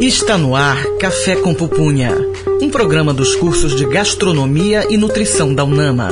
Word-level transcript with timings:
Está 0.00 0.36
no 0.36 0.54
ar 0.54 0.84
Café 1.00 1.36
com 1.36 1.54
Pupunha, 1.54 2.14
um 2.60 2.68
programa 2.68 3.14
dos 3.14 3.34
cursos 3.34 3.74
de 3.74 3.86
Gastronomia 3.86 4.86
e 4.90 4.96
Nutrição 4.98 5.54
da 5.54 5.64
UNAMA. 5.64 6.10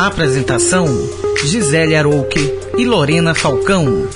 Apresentação: 0.00 0.86
Gisele 1.44 1.94
Arouque 1.94 2.52
e 2.76 2.84
Lorena 2.84 3.36
Falcão. 3.36 4.08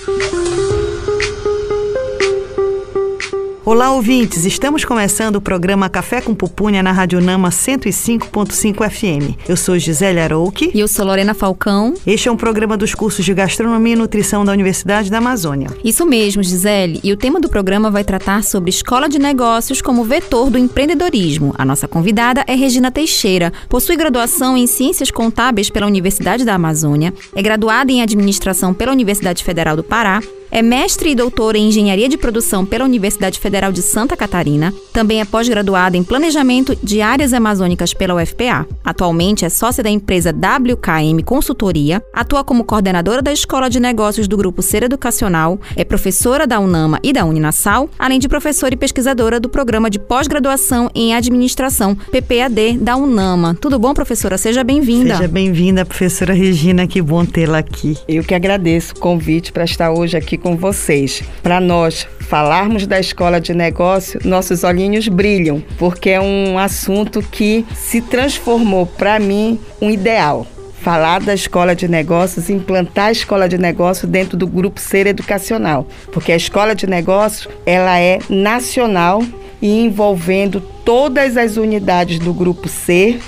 Olá, 3.64 3.92
ouvintes! 3.92 4.44
Estamos 4.44 4.84
começando 4.84 5.36
o 5.36 5.40
programa 5.40 5.88
Café 5.88 6.20
com 6.20 6.34
Pupunha 6.34 6.82
na 6.82 6.90
Rádio 6.90 7.20
Nama 7.20 7.48
105.5 7.48 8.90
FM. 8.90 9.38
Eu 9.48 9.56
sou 9.56 9.78
Gisele 9.78 10.18
Arouque. 10.18 10.72
E 10.74 10.80
eu 10.80 10.88
sou 10.88 11.06
Lorena 11.06 11.32
Falcão. 11.32 11.94
Este 12.04 12.28
é 12.28 12.32
um 12.32 12.36
programa 12.36 12.76
dos 12.76 12.92
cursos 12.92 13.24
de 13.24 13.32
Gastronomia 13.32 13.92
e 13.92 13.96
Nutrição 13.96 14.44
da 14.44 14.50
Universidade 14.50 15.08
da 15.08 15.18
Amazônia. 15.18 15.68
Isso 15.84 16.04
mesmo, 16.04 16.42
Gisele. 16.42 16.98
E 17.04 17.12
o 17.12 17.16
tema 17.16 17.38
do 17.38 17.48
programa 17.48 17.88
vai 17.88 18.02
tratar 18.02 18.42
sobre 18.42 18.70
escola 18.70 19.08
de 19.08 19.20
negócios 19.20 19.80
como 19.80 20.02
vetor 20.02 20.50
do 20.50 20.58
empreendedorismo. 20.58 21.54
A 21.56 21.64
nossa 21.64 21.86
convidada 21.86 22.42
é 22.48 22.56
Regina 22.56 22.90
Teixeira. 22.90 23.52
Possui 23.68 23.94
graduação 23.94 24.56
em 24.56 24.66
Ciências 24.66 25.12
Contábeis 25.12 25.70
pela 25.70 25.86
Universidade 25.86 26.44
da 26.44 26.54
Amazônia, 26.54 27.14
é 27.32 27.40
graduada 27.40 27.92
em 27.92 28.02
Administração 28.02 28.74
pela 28.74 28.90
Universidade 28.90 29.44
Federal 29.44 29.76
do 29.76 29.84
Pará 29.84 30.20
é 30.52 30.60
mestre 30.60 31.10
e 31.10 31.14
doutora 31.14 31.56
em 31.56 31.68
Engenharia 31.68 32.10
de 32.10 32.18
Produção 32.18 32.66
pela 32.66 32.84
Universidade 32.84 33.40
Federal 33.40 33.72
de 33.72 33.80
Santa 33.80 34.14
Catarina. 34.14 34.72
Também 34.92 35.22
é 35.22 35.24
pós-graduada 35.24 35.96
em 35.96 36.04
Planejamento 36.04 36.76
de 36.82 37.00
Áreas 37.00 37.32
Amazônicas 37.32 37.94
pela 37.94 38.14
UFPA. 38.14 38.66
Atualmente 38.84 39.46
é 39.46 39.48
sócia 39.48 39.82
da 39.82 39.88
empresa 39.88 40.30
WKM 40.30 41.22
Consultoria. 41.24 42.02
Atua 42.12 42.44
como 42.44 42.64
coordenadora 42.64 43.22
da 43.22 43.32
Escola 43.32 43.70
de 43.70 43.80
Negócios 43.80 44.28
do 44.28 44.36
Grupo 44.36 44.60
Ser 44.60 44.82
Educacional. 44.82 45.58
É 45.74 45.84
professora 45.84 46.46
da 46.46 46.60
UNAMA 46.60 47.00
e 47.02 47.14
da 47.14 47.24
Uninasal, 47.24 47.88
além 47.98 48.18
de 48.18 48.28
professora 48.28 48.74
e 48.74 48.76
pesquisadora 48.76 49.40
do 49.40 49.48
Programa 49.48 49.88
de 49.88 49.98
Pós-Graduação 49.98 50.90
em 50.94 51.14
Administração, 51.14 51.94
PPAD, 51.94 52.76
da 52.78 52.94
UNAMA. 52.94 53.56
Tudo 53.58 53.78
bom, 53.78 53.94
professora? 53.94 54.36
Seja 54.36 54.62
bem-vinda. 54.62 55.16
Seja 55.16 55.28
bem-vinda, 55.28 55.86
professora 55.86 56.34
Regina. 56.34 56.86
Que 56.86 57.00
bom 57.00 57.24
tê-la 57.24 57.56
aqui. 57.56 57.96
Eu 58.06 58.22
que 58.22 58.34
agradeço 58.34 58.92
o 58.92 59.00
convite 59.00 59.50
para 59.50 59.64
estar 59.64 59.90
hoje 59.90 60.14
aqui 60.14 60.41
com 60.42 60.56
vocês. 60.56 61.22
Para 61.42 61.60
nós 61.60 62.06
falarmos 62.20 62.86
da 62.86 62.98
escola 62.98 63.40
de 63.40 63.54
negócio, 63.54 64.20
nossos 64.24 64.64
olhinhos 64.64 65.08
brilham, 65.08 65.62
porque 65.78 66.10
é 66.10 66.20
um 66.20 66.58
assunto 66.58 67.22
que 67.22 67.64
se 67.74 68.00
transformou 68.00 68.86
para 68.86 69.18
mim 69.18 69.58
um 69.80 69.90
ideal 69.90 70.46
falar 70.82 71.20
da 71.20 71.32
escola 71.32 71.76
de 71.76 71.86
negócios, 71.86 72.50
implantar 72.50 73.06
a 73.06 73.12
escola 73.12 73.48
de 73.48 73.56
negócios 73.56 74.10
dentro 74.10 74.36
do 74.36 74.48
grupo 74.48 74.80
Ser 74.80 75.06
Educacional, 75.06 75.86
porque 76.10 76.32
a 76.32 76.36
escola 76.36 76.74
de 76.74 76.88
negócios 76.88 77.48
ela 77.64 78.00
é 78.00 78.18
nacional 78.28 79.22
e 79.60 79.84
envolvendo 79.84 80.60
todas 80.84 81.36
as 81.36 81.56
unidades 81.56 82.18
do 82.18 82.34
grupo 82.34 82.68
Ser 82.68 83.20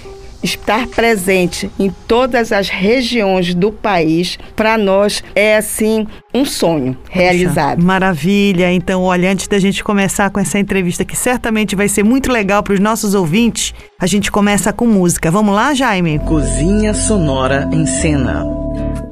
estar 0.44 0.86
presente 0.88 1.70
em 1.78 1.90
todas 2.06 2.52
as 2.52 2.68
regiões 2.68 3.54
do 3.54 3.72
país, 3.72 4.38
para 4.54 4.76
nós 4.76 5.24
é 5.34 5.56
assim 5.56 6.06
um 6.34 6.44
sonho 6.44 6.96
realizado. 7.10 7.76
Poxa, 7.76 7.86
maravilha! 7.86 8.70
Então, 8.70 9.02
olha, 9.02 9.32
antes 9.32 9.48
da 9.48 9.58
gente 9.58 9.82
começar 9.82 10.28
com 10.30 10.38
essa 10.38 10.58
entrevista, 10.58 11.04
que 11.04 11.16
certamente 11.16 11.74
vai 11.74 11.88
ser 11.88 12.02
muito 12.02 12.30
legal 12.30 12.62
para 12.62 12.74
os 12.74 12.80
nossos 12.80 13.14
ouvintes, 13.14 13.72
a 13.98 14.06
gente 14.06 14.30
começa 14.30 14.72
com 14.72 14.86
música. 14.86 15.30
Vamos 15.30 15.54
lá, 15.54 15.72
Jaime? 15.72 16.18
Cozinha 16.18 16.92
Sonora 16.92 17.68
em 17.72 17.86
Cena. 17.86 18.44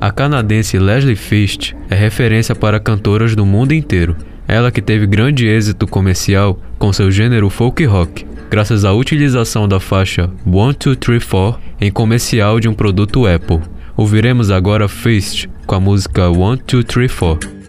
A 0.00 0.10
canadense 0.10 0.78
Leslie 0.78 1.16
Fist 1.16 1.72
é 1.88 1.94
referência 1.94 2.54
para 2.54 2.78
cantoras 2.78 3.34
do 3.34 3.46
mundo 3.46 3.72
inteiro. 3.72 4.16
Ela 4.46 4.70
que 4.70 4.82
teve 4.82 5.06
grande 5.06 5.46
êxito 5.46 5.86
comercial 5.86 6.58
com 6.78 6.92
seu 6.92 7.10
gênero 7.10 7.48
folk 7.48 7.84
rock 7.84 8.26
graças 8.52 8.84
à 8.84 8.92
utilização 8.92 9.66
da 9.66 9.80
faixa 9.80 10.28
1234 10.44 11.58
em 11.80 11.90
comercial 11.90 12.60
de 12.60 12.68
um 12.68 12.74
produto 12.74 13.26
Apple. 13.26 13.60
Ouviremos 13.96 14.50
agora 14.50 14.86
Feast 14.88 15.48
com 15.66 15.74
a 15.74 15.80
música 15.80 16.28
1234. 16.28 17.61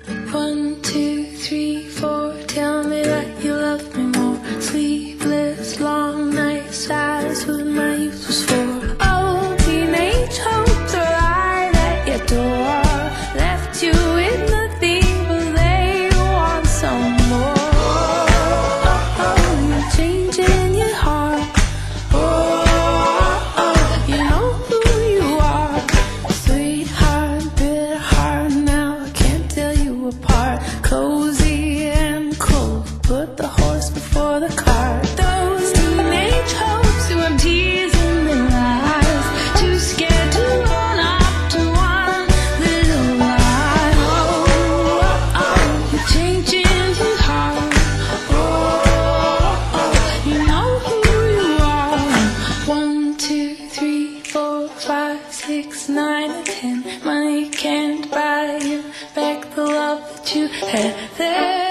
ser. 61.24 61.63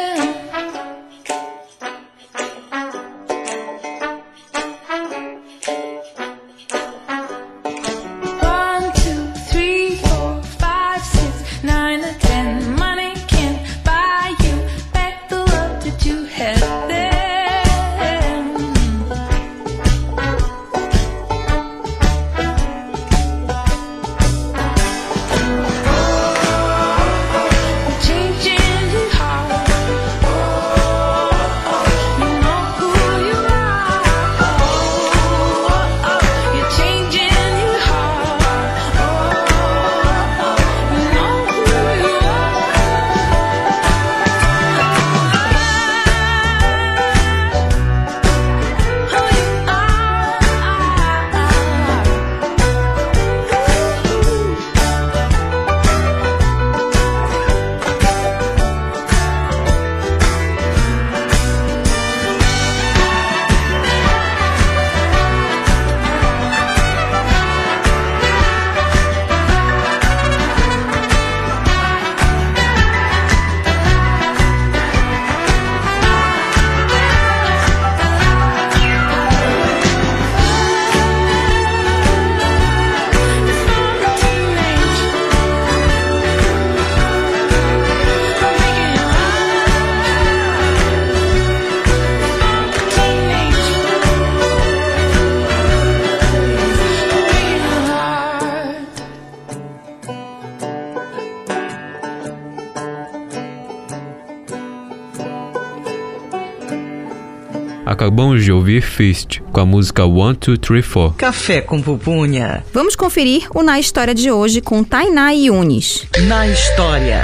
Acabamos 108.03 108.43
de 108.43 108.51
ouvir 108.51 108.83
Fist 108.83 109.39
com 109.53 109.61
a 109.61 109.65
música 109.65 110.05
One, 110.05 110.35
Two, 110.35 110.59
Three, 110.59 110.83
Four. 110.83 111.15
Café 111.15 111.61
com 111.61 111.81
pupunha. 111.81 112.65
Vamos 112.75 112.97
conferir 112.97 113.47
o 113.55 113.63
Na 113.63 113.79
História 113.79 114.13
de 114.13 114.29
hoje 114.29 114.61
com 114.61 114.83
Tainá 114.83 115.31
Yunis. 115.31 116.09
Na 116.27 116.49
história. 116.49 117.23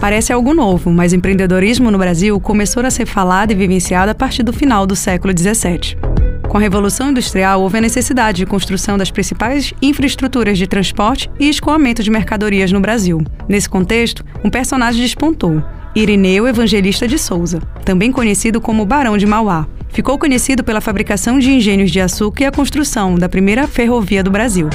Parece 0.00 0.32
algo 0.32 0.54
novo, 0.54 0.90
mas 0.90 1.12
empreendedorismo 1.12 1.90
no 1.90 1.98
Brasil 1.98 2.40
começou 2.40 2.82
a 2.86 2.90
ser 2.90 3.04
falado 3.04 3.50
e 3.50 3.54
vivenciado 3.54 4.10
a 4.10 4.14
partir 4.14 4.42
do 4.42 4.54
final 4.54 4.86
do 4.86 4.96
século 4.96 5.34
XVII. 5.36 6.09
Com 6.50 6.58
a 6.58 6.60
Revolução 6.60 7.10
Industrial, 7.10 7.62
houve 7.62 7.78
a 7.78 7.80
necessidade 7.80 8.38
de 8.38 8.44
construção 8.44 8.98
das 8.98 9.08
principais 9.08 9.72
infraestruturas 9.80 10.58
de 10.58 10.66
transporte 10.66 11.30
e 11.38 11.48
escoamento 11.48 12.02
de 12.02 12.10
mercadorias 12.10 12.72
no 12.72 12.80
Brasil. 12.80 13.22
Nesse 13.48 13.68
contexto, 13.68 14.24
um 14.44 14.50
personagem 14.50 15.00
despontou, 15.00 15.62
Irineu 15.94 16.48
Evangelista 16.48 17.06
de 17.06 17.20
Souza, 17.20 17.60
também 17.84 18.10
conhecido 18.10 18.60
como 18.60 18.84
Barão 18.84 19.16
de 19.16 19.26
Mauá. 19.26 19.64
Ficou 19.90 20.18
conhecido 20.18 20.64
pela 20.64 20.80
fabricação 20.80 21.38
de 21.38 21.52
engenhos 21.52 21.88
de 21.88 22.00
açúcar 22.00 22.42
e 22.42 22.46
a 22.46 22.52
construção 22.52 23.14
da 23.14 23.28
primeira 23.28 23.68
ferrovia 23.68 24.20
do 24.20 24.30
Brasil. 24.32 24.68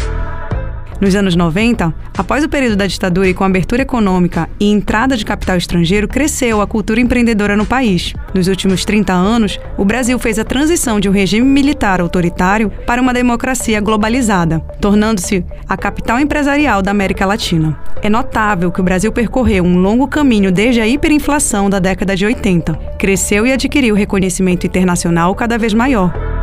Nos 0.99 1.13
anos 1.13 1.35
90, 1.35 1.93
após 2.17 2.43
o 2.43 2.49
período 2.49 2.77
da 2.77 2.87
ditadura 2.87 3.27
e 3.27 3.33
com 3.33 3.43
abertura 3.43 3.81
econômica 3.81 4.49
e 4.59 4.71
entrada 4.71 5.17
de 5.17 5.25
capital 5.25 5.57
estrangeiro, 5.57 6.07
cresceu 6.07 6.61
a 6.61 6.67
cultura 6.67 7.01
empreendedora 7.01 7.57
no 7.57 7.65
país. 7.65 8.13
Nos 8.33 8.47
últimos 8.47 8.85
30 8.85 9.11
anos, 9.11 9.59
o 9.77 9.83
Brasil 9.83 10.17
fez 10.17 10.39
a 10.39 10.45
transição 10.45 10.99
de 10.99 11.09
um 11.09 11.11
regime 11.11 11.45
militar 11.45 11.99
autoritário 11.99 12.71
para 12.87 13.01
uma 13.01 13.13
democracia 13.13 13.81
globalizada, 13.81 14.59
tornando-se 14.79 15.43
a 15.67 15.75
capital 15.75 16.17
empresarial 16.19 16.81
da 16.81 16.91
América 16.91 17.25
Latina. 17.25 17.77
É 18.01 18.09
notável 18.09 18.71
que 18.71 18.79
o 18.79 18.83
Brasil 18.83 19.11
percorreu 19.11 19.65
um 19.65 19.77
longo 19.77 20.07
caminho 20.07 20.51
desde 20.51 20.79
a 20.79 20.87
hiperinflação 20.87 21.69
da 21.69 21.79
década 21.79 22.15
de 22.15 22.25
80, 22.25 22.73
cresceu 22.97 23.45
e 23.45 23.51
adquiriu 23.51 23.95
reconhecimento 23.95 24.65
internacional 24.65 25.35
cada 25.35 25.57
vez 25.57 25.73
maior. 25.73 26.34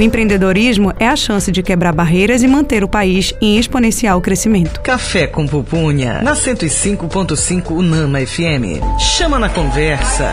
O 0.00 0.02
empreendedorismo 0.02 0.94
é 0.98 1.06
a 1.06 1.14
chance 1.14 1.52
de 1.52 1.62
quebrar 1.62 1.92
barreiras 1.92 2.42
e 2.42 2.48
manter 2.48 2.82
o 2.82 2.88
país 2.88 3.34
em 3.38 3.58
exponencial 3.58 4.18
crescimento. 4.22 4.80
Café 4.80 5.26
com 5.26 5.46
pupunha. 5.46 6.22
Na 6.22 6.32
105.5 6.32 7.70
Unama 7.70 8.18
FM. 8.18 8.80
Chama 8.98 9.38
na 9.38 9.50
conversa. 9.50 10.32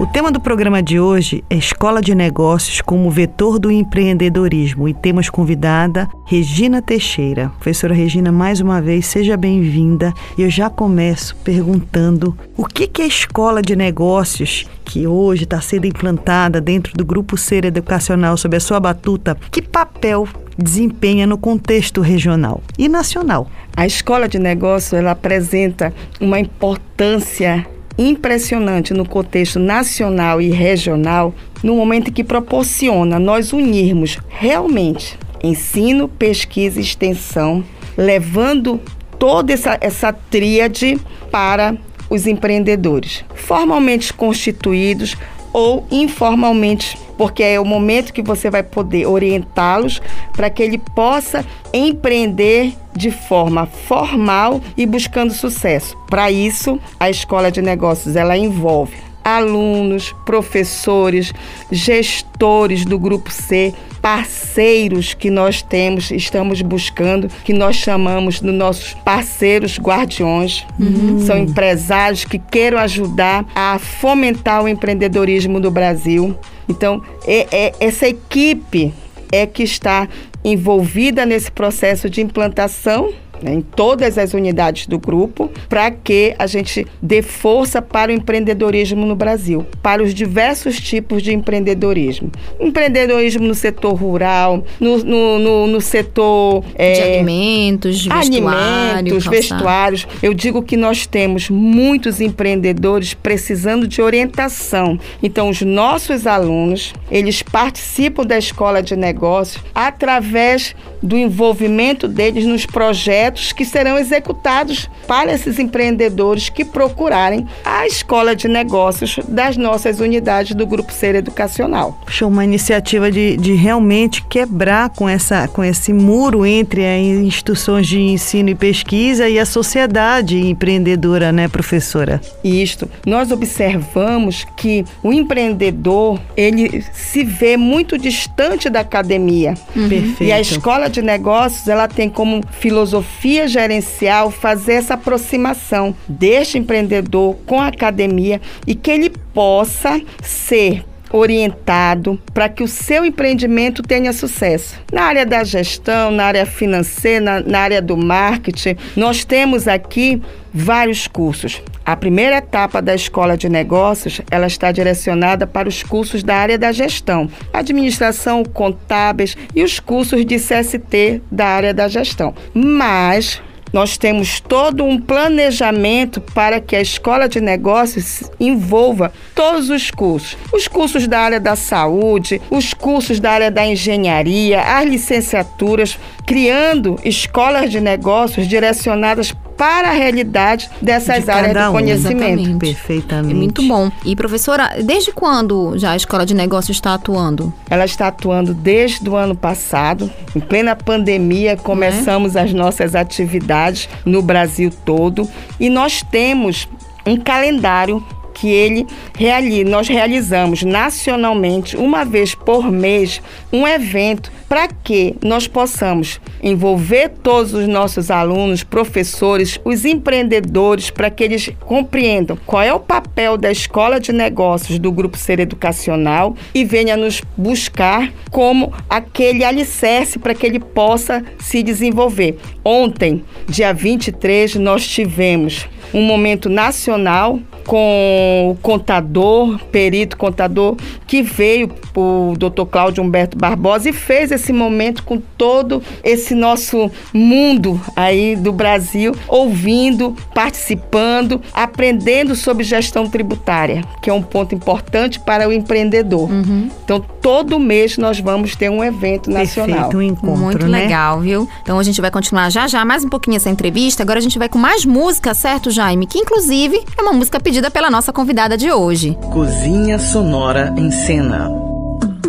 O 0.00 0.06
tema 0.06 0.32
do 0.32 0.40
programa 0.40 0.82
de 0.82 0.98
hoje 0.98 1.44
é 1.50 1.56
Escola 1.56 2.00
de 2.00 2.14
Negócios 2.14 2.80
como 2.80 3.10
vetor 3.10 3.58
do 3.58 3.70
empreendedorismo 3.70 4.88
e 4.88 4.94
temos 4.94 5.28
convidada 5.28 6.08
Regina 6.24 6.80
Teixeira. 6.80 7.50
Professora 7.58 7.92
Regina, 7.92 8.32
mais 8.32 8.62
uma 8.62 8.80
vez, 8.80 9.04
seja 9.04 9.36
bem-vinda. 9.36 10.14
Eu 10.38 10.48
já 10.48 10.70
começo 10.70 11.36
perguntando 11.44 12.34
o 12.56 12.64
que 12.64 12.90
é 12.98 13.04
a 13.04 13.06
Escola 13.06 13.60
de 13.60 13.76
Negócios 13.76 14.66
que 14.86 15.06
hoje 15.06 15.44
está 15.44 15.60
sendo 15.60 15.86
implantada 15.86 16.62
dentro 16.62 16.94
do 16.94 17.04
Grupo 17.04 17.36
Ser 17.36 17.66
Educacional 17.66 18.38
sob 18.38 18.56
a 18.56 18.60
sua 18.60 18.80
batuta, 18.80 19.36
que 19.50 19.60
papel 19.60 20.26
desempenha 20.56 21.26
no 21.26 21.36
contexto 21.36 22.00
regional 22.00 22.62
e 22.78 22.88
nacional? 22.88 23.50
A 23.76 23.84
Escola 23.84 24.26
de 24.26 24.38
Negócios 24.38 24.94
ela 24.94 25.10
apresenta 25.10 25.92
uma 26.18 26.40
importância 26.40 27.66
impressionante 28.00 28.94
no 28.94 29.06
contexto 29.06 29.58
nacional 29.58 30.40
e 30.40 30.50
regional, 30.50 31.34
no 31.62 31.76
momento 31.76 32.10
que 32.10 32.24
proporciona 32.24 33.18
nós 33.18 33.52
unirmos 33.52 34.18
realmente 34.28 35.18
ensino, 35.42 36.08
pesquisa 36.08 36.78
e 36.78 36.82
extensão, 36.82 37.62
levando 37.96 38.80
toda 39.18 39.52
essa, 39.52 39.76
essa 39.80 40.12
tríade 40.12 40.98
para 41.30 41.76
os 42.08 42.26
empreendedores, 42.26 43.24
formalmente 43.34 44.12
constituídos 44.12 45.16
ou 45.52 45.86
informalmente 45.90 46.98
porque 47.20 47.42
é 47.42 47.60
o 47.60 47.66
momento 47.66 48.14
que 48.14 48.22
você 48.22 48.48
vai 48.48 48.62
poder 48.62 49.04
orientá-los 49.04 50.00
para 50.32 50.48
que 50.48 50.62
ele 50.62 50.78
possa 50.78 51.44
empreender 51.70 52.72
de 52.96 53.10
forma 53.10 53.66
formal 53.66 54.58
e 54.74 54.86
buscando 54.86 55.30
sucesso. 55.34 55.94
Para 56.08 56.30
isso, 56.30 56.80
a 56.98 57.10
escola 57.10 57.52
de 57.52 57.60
negócios 57.60 58.16
ela 58.16 58.38
envolve 58.38 58.96
alunos, 59.22 60.14
professores, 60.24 61.30
gestores 61.70 62.86
do 62.86 62.98
grupo 62.98 63.30
C, 63.30 63.74
parceiros 64.00 65.12
que 65.12 65.28
nós 65.28 65.60
temos, 65.60 66.10
estamos 66.10 66.62
buscando, 66.62 67.28
que 67.44 67.52
nós 67.52 67.76
chamamos 67.76 68.40
de 68.40 68.50
nossos 68.50 68.94
parceiros 69.04 69.78
guardiões. 69.78 70.66
Uhum. 70.78 71.20
São 71.20 71.36
empresários 71.36 72.24
que 72.24 72.38
queiram 72.38 72.78
ajudar 72.78 73.44
a 73.54 73.78
fomentar 73.78 74.64
o 74.64 74.68
empreendedorismo 74.68 75.60
no 75.60 75.70
Brasil. 75.70 76.34
Então, 76.70 77.02
é, 77.26 77.48
é, 77.50 77.74
essa 77.80 78.06
equipe 78.06 78.94
é 79.32 79.44
que 79.44 79.64
está 79.64 80.08
envolvida 80.44 81.26
nesse 81.26 81.50
processo 81.50 82.08
de 82.08 82.20
implantação 82.20 83.12
né, 83.42 83.54
em 83.54 83.60
todas 83.60 84.18
as 84.18 84.34
unidades 84.34 84.86
do 84.86 84.98
grupo, 84.98 85.50
para 85.68 85.90
que 85.90 86.34
a 86.38 86.46
gente 86.46 86.86
dê 87.00 87.22
força 87.22 87.80
para 87.80 88.10
o 88.10 88.14
empreendedorismo 88.14 89.06
no 89.06 89.14
Brasil, 89.14 89.66
para 89.82 90.02
os 90.02 90.14
diversos 90.14 90.78
tipos 90.80 91.22
de 91.22 91.32
empreendedorismo. 91.32 92.30
Empreendedorismo 92.58 93.46
no 93.46 93.54
setor 93.54 93.94
rural, 93.94 94.64
no, 94.78 94.98
no, 94.98 95.38
no, 95.38 95.66
no 95.66 95.80
setor 95.80 96.64
é, 96.74 96.92
de 96.92 97.02
alimentos, 97.02 98.06
vestuário, 98.06 98.48
alimentos, 98.48 99.26
vestuários. 99.26 100.08
Eu 100.22 100.34
digo 100.34 100.62
que 100.62 100.76
nós 100.76 101.06
temos 101.06 101.48
muitos 101.48 102.20
empreendedores 102.20 103.14
precisando 103.14 103.86
de 103.86 104.02
orientação. 104.02 104.98
Então, 105.22 105.48
os 105.48 105.62
nossos 105.62 106.26
alunos, 106.26 106.92
eles 107.10 107.42
participam 107.42 108.24
da 108.24 108.38
escola 108.38 108.82
de 108.82 108.96
negócios 108.96 109.62
através 109.74 110.74
do 111.02 111.16
envolvimento 111.16 112.06
deles 112.06 112.44
nos 112.44 112.66
projetos 112.66 113.29
projetos 113.30 113.52
que 113.52 113.64
serão 113.64 113.98
executados 113.98 114.90
para 115.06 115.32
esses 115.32 115.58
empreendedores 115.58 116.48
que 116.48 116.64
procurarem 116.64 117.46
a 117.64 117.86
escola 117.86 118.34
de 118.34 118.48
negócios 118.48 119.18
das 119.28 119.56
nossas 119.56 120.00
unidades 120.00 120.54
do 120.54 120.66
Grupo 120.66 120.92
Ser 120.92 121.14
Educacional. 121.14 121.98
Puxa, 122.04 122.26
uma 122.26 122.44
iniciativa 122.44 123.10
de, 123.10 123.36
de 123.36 123.54
realmente 123.54 124.22
quebrar 124.24 124.90
com, 124.90 125.08
essa, 125.08 125.48
com 125.48 125.64
esse 125.64 125.92
muro 125.92 126.44
entre 126.44 126.84
as 126.84 127.00
instituições 127.00 127.86
de 127.86 128.00
ensino 128.00 128.50
e 128.50 128.54
pesquisa 128.54 129.28
e 129.28 129.38
a 129.38 129.46
sociedade 129.46 130.38
empreendedora, 130.38 131.32
né, 131.32 131.48
professora? 131.48 132.20
Isto. 132.42 132.88
Nós 133.06 133.30
observamos 133.30 134.46
que 134.56 134.84
o 135.02 135.12
empreendedor, 135.12 136.20
ele 136.36 136.84
se 136.92 137.24
vê 137.24 137.56
muito 137.56 137.98
distante 137.98 138.68
da 138.68 138.80
academia. 138.80 139.54
Uhum. 139.74 139.88
Perfeito. 139.88 140.24
E 140.24 140.32
a 140.32 140.40
escola 140.40 140.88
de 140.88 141.02
negócios, 141.02 141.68
ela 141.68 141.88
tem 141.88 142.08
como 142.08 142.40
filosofia 142.50 143.19
filosofia 143.20 143.46
gerencial 143.46 144.30
fazer 144.30 144.74
essa 144.74 144.94
aproximação 144.94 145.94
deste 146.08 146.56
empreendedor 146.56 147.36
com 147.44 147.60
a 147.60 147.66
academia 147.66 148.40
e 148.66 148.74
que 148.74 148.90
ele 148.90 149.10
possa 149.34 150.00
ser 150.22 150.84
orientado 151.12 152.20
para 152.32 152.48
que 152.48 152.62
o 152.62 152.68
seu 152.68 153.04
empreendimento 153.04 153.82
tenha 153.82 154.12
sucesso. 154.12 154.80
Na 154.92 155.02
área 155.02 155.26
da 155.26 155.42
gestão, 155.44 156.10
na 156.10 156.24
área 156.24 156.46
financeira, 156.46 157.20
na, 157.20 157.40
na, 157.40 157.58
área 157.60 157.82
do 157.82 157.96
marketing, 157.96 158.76
nós 158.96 159.24
temos 159.24 159.66
aqui 159.66 160.22
vários 160.52 161.06
cursos. 161.06 161.62
A 161.84 161.96
primeira 161.96 162.36
etapa 162.36 162.80
da 162.80 162.94
escola 162.94 163.36
de 163.36 163.48
negócios, 163.48 164.20
ela 164.30 164.46
está 164.46 164.70
direcionada 164.70 165.46
para 165.46 165.68
os 165.68 165.82
cursos 165.82 166.22
da 166.22 166.36
área 166.36 166.58
da 166.58 166.70
gestão, 166.70 167.28
administração, 167.52 168.44
contábeis 168.44 169.36
e 169.54 169.62
os 169.62 169.80
cursos 169.80 170.24
de 170.24 170.36
CST 170.36 171.22
da 171.30 171.46
área 171.46 171.74
da 171.74 171.88
gestão. 171.88 172.34
Mas 172.54 173.42
nós 173.72 173.96
temos 173.96 174.40
todo 174.40 174.84
um 174.84 175.00
planejamento 175.00 176.20
para 176.20 176.60
que 176.60 176.74
a 176.74 176.80
escola 176.80 177.28
de 177.28 177.40
negócios 177.40 178.22
envolva 178.38 179.12
todos 179.34 179.70
os 179.70 179.90
cursos. 179.90 180.36
Os 180.52 180.66
cursos 180.66 181.06
da 181.06 181.20
área 181.20 181.40
da 181.40 181.56
saúde, 181.56 182.40
os 182.50 182.74
cursos 182.74 183.20
da 183.20 183.30
área 183.30 183.50
da 183.50 183.66
engenharia, 183.66 184.60
as 184.60 184.84
licenciaturas, 184.84 185.98
criando 186.26 186.98
escolas 187.04 187.70
de 187.70 187.80
negócios 187.80 188.48
direcionadas 188.48 189.32
para 189.60 189.90
a 189.90 189.92
realidade 189.92 190.70
dessas 190.80 191.24
de 191.24 191.30
áreas 191.30 191.66
de 191.66 191.70
conhecimento. 191.70 192.22
Exatamente. 192.22 192.58
Perfeitamente. 192.58 193.34
É 193.34 193.36
muito 193.36 193.62
bom. 193.68 193.92
E 194.06 194.16
professora, 194.16 194.70
desde 194.82 195.12
quando 195.12 195.76
já 195.76 195.90
a 195.90 195.96
Escola 195.96 196.24
de 196.24 196.32
Negócios 196.32 196.78
está 196.78 196.94
atuando? 196.94 197.52
Ela 197.68 197.84
está 197.84 198.08
atuando 198.08 198.54
desde 198.54 199.06
o 199.06 199.14
ano 199.14 199.36
passado. 199.36 200.10
Em 200.34 200.40
plena 200.40 200.74
pandemia, 200.74 201.58
começamos 201.58 202.36
é? 202.36 202.40
as 202.40 202.54
nossas 202.54 202.94
atividades 202.94 203.86
no 204.06 204.22
Brasil 204.22 204.72
todo. 204.82 205.28
E 205.60 205.68
nós 205.68 206.02
temos 206.10 206.66
um 207.04 207.18
calendário 207.18 208.02
que 208.40 208.48
ele 208.48 208.86
realiza. 209.16 209.68
Nós 209.68 209.86
realizamos 209.86 210.62
nacionalmente, 210.62 211.76
uma 211.76 212.04
vez 212.04 212.34
por 212.34 212.70
mês, 212.72 213.20
um 213.52 213.68
evento 213.68 214.32
para 214.48 214.66
que 214.66 215.14
nós 215.22 215.46
possamos 215.46 216.20
envolver 216.42 217.10
todos 217.22 217.52
os 217.52 217.68
nossos 217.68 218.10
alunos, 218.10 218.64
professores, 218.64 219.60
os 219.64 219.84
empreendedores, 219.84 220.90
para 220.90 221.10
que 221.10 221.22
eles 221.22 221.50
compreendam 221.60 222.36
qual 222.46 222.62
é 222.62 222.72
o 222.72 222.80
papel 222.80 223.36
da 223.36 223.52
escola 223.52 224.00
de 224.00 224.10
negócios 224.10 224.78
do 224.78 224.90
Grupo 224.90 225.18
Ser 225.18 225.38
Educacional 225.38 226.34
e 226.54 226.64
venha 226.64 226.96
nos 226.96 227.20
buscar 227.36 228.12
como 228.30 228.72
aquele 228.88 229.44
alicerce 229.44 230.18
para 230.18 230.34
que 230.34 230.46
ele 230.46 230.58
possa 230.58 231.22
se 231.38 231.62
desenvolver. 231.62 232.38
Ontem, 232.64 233.22
dia 233.46 233.72
23, 233.72 234.56
nós 234.56 234.86
tivemos 234.86 235.68
um 235.92 236.02
momento 236.02 236.48
nacional 236.48 237.38
com 237.70 238.50
o 238.50 238.60
contador, 238.60 239.56
perito 239.70 240.16
contador, 240.16 240.74
que 241.06 241.22
veio, 241.22 241.70
o 241.94 242.34
Dr. 242.36 242.64
Cláudio 242.68 243.04
Humberto 243.04 243.38
Barbosa, 243.38 243.90
e 243.90 243.92
fez 243.92 244.32
esse 244.32 244.52
momento 244.52 245.04
com 245.04 245.18
todo 245.38 245.80
esse 246.02 246.34
nosso 246.34 246.90
mundo 247.12 247.80
aí 247.94 248.34
do 248.34 248.50
Brasil, 248.52 249.14
ouvindo, 249.28 250.16
participando, 250.34 251.40
aprendendo 251.54 252.34
sobre 252.34 252.64
gestão 252.64 253.08
tributária, 253.08 253.84
que 254.02 254.10
é 254.10 254.12
um 254.12 254.22
ponto 254.22 254.52
importante 254.52 255.20
para 255.20 255.48
o 255.48 255.52
empreendedor. 255.52 256.28
Uhum. 256.28 256.68
Então, 256.82 257.00
todo 257.22 257.56
mês 257.60 257.96
nós 257.96 258.18
vamos 258.18 258.56
ter 258.56 258.68
um 258.68 258.82
evento 258.82 259.30
nacional. 259.30 259.90
Perfeito, 259.90 259.96
um 259.96 260.02
encontro, 260.02 260.36
Muito 260.38 260.66
né? 260.66 260.82
legal, 260.82 261.20
viu? 261.20 261.48
Então, 261.62 261.78
a 261.78 261.82
gente 261.84 262.00
vai 262.00 262.10
continuar 262.10 262.50
já 262.50 262.66
já 262.66 262.84
mais 262.84 263.04
um 263.04 263.08
pouquinho 263.08 263.36
essa 263.36 263.48
entrevista. 263.48 264.02
Agora 264.02 264.18
a 264.18 264.22
gente 264.22 264.40
vai 264.40 264.48
com 264.48 264.58
mais 264.58 264.84
música, 264.84 265.34
certo, 265.34 265.70
Jaime? 265.70 266.06
Que, 266.06 266.18
inclusive, 266.18 266.82
é 266.98 267.02
uma 267.02 267.12
música 267.12 267.38
pedida 267.38 267.59
pela 267.68 267.90
nossa 267.90 268.12
convidada 268.12 268.56
de 268.56 268.70
hoje. 268.70 269.18
Cozinha 269.32 269.98
Sonora 269.98 270.72
em 270.76 270.88
Cena. 270.92 271.48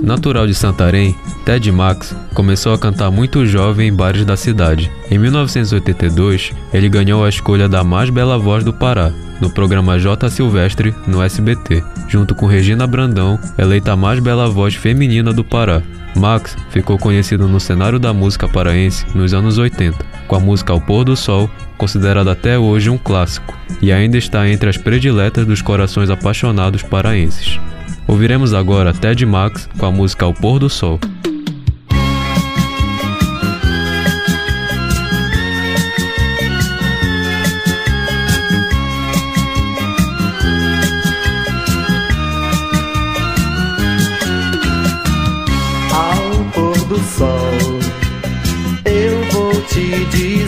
Natural 0.02 0.48
de 0.48 0.56
Santarém, 0.56 1.16
Ted 1.46 1.72
Max 1.72 2.16
começou 2.34 2.74
a 2.74 2.80
cantar 2.80 3.12
muito 3.12 3.46
jovem 3.46 3.90
em 3.90 3.94
bares 3.94 4.26
da 4.26 4.36
cidade. 4.36 4.92
Em 5.12 5.20
1982, 5.20 6.52
ele 6.74 6.90
ganhou 6.90 7.24
a 7.24 7.30
escolha 7.30 7.70
da 7.70 7.84
mais 7.84 8.10
bela 8.10 8.36
voz 8.38 8.64
do 8.64 8.74
Pará, 8.74 9.12
no 9.40 9.50
programa 9.50 10.00
J 10.00 10.30
Silvestre, 10.30 10.96
no 11.06 11.22
SBT, 11.22 11.84
junto 12.08 12.34
com 12.34 12.48
Regina 12.48 12.88
Brandão, 12.88 13.40
eleita 13.58 13.92
a 13.92 13.96
mais 13.96 14.20
bela 14.20 14.50
voz 14.50 14.74
feminina 14.74 15.32
do 15.32 15.44
Pará. 15.44 15.84
Max 16.16 16.58
ficou 16.70 16.98
conhecido 16.98 17.48
no 17.48 17.60
cenário 17.60 18.00
da 18.00 18.14
música 18.14 18.48
paraense 18.48 19.06
nos 19.16 19.34
anos 19.34 19.58
80, 19.58 19.98
com 20.28 20.36
a 20.36 20.40
música 20.40 20.74
Ao 20.74 20.82
Pôr 20.82 21.04
do 21.04 21.16
Sol, 21.16 21.50
considerada 21.78 22.32
até 22.32 22.58
hoje 22.58 22.90
um 22.90 22.98
clássico, 22.98 23.58
e 23.82 23.92
ainda 23.92 24.18
está 24.18 24.48
entre 24.48 24.70
as 24.70 24.78
prediletas 24.78 25.46
dos 25.46 25.62
corações 25.62 26.10
apaixonados 26.10 26.84
paraenses. 26.84 27.60
Ouviremos 28.08 28.54
agora 28.54 28.94
Ted 28.94 29.26
Max 29.26 29.70
com 29.78 29.86
a 29.86 29.92
música 29.92 30.26
Ao 30.26 30.34
Pôr 30.34 30.60
do 30.60 30.70
Sol. 30.70 31.00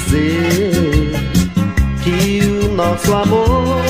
Dizer 0.04 1.12
que 2.04 2.42
o 2.66 2.76
nosso 2.76 3.14
amor 3.14 3.82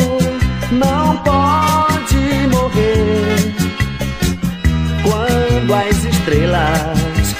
não 0.71 1.17
pode 1.17 2.47
morrer. 2.51 3.53
Quando 5.03 5.73
as 5.73 6.03
estrelas 6.03 7.35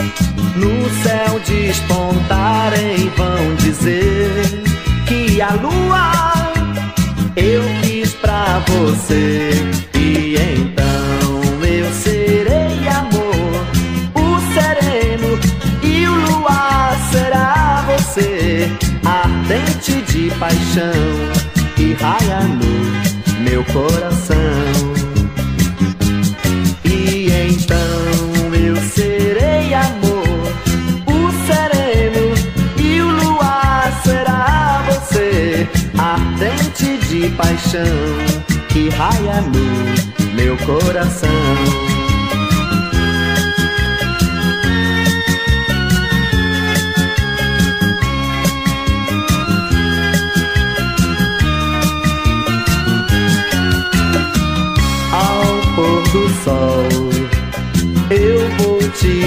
no 0.56 0.90
céu 1.04 1.40
despontarem, 1.46 3.12
vão 3.18 3.56
dizer 3.56 4.64
que 5.08 5.42
a 5.42 5.54
lua 5.54 6.54
eu 7.36 7.64
quis 7.82 8.14
pra 8.14 8.62
você. 8.68 9.93
Ardente 19.54 20.02
de 20.12 20.32
paixão 20.40 20.92
que 21.76 21.94
raia 21.94 22.40
no 22.42 23.44
meu 23.44 23.64
coração. 23.66 24.38
E 26.84 27.28
então 27.50 28.56
eu 28.56 28.76
serei 28.78 29.74
amor, 29.76 30.26
o 31.06 31.32
sereno 31.46 32.34
e 32.78 33.02
o 33.02 33.12
luar 33.12 34.02
será 34.04 34.84
você, 34.88 35.68
ardente 35.98 36.98
de 37.08 37.30
paixão 37.36 37.84
que 38.70 38.90
raia 38.90 39.42
no 39.42 40.36
meu 40.36 40.58
coração. 40.66 41.93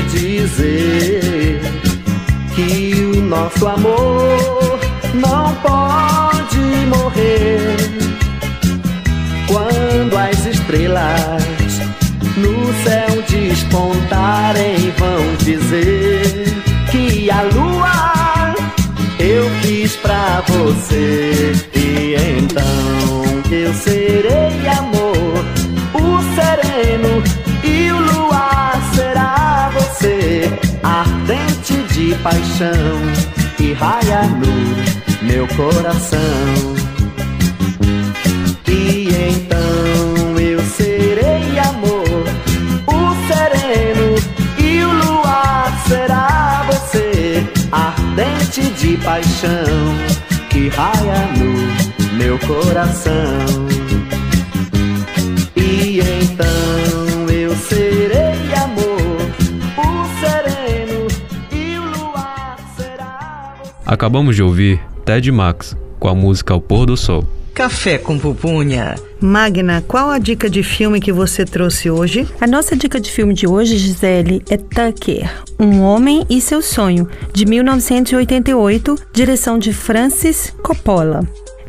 Dizer 0.03 1.61
que 2.55 2.95
o 3.15 3.21
nosso 3.23 3.67
amor 3.67 4.79
não 5.15 5.55
pode 5.57 6.59
morrer. 6.87 7.76
Quando 9.47 10.17
as 10.17 10.47
estrelas 10.47 11.43
no 12.37 12.73
céu 12.85 13.23
despontarem, 13.29 14.93
vão 14.99 15.37
dizer 15.45 16.47
que 16.91 17.31
a 17.31 17.43
lua 17.43 18.55
eu 19.19 19.50
quis 19.62 19.97
pra 19.97 20.43
você. 20.47 21.53
E 21.75 22.15
então 22.38 23.53
eu 23.53 23.75
serei 23.75 23.96
ardente 31.66 31.94
de 31.94 32.14
paixão 32.16 33.00
que 33.56 33.73
raia 33.73 34.23
no 34.23 35.26
meu 35.26 35.46
coração. 35.49 36.20
E 38.68 39.08
então 39.08 40.38
eu 40.38 40.61
serei 40.61 41.58
amor, 41.58 42.25
o 42.87 43.26
sereno 43.26 44.14
e 44.58 44.85
o 44.85 44.92
luar 44.92 45.73
será 45.88 46.64
você, 46.66 47.44
ardente 47.73 48.62
de 48.75 48.96
paixão 48.99 49.96
que 50.50 50.68
raia 50.68 51.28
no 51.37 52.16
meu 52.16 52.38
coração. 52.40 53.86
Acabamos 63.87 64.35
de 64.35 64.43
ouvir 64.43 64.81
Ted 65.05 65.31
Max 65.31 65.76
com 66.00 66.09
a 66.09 66.14
música 66.14 66.52
Ao 66.52 66.61
Pôr 66.61 66.87
do 66.87 66.97
Sol. 66.97 67.25
Café 67.55 67.97
com 67.97 68.19
pupunha. 68.19 68.97
Magna, 69.19 69.83
qual 69.87 70.11
a 70.11 70.19
dica 70.19 70.50
de 70.50 70.62
filme 70.62 71.00
que 71.00 71.12
você 71.12 71.45
trouxe 71.45 71.88
hoje? 71.88 72.28
A 72.38 72.47
nossa 72.47 72.76
dica 72.76 73.00
de 73.00 73.11
filme 73.11 73.33
de 73.33 73.47
hoje, 73.47 73.78
Gisele, 73.78 74.43
é 74.50 74.57
Tucker, 74.57 75.31
Um 75.59 75.81
Homem 75.81 76.26
e 76.28 76.38
Seu 76.40 76.61
Sonho, 76.61 77.09
de 77.33 77.47
1988, 77.47 78.97
direção 79.12 79.59
de 79.59 79.73
Francis 79.73 80.52
Coppola. 80.62 81.21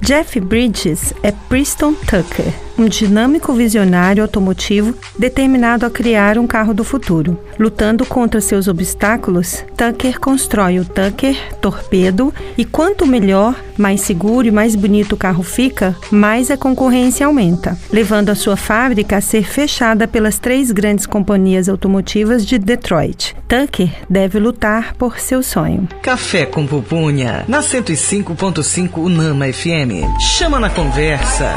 Jeff 0.01 0.39
Bridges 0.39 1.13
é 1.23 1.31
Preston 1.31 1.93
Tucker, 1.93 2.53
um 2.77 2.85
dinâmico 2.85 3.53
visionário 3.53 4.23
automotivo 4.23 4.93
determinado 5.17 5.85
a 5.85 5.89
criar 5.89 6.37
um 6.37 6.47
carro 6.47 6.73
do 6.73 6.83
futuro. 6.83 7.39
Lutando 7.59 8.05
contra 8.05 8.39
seus 8.39 8.67
obstáculos, 8.67 9.65
Tucker 9.75 10.19
constrói 10.19 10.79
o 10.79 10.85
Tucker 10.85 11.35
Torpedo 11.59 12.33
e 12.57 12.63
quanto 12.63 13.05
melhor, 13.05 13.55
mais 13.77 14.01
seguro 14.01 14.47
e 14.47 14.51
mais 14.51 14.75
bonito 14.75 15.13
o 15.13 15.17
carro 15.17 15.43
fica, 15.43 15.95
mais 16.11 16.51
a 16.51 16.57
concorrência 16.57 17.25
aumenta, 17.25 17.77
levando 17.91 18.29
a 18.29 18.35
sua 18.35 18.55
fábrica 18.55 19.17
a 19.17 19.21
ser 19.21 19.43
fechada 19.43 20.07
pelas 20.07 20.37
três 20.37 20.71
grandes 20.71 21.05
companhias 21.05 21.67
automotivas 21.67 22.45
de 22.45 22.57
Detroit. 22.57 23.35
Tucker 23.47 23.89
deve 24.09 24.39
lutar 24.39 24.93
por 24.95 25.19
seu 25.19 25.41
sonho. 25.41 25.87
Café 26.01 26.45
com 26.45 26.65
pupunha. 26.65 27.45
Na 27.47 27.59
105.5 27.59 28.97
Unama 28.97 29.45
FM. 29.51 30.19
Chama 30.19 30.59
na 30.59 30.69
conversa. 30.69 31.55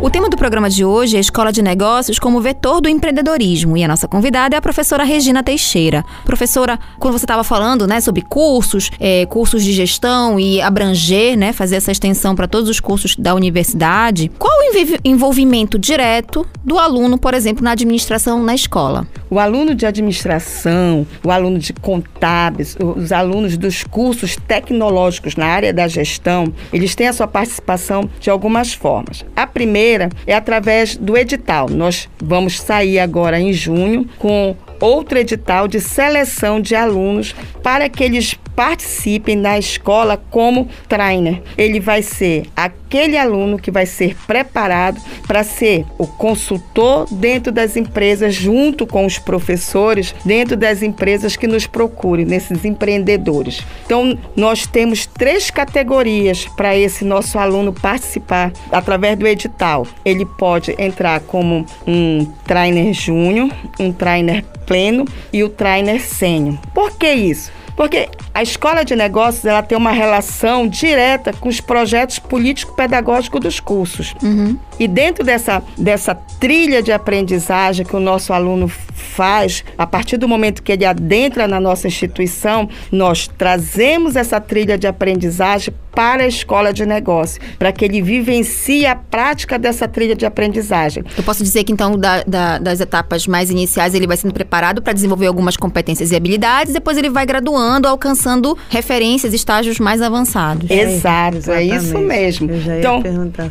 O 0.00 0.08
tema 0.08 0.28
do 0.28 0.36
programa 0.36 0.70
de 0.70 0.84
hoje 0.84 1.16
é 1.16 1.20
Escola 1.20 1.50
de 1.50 1.60
Negócios 1.60 2.20
como 2.20 2.40
vetor 2.40 2.80
do 2.80 2.88
empreendedorismo 2.88 3.76
e 3.76 3.82
a 3.82 3.88
nossa 3.88 4.06
convidada 4.06 4.54
é 4.54 4.58
a 4.58 4.62
professora 4.62 5.02
Regina 5.02 5.42
Teixeira. 5.42 6.04
Professora, 6.24 6.78
quando 7.00 7.18
você 7.18 7.24
estava 7.24 7.42
falando 7.42 7.84
né, 7.84 8.00
sobre 8.00 8.22
cursos, 8.22 8.92
é, 9.00 9.26
cursos 9.26 9.64
de 9.64 9.72
gestão 9.72 10.38
e 10.38 10.62
abranger, 10.62 11.36
né, 11.36 11.52
fazer 11.52 11.74
essa 11.74 11.90
extensão 11.90 12.36
para 12.36 12.46
todos 12.46 12.70
os 12.70 12.78
cursos 12.78 13.16
da 13.16 13.34
universidade, 13.34 14.30
qual 14.38 14.52
o 14.60 14.98
envolvimento 15.04 15.76
direto 15.76 16.46
do 16.64 16.78
aluno, 16.78 17.18
por 17.18 17.34
exemplo, 17.34 17.64
na 17.64 17.72
administração 17.72 18.40
na 18.40 18.54
escola? 18.54 19.04
O 19.28 19.40
aluno 19.40 19.74
de 19.74 19.84
administração, 19.84 21.04
o 21.24 21.30
aluno 21.32 21.58
de 21.58 21.72
contábeis, 21.72 22.76
os 22.80 23.10
alunos 23.10 23.56
dos 23.56 23.82
cursos 23.82 24.36
tecnológicos 24.36 25.34
na 25.34 25.46
área 25.46 25.72
da 25.72 25.88
gestão, 25.88 26.52
eles 26.72 26.94
têm 26.94 27.08
a 27.08 27.12
sua 27.12 27.26
participação 27.26 28.08
de 28.20 28.30
algumas 28.30 28.72
formas. 28.72 29.26
A 29.34 29.46
primeira 29.46 29.87
é 30.26 30.34
através 30.34 30.96
do 30.96 31.16
edital. 31.16 31.68
Nós 31.68 32.08
vamos 32.22 32.60
sair 32.60 32.98
agora 32.98 33.40
em 33.40 33.52
junho 33.52 34.08
com 34.18 34.56
outro 34.80 35.18
edital 35.18 35.68
de 35.68 35.80
seleção 35.80 36.60
de 36.60 36.74
alunos 36.74 37.34
para 37.62 37.88
que 37.88 38.02
eles 38.02 38.34
participem 38.58 39.36
na 39.36 39.56
escola 39.56 40.20
como 40.30 40.68
trainer. 40.88 41.40
Ele 41.56 41.78
vai 41.78 42.02
ser 42.02 42.46
aquele 42.56 43.16
aluno 43.16 43.56
que 43.56 43.70
vai 43.70 43.86
ser 43.86 44.16
preparado 44.26 45.00
para 45.28 45.44
ser 45.44 45.86
o 45.96 46.08
consultor 46.08 47.06
dentro 47.08 47.52
das 47.52 47.76
empresas, 47.76 48.34
junto 48.34 48.84
com 48.84 49.06
os 49.06 49.16
professores, 49.16 50.12
dentro 50.24 50.56
das 50.56 50.82
empresas 50.82 51.36
que 51.36 51.46
nos 51.46 51.68
procurem, 51.68 52.24
nesses 52.24 52.64
empreendedores. 52.64 53.64
Então, 53.86 54.18
nós 54.34 54.66
temos 54.66 55.06
três 55.06 55.52
categorias 55.52 56.46
para 56.56 56.76
esse 56.76 57.04
nosso 57.04 57.38
aluno 57.38 57.72
participar 57.72 58.52
através 58.72 59.16
do 59.16 59.24
edital. 59.24 59.86
Ele 60.04 60.26
pode 60.26 60.74
entrar 60.80 61.20
como 61.20 61.64
um 61.86 62.26
trainer 62.44 62.92
júnior, 62.92 63.50
um 63.78 63.92
trainer 63.92 64.44
pleno 64.68 65.06
e 65.32 65.42
o 65.42 65.48
trainer 65.48 66.00
sênior. 66.00 66.58
Por 66.74 66.96
que 66.96 67.10
isso? 67.10 67.50
Porque 67.78 68.08
a 68.34 68.42
escola 68.42 68.84
de 68.84 68.96
negócios 68.96 69.44
ela 69.44 69.62
tem 69.62 69.78
uma 69.78 69.92
relação 69.92 70.66
direta 70.66 71.32
com 71.32 71.48
os 71.48 71.60
projetos 71.60 72.18
político-pedagógicos 72.18 73.40
dos 73.40 73.60
cursos. 73.60 74.16
Uhum. 74.20 74.58
E 74.80 74.88
dentro 74.88 75.24
dessa, 75.24 75.62
dessa 75.76 76.12
trilha 76.12 76.82
de 76.82 76.90
aprendizagem 76.90 77.86
que 77.86 77.94
o 77.94 78.00
nosso 78.00 78.32
aluno 78.32 78.68
faz, 78.68 79.64
a 79.78 79.86
partir 79.86 80.16
do 80.16 80.26
momento 80.26 80.60
que 80.60 80.72
ele 80.72 80.84
adentra 80.84 81.46
na 81.46 81.60
nossa 81.60 81.86
instituição, 81.86 82.68
nós 82.90 83.28
trazemos 83.28 84.16
essa 84.16 84.40
trilha 84.40 84.76
de 84.76 84.88
aprendizagem 84.88 85.72
para 85.94 86.24
a 86.24 86.26
escola 86.26 86.72
de 86.72 86.86
negócio, 86.86 87.40
para 87.58 87.72
que 87.72 87.84
ele 87.84 88.00
vivencie 88.00 88.86
a 88.86 88.94
prática 88.94 89.58
dessa 89.58 89.88
trilha 89.88 90.14
de 90.14 90.24
aprendizagem. 90.24 91.04
Eu 91.16 91.22
posso 91.22 91.42
dizer 91.42 91.64
que, 91.64 91.72
então, 91.72 91.98
da, 91.98 92.22
da, 92.22 92.58
das 92.58 92.80
etapas 92.80 93.26
mais 93.26 93.50
iniciais, 93.50 93.94
ele 93.94 94.06
vai 94.06 94.16
sendo 94.16 94.32
preparado 94.32 94.80
para 94.80 94.92
desenvolver 94.92 95.26
algumas 95.26 95.56
competências 95.56 96.12
e 96.12 96.16
habilidades, 96.16 96.72
depois 96.72 96.96
ele 96.96 97.10
vai 97.10 97.26
graduando, 97.26 97.88
alcançando 97.88 98.56
referências, 98.68 99.34
estágios 99.34 99.78
mais 99.78 100.00
avançados. 100.00 100.70
Exato, 100.70 101.50
é, 101.50 101.62
é 101.62 101.62
isso 101.64 101.98
mesmo. 101.98 102.48
Então, 102.78 103.02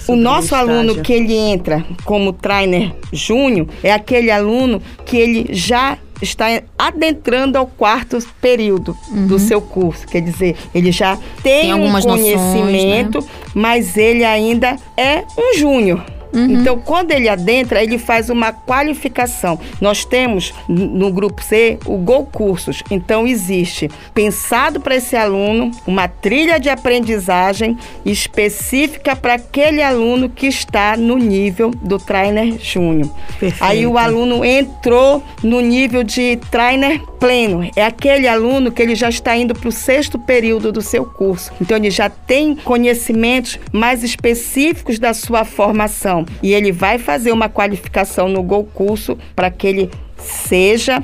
o 0.08 0.16
nosso 0.16 0.56
aluno 0.56 1.02
que 1.02 1.14
ele 1.14 1.34
entra 1.34 1.86
como 2.04 2.34
trainer 2.34 2.94
júnior 3.12 3.68
é 3.84 3.92
aquele 3.92 4.32
aluno 4.32 4.82
que 5.06 5.18
ele 5.18 5.48
já 5.54 5.98
está 6.22 6.62
adentrando 6.78 7.58
ao 7.58 7.68
quarto 7.68 8.18
período 8.42 8.98
uhum. 9.10 9.28
do 9.28 9.40
seu 9.40 9.62
curso. 9.62 10.08
Quer 10.08 10.22
dizer, 10.22 10.56
ele 10.74 10.92
já 10.92 11.18
tem, 11.44 11.62
tem 11.62 11.74
um 11.74 11.92
conhecimento, 12.02 13.20
noções, 13.20 13.26
né? 13.26 13.52
mas 13.54 13.98
ele 13.98 14.24
ainda 14.24 14.76
é 14.96 15.24
um 15.38 15.58
júnior. 15.58 16.17
Uhum. 16.38 16.52
Então, 16.52 16.80
quando 16.80 17.12
ele 17.12 17.28
adentra, 17.28 17.84
ele 17.84 17.98
faz 17.98 18.30
uma 18.30 18.54
qualificação. 18.54 19.60
Nós 19.82 20.06
temos 20.06 20.54
no 20.68 21.12
grupo 21.12 21.44
C 21.44 21.80
o 21.86 21.98
Go 21.98 22.26
Cursos. 22.26 22.84
Então, 22.92 23.26
existe 23.26 23.90
pensado 24.14 24.80
para 24.80 24.96
esse 24.96 25.16
aluno 25.16 25.72
uma 25.88 26.08
trilha 26.08 26.60
de 26.60 26.70
aprendizagem 26.70 27.78
específica 28.06 29.16
para 29.16 29.36
aquele 29.36 29.82
aluno 29.82 30.30
que 30.30 30.46
está 30.46 30.96
no 30.96 31.18
nível 31.18 31.72
do 31.72 31.98
trainer 31.98 32.58
júnior. 32.60 33.10
Aí 33.60 33.88
o 33.88 33.98
aluno 33.98 34.46
entrou 34.46 35.24
no 35.44 35.60
nível 35.60 36.04
de 36.04 36.38
trainer 36.52 37.02
pleno. 37.20 37.70
É 37.76 37.84
aquele 37.84 38.28
aluno 38.28 38.72
que 38.72 38.82
ele 38.82 38.96
já 38.96 39.10
está 39.10 39.36
indo 39.36 39.56
para 39.56 39.70
o 39.70 39.72
sexto 39.72 40.20
período 40.20 40.72
do 40.72 40.82
seu 40.82 41.06
curso. 41.06 41.52
Então, 41.60 41.78
ele 41.78 41.90
já 41.90 42.10
tem 42.10 42.56
conhecimentos 42.56 43.60
mais 43.72 44.04
específicos 44.04 45.00
da 45.00 45.14
sua 45.14 45.44
formação 45.44 46.27
e 46.42 46.54
ele 46.54 46.72
vai 46.72 46.98
fazer 46.98 47.32
uma 47.32 47.50
qualificação 47.50 48.28
no 48.28 48.44
Go 48.44 48.64
Curso 48.64 49.18
para 49.36 49.50
que 49.50 49.68
ele 49.68 49.92
seja 50.18 51.04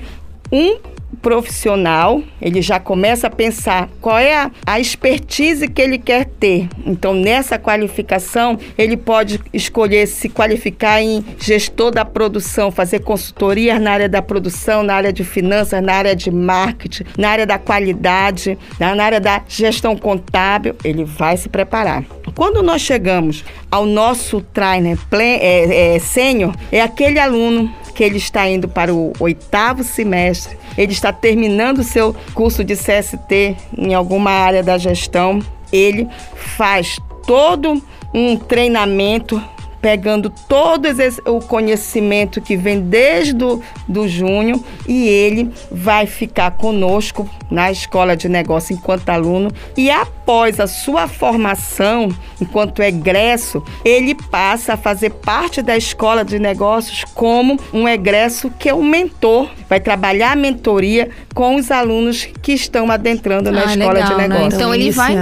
um 0.51 0.77
profissional, 1.23 2.21
ele 2.41 2.62
já 2.62 2.81
começa 2.81 3.27
a 3.27 3.29
pensar 3.29 3.89
qual 4.01 4.19
é 4.19 4.36
a, 4.36 4.51
a 4.67 4.79
expertise 4.79 5.69
que 5.69 5.81
ele 5.81 5.97
quer 5.97 6.25
ter. 6.25 6.67
Então, 6.86 7.13
nessa 7.13 7.57
qualificação, 7.57 8.59
ele 8.77 8.97
pode 8.97 9.39
escolher 9.53 10.05
se 10.05 10.27
qualificar 10.27 11.01
em 11.01 11.23
gestor 11.39 11.91
da 11.91 12.03
produção, 12.03 12.69
fazer 12.69 12.99
consultoria 12.99 13.79
na 13.79 13.91
área 13.91 14.09
da 14.09 14.21
produção, 14.21 14.83
na 14.83 14.95
área 14.95 15.13
de 15.13 15.23
finanças, 15.23 15.81
na 15.81 15.93
área 15.93 16.15
de 16.15 16.29
marketing, 16.29 17.05
na 17.17 17.29
área 17.29 17.45
da 17.45 17.57
qualidade, 17.57 18.57
na 18.77 19.01
área 19.01 19.21
da 19.21 19.41
gestão 19.47 19.95
contábil. 19.95 20.75
Ele 20.83 21.05
vai 21.05 21.38
se 21.38 21.47
preparar. 21.47 22.03
Quando 22.36 22.62
nós 22.62 22.81
chegamos 22.81 23.45
ao 23.71 23.86
nosso 23.86 24.41
trainer 24.41 24.97
é, 25.13 25.95
é, 25.95 25.99
sênior, 25.99 26.53
é 26.69 26.81
aquele 26.81 27.19
aluno 27.19 27.73
que 27.93 28.03
ele 28.03 28.17
está 28.17 28.47
indo 28.49 28.67
para 28.67 28.93
o 28.93 29.13
oitavo 29.19 29.84
semestre, 29.84 30.58
ele 30.77 30.91
está 30.91 31.12
terminando 31.13 31.79
o 31.79 31.84
seu 31.84 32.15
curso 32.34 32.63
de 32.63 32.75
CST 32.75 33.56
em 33.77 33.93
alguma 33.93 34.32
área 34.32 34.63
da 34.63 34.77
gestão, 34.77 35.41
ele 35.71 36.08
faz 36.36 36.97
todo 37.25 37.82
um 38.13 38.38
treinamento 38.38 39.41
pegando 39.83 40.29
todo 40.47 40.85
esse, 40.85 41.21
o 41.25 41.41
conhecimento 41.41 42.39
que 42.39 42.55
vem 42.55 42.79
desde 42.79 43.43
o 43.43 43.61
do 43.85 44.07
junho 44.07 44.63
e 44.87 45.09
ele 45.09 45.51
vai 45.69 46.07
ficar 46.07 46.51
conosco 46.51 47.29
na 47.51 47.69
escola 47.69 48.15
de 48.15 48.29
negócio 48.29 48.73
enquanto 48.73 49.09
aluno 49.09 49.51
e 49.75 49.91
após 49.91 50.61
a 50.61 50.67
sua 50.67 51.05
formação 51.09 52.15
enquanto 52.39 52.81
egresso, 52.81 53.61
ele 53.83 54.15
passa 54.15 54.73
a 54.73 54.77
fazer 54.77 55.09
parte 55.09 55.61
da 55.61 55.75
escola 55.75 56.23
de 56.23 56.39
negócios 56.39 57.03
como 57.13 57.59
um 57.73 57.87
egresso 57.87 58.49
que 58.57 58.69
é 58.69 58.73
um 58.73 58.83
mentor, 58.83 59.49
vai 59.67 59.79
trabalhar 59.79 60.31
a 60.31 60.35
mentoria 60.35 61.09
com 61.33 61.55
os 61.55 61.71
alunos 61.71 62.27
que 62.41 62.53
estão 62.53 62.89
adentrando 62.89 63.51
na 63.51 63.63
ah, 63.63 63.65
escola 63.65 63.93
legal, 63.93 64.09
de 64.09 64.15
negócios. 64.15 64.53
Né? 64.53 64.55
Então 64.55 64.73
ele 64.73 64.91
vai, 64.91 65.15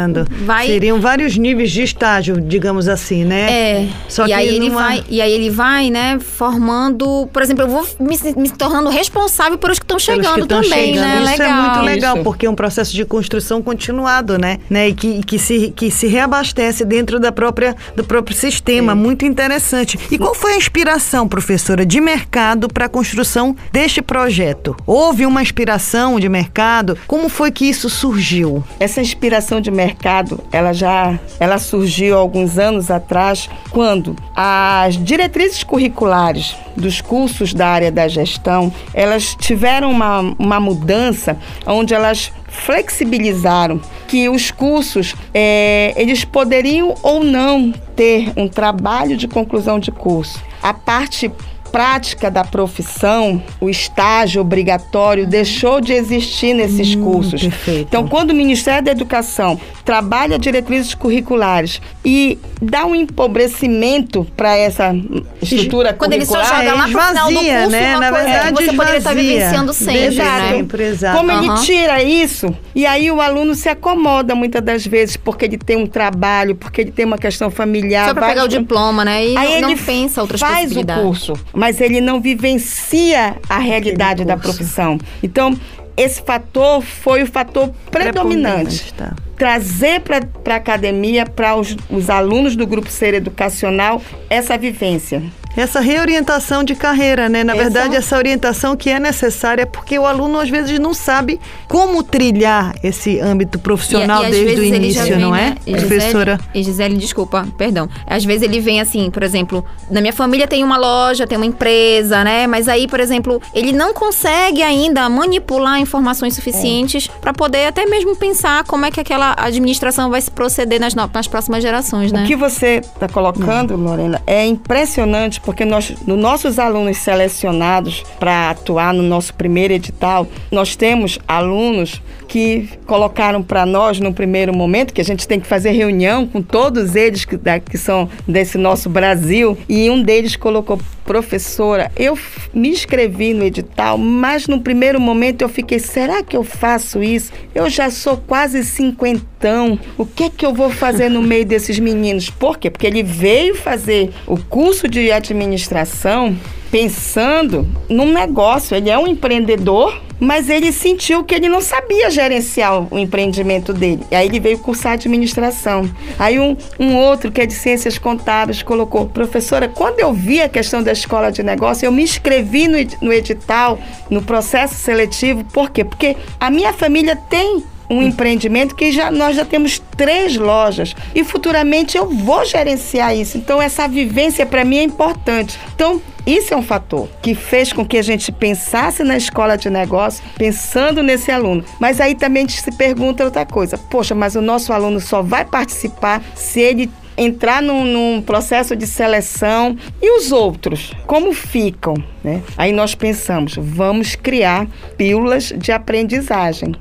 vai 0.44 0.68
seriam 0.68 1.00
vários 1.00 1.38
níveis 1.38 1.72
de 1.72 1.84
estágio, 1.84 2.40
digamos 2.40 2.88
assim, 2.88 3.24
né? 3.24 3.52
É. 3.52 3.88
Só 4.08 4.26
e 4.26 4.28
que 4.28 4.34
aí 4.34 4.51
ele 4.56 4.70
numa... 4.70 4.82
vai 4.82 5.04
e 5.10 5.22
aí 5.22 5.32
ele 5.32 5.50
vai, 5.50 5.90
né, 5.90 6.20
formando, 6.20 7.28
por 7.32 7.42
exemplo, 7.42 7.64
eu 7.64 7.68
vou 7.68 7.88
me, 8.00 8.18
me 8.36 8.50
tornando 8.50 8.90
responsável 8.90 9.58
por 9.58 9.72
os 9.72 9.80
que 9.80 9.86
estão 9.86 10.00
chegando 10.00 10.42
que 10.42 10.48
também, 10.48 10.94
chegando. 10.94 11.02
né? 11.02 11.22
Isso 11.22 11.42
legal. 11.42 11.48
é 11.50 11.62
muito 11.62 11.86
legal, 11.86 12.16
Isso. 12.16 12.24
porque 12.24 12.46
é 12.46 12.50
um 12.50 12.56
processo 12.56 12.94
de 12.94 13.06
construção 13.06 13.62
continuado, 13.62 14.38
né? 14.38 14.60
né? 14.70 14.90
E 14.90 14.94
que, 14.94 15.24
que, 15.24 15.40
se, 15.40 15.72
que 15.76 15.92
se 15.92 16.08
reabastece 16.08 16.86
dentro 16.86 17.20
da 17.20 17.32
própria, 17.32 17.76
do 17.96 18.04
próprio 18.04 18.36
sistema. 18.36 18.96
Muito 18.96 19.26
interessante. 19.26 20.00
E 20.10 20.18
qual 20.18 20.34
foi 20.34 20.54
a 20.54 20.58
inspiração, 20.58 21.28
professora, 21.28 21.86
de 21.86 22.00
mercado 22.02 22.68
para 22.68 22.86
a 22.86 22.90
construção 22.90 23.56
deste 23.72 24.02
projeto? 24.02 24.76
Houve 24.86 25.26
uma 25.26 25.42
inspiração 25.42 26.20
de 26.20 26.30
mercado? 26.30 26.98
Como 27.08 27.30
foi 27.30 27.52
que 27.52 27.66
isso 27.66 27.90
surgiu? 27.90 28.64
Essa 28.80 29.02
inspiração 29.02 29.62
de 29.62 29.72
mercado, 29.72 30.40
ela 30.52 30.74
já 30.74 31.20
ela 31.40 31.58
surgiu 31.58 32.18
alguns 32.18 32.58
anos 32.58 32.92
atrás, 32.92 33.50
quando 33.70 34.16
as 34.44 34.98
diretrizes 34.98 35.64
curriculares 35.64 36.56
dos 36.76 37.00
cursos 37.00 37.54
da 37.54 37.68
área 37.68 37.92
da 37.92 38.08
gestão, 38.08 38.74
elas 38.92 39.36
tiveram 39.36 39.92
uma, 39.92 40.20
uma 40.40 40.60
mudança 40.60 41.38
onde 41.64 41.94
elas 41.94 42.32
flexibilizaram 42.48 43.80
que 44.08 44.28
os 44.28 44.50
cursos 44.50 45.16
é, 45.32 45.94
eles 45.96 46.26
poderiam 46.26 46.96
ou 47.04 47.24
não 47.24 47.72
ter 47.96 48.34
um 48.36 48.48
trabalho 48.48 49.16
de 49.16 49.28
conclusão 49.28 49.78
de 49.80 49.92
curso. 49.92 50.42
A 50.64 50.74
parte 50.74 51.32
prática 51.72 52.30
da 52.30 52.44
profissão, 52.44 53.42
o 53.60 53.70
estágio 53.70 54.42
obrigatório, 54.42 55.26
deixou 55.26 55.80
de 55.80 55.94
existir 55.94 56.54
nesses 56.54 56.96
cursos. 56.96 57.42
perfeito. 57.42 57.88
Então, 57.88 58.08
quando 58.08 58.32
o 58.32 58.36
Ministério 58.36 58.84
da 58.84 58.92
Educação 58.92 59.60
trabalha 59.86 60.38
diretrizes 60.38 60.94
curriculares 60.94 61.82
e 62.06 62.38
dá 62.62 62.86
um 62.86 62.94
empobrecimento 62.96 64.26
para 64.38 64.56
essa 64.56 64.94
estrutura 65.42 65.94
Quando 65.94 66.14
ele 66.14 66.26
só 66.26 66.36
curricular, 66.36 66.64
joga 66.66 66.74
lá 66.78 66.84
pro 66.84 66.92
final 67.02 67.28
do 67.28 67.34
curso 67.40 67.70
né? 67.70 67.96
uma 67.96 68.00
Na 68.00 68.10
coisa 68.12 68.26
verdade, 68.30 68.58
que 68.58 68.66
você 68.66 68.74
poderia 68.74 68.98
estar 68.98 69.14
vivenciando 69.16 69.74
sempre, 69.74 69.94
Desde 70.02 70.20
né? 70.22 70.50
sempre, 70.52 70.84
exato. 70.84 71.18
Como 71.18 71.32
ele 71.32 71.48
Aham. 71.48 71.64
tira 71.64 72.04
isso, 72.04 72.56
e 72.76 72.86
aí 72.86 73.10
o 73.12 73.20
aluno 73.22 73.56
se 73.56 73.70
acomoda 73.70 74.36
muitas 74.36 74.62
das 74.62 74.86
vezes, 74.86 75.18
porque 75.18 75.46
ele 75.46 75.58
tem 75.58 75.78
um 75.78 75.88
trabalho, 75.88 76.56
porque 76.56 76.82
ele 76.82 76.92
tem 76.92 77.06
uma 77.06 77.18
questão 77.18 77.50
familiar. 77.50 78.08
Só 78.08 78.14
pra 78.14 78.28
pegar 78.28 78.44
o 78.46 78.48
diploma, 78.48 79.04
né? 79.06 79.26
E 79.26 79.38
Aí 79.38 79.54
não, 79.56 79.62
não 79.62 79.72
ele 79.72 79.82
pensa 79.82 80.22
outras 80.22 80.40
faz 80.40 80.58
o 80.58 80.62
possibilidades. 80.64 81.04
curso, 81.04 81.34
mas 81.62 81.80
ele 81.80 82.02
não 82.02 82.20
vivencia 82.20 83.36
a 83.48 83.60
realidade 83.60 84.26
da 84.26 84.36
profissão. 84.36 84.98
Então, 85.22 85.56
esse 85.96 86.20
fator 86.20 86.82
foi 86.82 87.22
o 87.22 87.28
fator 87.28 87.72
predominante. 87.92 88.92
Tá. 88.96 89.14
Trazer 89.38 90.02
para 90.02 90.22
a 90.56 90.58
academia, 90.58 91.24
para 91.24 91.56
os, 91.56 91.78
os 91.88 92.10
alunos 92.10 92.56
do 92.56 92.66
grupo 92.66 92.90
ser 92.90 93.14
educacional, 93.14 94.02
essa 94.28 94.58
vivência. 94.58 95.22
Essa 95.56 95.80
reorientação 95.80 96.64
de 96.64 96.76
carreira, 96.76 97.28
né? 97.30 97.44
Na 97.44 97.54
Essa- 97.54 97.64
verdade, 97.64 97.96
essa 97.96 98.18
orientação 98.18 98.76
que 98.76 98.90
é 98.90 99.00
necessária 99.00 99.66
porque 99.66 99.98
o 100.00 100.06
aluno 100.06 100.40
às 100.40 100.50
vezes 100.50 100.80
não 100.80 100.94
sabe 100.94 101.40
como 101.68 102.02
trilhar 102.04 102.74
esse 102.84 103.20
âmbito 103.20 103.60
profissional 103.60 104.24
E- 104.24 104.28
e 104.28 104.32
desde 104.32 104.62
o 104.62 104.64
início, 104.64 105.04
vem, 105.04 105.18
não 105.20 105.36
é? 105.36 105.50
né? 105.52 105.56
E 105.66 105.72
Gisele- 105.74 105.88
Professora. 106.00 106.40
E 106.54 106.64
Gisele, 106.64 106.98
desculpa, 106.98 107.48
perdão. 107.58 107.90
Às 108.08 108.24
vezes 108.24 108.44
ele 108.44 108.60
vem 108.60 108.80
assim, 108.80 109.10
por 109.12 109.24
exemplo, 109.24 109.64
na 109.90 110.00
minha 110.02 110.14
família 110.14 110.48
tem 110.48 110.64
uma 110.64 110.78
loja, 110.78 111.28
tem 111.28 111.38
uma 111.38 111.46
empresa, 111.46 112.24
né? 112.24 112.48
Mas 112.48 112.68
aí, 112.68 112.88
por 112.88 113.00
exemplo, 113.00 113.42
ele 113.54 113.72
não 113.74 113.94
consegue 113.94 114.62
ainda 114.62 115.08
manipular 115.10 115.80
informações 115.80 116.34
suficientes 116.34 117.08
para 117.08 117.34
poder 117.34 117.68
até 117.68 117.86
mesmo 117.86 118.16
pensar 118.16 118.64
como 118.64 118.86
é 118.86 118.92
que 118.92 119.00
aquela 119.00 119.36
administração 119.38 120.10
vai 120.10 120.22
se 120.22 120.32
proceder 120.32 120.80
nas, 120.80 120.94
nas 120.96 121.28
próximas 121.28 121.62
gerações, 121.62 122.12
né? 122.12 122.24
O 122.24 122.28
que 122.28 122.36
você 122.36 122.78
está 122.78 123.08
colocando, 123.10 123.76
Lorena, 123.76 124.22
é 124.26 124.46
impressionante, 124.46 125.41
porque 125.44 125.66
nós, 125.66 125.94
nos 126.06 126.20
nossos 126.20 126.60
alunos 126.60 126.98
selecionados 126.98 128.04
para 128.20 128.50
atuar 128.52 128.94
no 128.94 129.04
nosso 129.04 129.34
primeiro 129.34 129.74
edital, 129.74 130.28
nós 130.52 130.76
temos 130.76 131.20
alunos 131.28 132.02
que 132.32 132.70
colocaram 132.86 133.44
para 133.44 133.66
nós 133.66 134.00
no 134.00 134.14
primeiro 134.14 134.56
momento, 134.56 134.94
que 134.94 135.02
a 135.02 135.04
gente 135.04 135.28
tem 135.28 135.38
que 135.38 135.46
fazer 135.46 135.72
reunião 135.72 136.26
com 136.26 136.42
todos 136.42 136.96
eles 136.96 137.26
que, 137.26 137.36
da- 137.36 137.60
que 137.60 137.78
são 137.78 138.08
desse 138.26 138.58
nosso 138.58 138.90
Brasil, 138.90 139.58
e 139.68 139.90
um 139.90 140.02
deles 140.02 140.38
colocou, 140.38 140.80
professora, 141.04 141.92
eu 141.98 142.18
me 142.54 142.70
inscrevi 142.70 143.34
no 143.34 143.44
edital, 143.44 143.98
mas 143.98 144.48
no 144.48 144.62
primeiro 144.62 144.98
momento 144.98 145.42
eu 145.42 145.50
fiquei, 145.50 145.78
será 145.78 146.24
que 146.24 146.38
eu 146.38 146.44
faço 146.46 147.04
isso? 147.04 147.34
Eu 147.54 147.70
já 147.70 147.90
sou 147.90 148.16
quase 148.16 148.64
cinquentão, 148.64 149.78
o 149.98 150.06
que 150.06 150.24
é 150.24 150.30
que 150.30 150.46
eu 150.46 150.54
vou 150.54 150.70
fazer 150.70 151.10
no 151.10 151.22
meio 151.22 151.46
desses 151.46 151.80
meninos? 151.80 152.30
Por 152.30 152.58
quê? 152.58 152.70
Porque 152.70 152.88
ele 152.88 153.04
veio 153.04 153.56
fazer 153.56 154.10
o 154.26 154.38
curso 154.38 154.88
de 154.88 155.12
administração 155.12 156.34
pensando 156.72 157.68
num 157.90 158.12
negócio, 158.12 158.76
ele 158.76 158.90
é 158.90 158.98
um 158.98 159.06
empreendedor, 159.06 160.02
mas 160.18 160.50
ele 160.50 160.72
sentiu 160.72 161.24
que 161.24 161.36
ele 161.36 161.50
não 161.50 161.60
sabia 161.60 162.10
gerenciar 162.10 162.88
o 162.94 162.98
empreendimento 162.98 163.74
dele. 163.74 164.04
E 164.10 164.16
aí 164.16 164.28
ele 164.28 164.40
veio 164.40 164.60
cursar 164.60 164.94
administração. 164.94 165.90
Aí 166.18 166.40
um, 166.40 166.56
um 166.80 166.96
outro 166.96 167.32
que 167.32 167.42
é 167.42 167.46
de 167.46 167.54
ciências 167.54 167.98
contábeis 167.98 168.64
colocou, 168.64 169.08
professora, 169.08 169.68
quando 169.68 170.00
eu 170.00 170.14
vi 170.14 170.42
a 170.42 170.48
questão 170.48 170.82
da 170.82 170.92
escola 170.92 171.32
de 171.32 171.44
negócio, 171.44 171.86
eu 171.86 171.92
me 171.92 172.04
inscrevi 172.04 172.68
no, 172.68 172.78
no 173.02 173.12
edital, 173.12 173.78
no 174.10 174.22
processo 174.22 174.76
seletivo. 174.76 175.44
Por 175.46 175.72
quê? 175.72 175.84
Porque 175.84 176.16
a 176.40 176.50
minha 176.50 176.72
família 176.72 177.16
tem 177.16 177.64
um 177.92 178.02
empreendimento 178.02 178.74
que 178.74 178.92
já 178.92 179.12
nós 179.12 179.36
já 179.36 179.44
temos 179.44 179.82
três 179.98 180.38
lojas 180.38 180.96
e 181.14 181.24
futuramente 181.24 181.98
eu 181.98 182.08
vou 182.10 182.46
gerenciar 182.46 183.16
isso. 183.16 183.38
Então 183.38 183.62
essa 183.62 183.88
vivência 183.88 184.46
para 184.46 184.64
mim 184.64 184.78
é 184.78 184.84
importante. 184.84 185.60
Então 185.76 186.02
isso 186.26 186.54
é 186.54 186.58
um 186.58 186.62
fator 186.62 187.10
que 187.22 187.34
fez 187.34 187.74
com 187.74 187.86
que 187.86 187.98
a 187.98 188.02
gente 188.02 188.32
pensasse 188.32 189.04
na 189.04 189.18
escola 189.18 189.58
de 189.58 189.70
negócio, 189.70 190.24
pensando 190.38 191.02
nesse 191.02 191.32
aluno. 191.32 191.66
Mas 191.80 192.00
aí 192.00 192.16
também 192.16 192.48
se 192.48 192.72
pergunta 192.72 193.26
outra 193.26 193.46
coisa. 193.46 193.78
Poxa, 193.78 194.14
mas 194.14 194.36
o 194.36 194.42
nosso 194.42 194.72
aluno 194.72 195.00
só 195.00 195.22
vai 195.22 195.44
participar 195.44 196.22
se 196.36 196.60
ele 196.60 196.90
entrar 197.22 197.62
num, 197.62 197.86
num 197.86 198.22
processo 198.22 198.76
de 198.76 198.88
seleção 198.88 199.78
e 200.02 200.18
os 200.18 200.32
outros, 200.32 200.92
como 201.06 201.34
ficam? 201.34 201.94
Né? 202.24 202.42
Aí 202.58 202.72
nós 202.72 202.96
pensamos, 202.96 203.56
vamos 203.58 204.16
criar 204.16 204.68
pílulas 204.98 205.54
de 205.56 205.72
aprendizagem. 205.72 206.74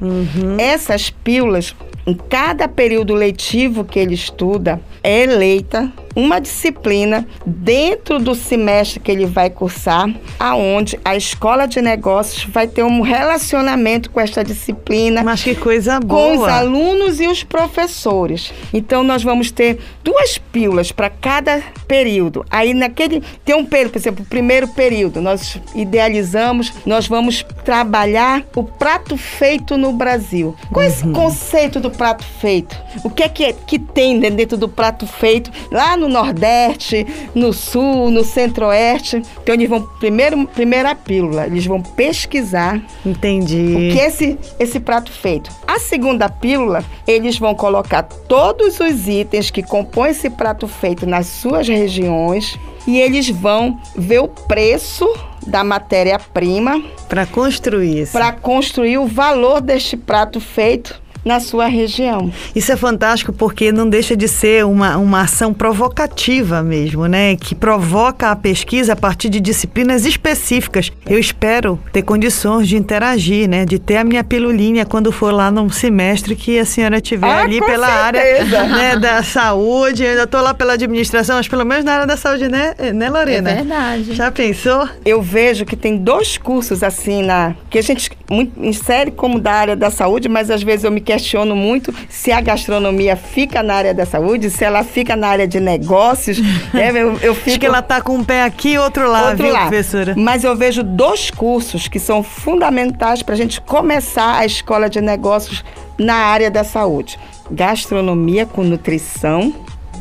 Essas 0.58 1.10
pílulas, 1.10 1.74
em 2.06 2.14
cada 2.14 2.66
período 2.66 3.14
letivo 3.14 3.84
que 3.84 3.98
ele 3.98 4.14
estuda, 4.14 4.80
é 5.02 5.22
eleita 5.22 5.92
uma 6.14 6.40
disciplina 6.40 7.26
dentro 7.46 8.18
do 8.18 8.34
semestre 8.34 9.00
que 9.00 9.10
ele 9.10 9.26
vai 9.26 9.50
cursar, 9.50 10.08
aonde 10.38 10.98
a 11.04 11.16
escola 11.16 11.66
de 11.66 11.80
negócios 11.80 12.44
vai 12.44 12.66
ter 12.66 12.82
um 12.82 13.00
relacionamento 13.00 14.10
com 14.10 14.20
esta 14.20 14.42
disciplina 14.42 15.22
Mas 15.22 15.42
que 15.42 15.54
coisa 15.54 16.00
com 16.00 16.32
os 16.32 16.38
boa. 16.38 16.52
alunos 16.52 17.20
e 17.20 17.28
os 17.28 17.44
professores. 17.44 18.52
Então 18.72 19.02
nós 19.02 19.22
vamos 19.22 19.50
ter 19.50 19.78
duas 20.02 20.38
pílulas 20.38 20.90
para 20.92 21.10
cada 21.10 21.62
período. 21.86 22.44
Aí 22.50 22.74
naquele 22.74 23.22
tem 23.44 23.54
um 23.54 23.64
período, 23.64 23.92
por 23.92 23.98
exemplo, 23.98 24.24
o 24.24 24.28
primeiro 24.28 24.68
período 24.68 25.20
nós 25.20 25.58
idealizamos, 25.74 26.72
nós 26.84 27.06
vamos 27.06 27.44
trabalhar 27.64 28.44
o 28.54 28.64
prato 28.64 29.16
feito 29.16 29.76
no 29.76 29.92
Brasil. 29.92 30.54
Qual 30.72 30.84
é 30.84 30.88
esse 30.88 31.06
conceito 31.08 31.80
do 31.80 31.90
prato 31.90 32.24
feito? 32.40 32.76
O 33.04 33.10
que 33.10 33.22
é 33.22 33.28
que, 33.28 33.52
que 33.52 33.78
tem 33.78 34.18
dentro 34.18 34.56
do 34.56 34.68
prato 34.68 35.06
feito 35.06 35.50
lá 35.70 35.96
no 36.00 36.08
Nordeste, 36.08 37.06
no 37.34 37.52
Sul, 37.52 38.10
no 38.10 38.24
Centro-Oeste? 38.24 39.22
Então 39.42 39.54
eles 39.54 39.68
vão 39.68 39.82
primeiro 40.00 40.46
primeira 40.48 40.94
pílula, 40.94 41.46
eles 41.46 41.66
vão 41.66 41.80
pesquisar 41.82 42.82
Entendi. 43.04 43.74
o 43.74 43.92
que 43.92 44.00
é 44.00 44.06
esse, 44.06 44.38
esse 44.58 44.80
prato 44.80 45.12
feito. 45.12 45.50
A 45.66 45.78
segunda 45.78 46.28
pílula, 46.28 46.84
eles 47.06 47.38
vão 47.38 47.54
colocar 47.54 48.02
todos 48.02 48.80
os 48.80 49.06
itens 49.06 49.50
que 49.50 49.62
compõem 49.62 50.10
esse 50.10 50.30
prato 50.30 50.66
feito 50.66 51.06
nas 51.06 51.26
suas 51.26 51.68
regiões 51.68 52.58
e 52.86 52.98
eles 52.98 53.28
vão 53.28 53.78
ver 53.94 54.20
o 54.20 54.28
preço 54.28 55.08
da 55.46 55.62
matéria-prima 55.64 56.82
Para 57.08 57.26
construir 57.26 58.02
isso. 58.02 58.12
para 58.12 58.32
construir 58.32 58.98
o 58.98 59.06
valor 59.06 59.60
deste 59.60 59.96
prato 59.96 60.40
feito 60.40 60.99
na 61.24 61.40
sua 61.40 61.66
região. 61.66 62.32
Isso 62.54 62.72
é 62.72 62.76
fantástico 62.76 63.32
porque 63.32 63.70
não 63.72 63.88
deixa 63.88 64.16
de 64.16 64.26
ser 64.28 64.64
uma, 64.64 64.96
uma 64.96 65.22
ação 65.22 65.52
provocativa 65.52 66.62
mesmo, 66.62 67.06
né? 67.06 67.36
Que 67.36 67.54
provoca 67.54 68.30
a 68.30 68.36
pesquisa 68.36 68.92
a 68.92 68.96
partir 68.96 69.28
de 69.28 69.40
disciplinas 69.40 70.04
específicas. 70.06 70.90
Eu 71.06 71.18
espero 71.18 71.78
ter 71.92 72.02
condições 72.02 72.68
de 72.68 72.76
interagir, 72.76 73.48
né? 73.48 73.64
De 73.64 73.78
ter 73.78 73.96
a 73.96 74.04
minha 74.04 74.24
pilulinha 74.24 74.84
quando 74.86 75.12
for 75.12 75.32
lá 75.32 75.50
no 75.50 75.70
semestre 75.70 76.34
que 76.34 76.58
a 76.58 76.64
senhora 76.64 77.00
tiver 77.00 77.28
Ah, 77.28 77.42
ali 77.42 77.60
pela 77.60 78.12
certeza. 78.12 78.60
área 78.60 78.76
né, 78.76 78.96
da 78.96 79.22
saúde. 79.22 80.02
Eu 80.04 80.10
ainda 80.10 80.26
tô 80.26 80.40
lá 80.40 80.54
pela 80.54 80.74
administração, 80.74 81.36
mas 81.36 81.48
pelo 81.48 81.64
menos 81.64 81.84
na 81.84 81.92
área 81.92 82.06
da 82.06 82.16
saúde, 82.16 82.48
né, 82.48 82.74
né 82.94 83.10
Lorena? 83.10 83.50
É 83.50 83.54
verdade. 83.56 84.14
Já 84.14 84.30
pensou? 84.30 84.88
Eu 85.04 85.20
vejo 85.20 85.64
que 85.64 85.76
tem 85.76 85.96
dois 85.96 86.38
cursos 86.38 86.82
assim 86.82 87.22
na 87.22 87.54
que 87.68 87.78
a 87.78 87.82
gente 87.82 88.10
insere 88.56 89.10
como 89.10 89.38
da 89.38 89.52
área 89.52 89.76
da 89.76 89.90
saúde, 89.90 90.28
mas 90.28 90.50
às 90.50 90.62
vezes 90.62 90.84
eu 90.84 90.90
me 90.90 91.00
questiono 91.10 91.56
muito 91.56 91.92
se 92.08 92.30
a 92.30 92.40
gastronomia 92.40 93.16
fica 93.16 93.64
na 93.64 93.74
área 93.74 93.92
da 93.92 94.06
saúde, 94.06 94.48
se 94.48 94.64
ela 94.64 94.84
fica 94.84 95.16
na 95.16 95.26
área 95.26 95.48
de 95.48 95.58
negócios. 95.58 96.38
né? 96.72 96.90
eu, 96.94 97.18
eu 97.20 97.34
fico 97.34 97.50
Acho 97.50 97.58
que 97.58 97.66
ela 97.66 97.82
tá 97.82 98.00
com 98.00 98.14
um 98.14 98.22
pé 98.24 98.44
aqui 98.44 98.70
e 98.74 98.78
outro 98.78 99.08
lá, 99.08 99.30
outro 99.30 99.44
viu, 99.44 99.52
lá. 99.52 99.62
professora? 99.62 100.14
Mas 100.16 100.44
eu 100.44 100.54
vejo 100.54 100.84
dois 100.84 101.28
cursos 101.28 101.88
que 101.88 101.98
são 101.98 102.22
fundamentais 102.22 103.24
para 103.24 103.34
a 103.34 103.36
gente 103.36 103.60
começar 103.60 104.36
a 104.36 104.46
escola 104.46 104.88
de 104.88 105.00
negócios 105.00 105.64
na 105.98 106.14
área 106.14 106.48
da 106.48 106.62
saúde: 106.62 107.18
gastronomia 107.50 108.46
com 108.46 108.62
nutrição 108.62 109.52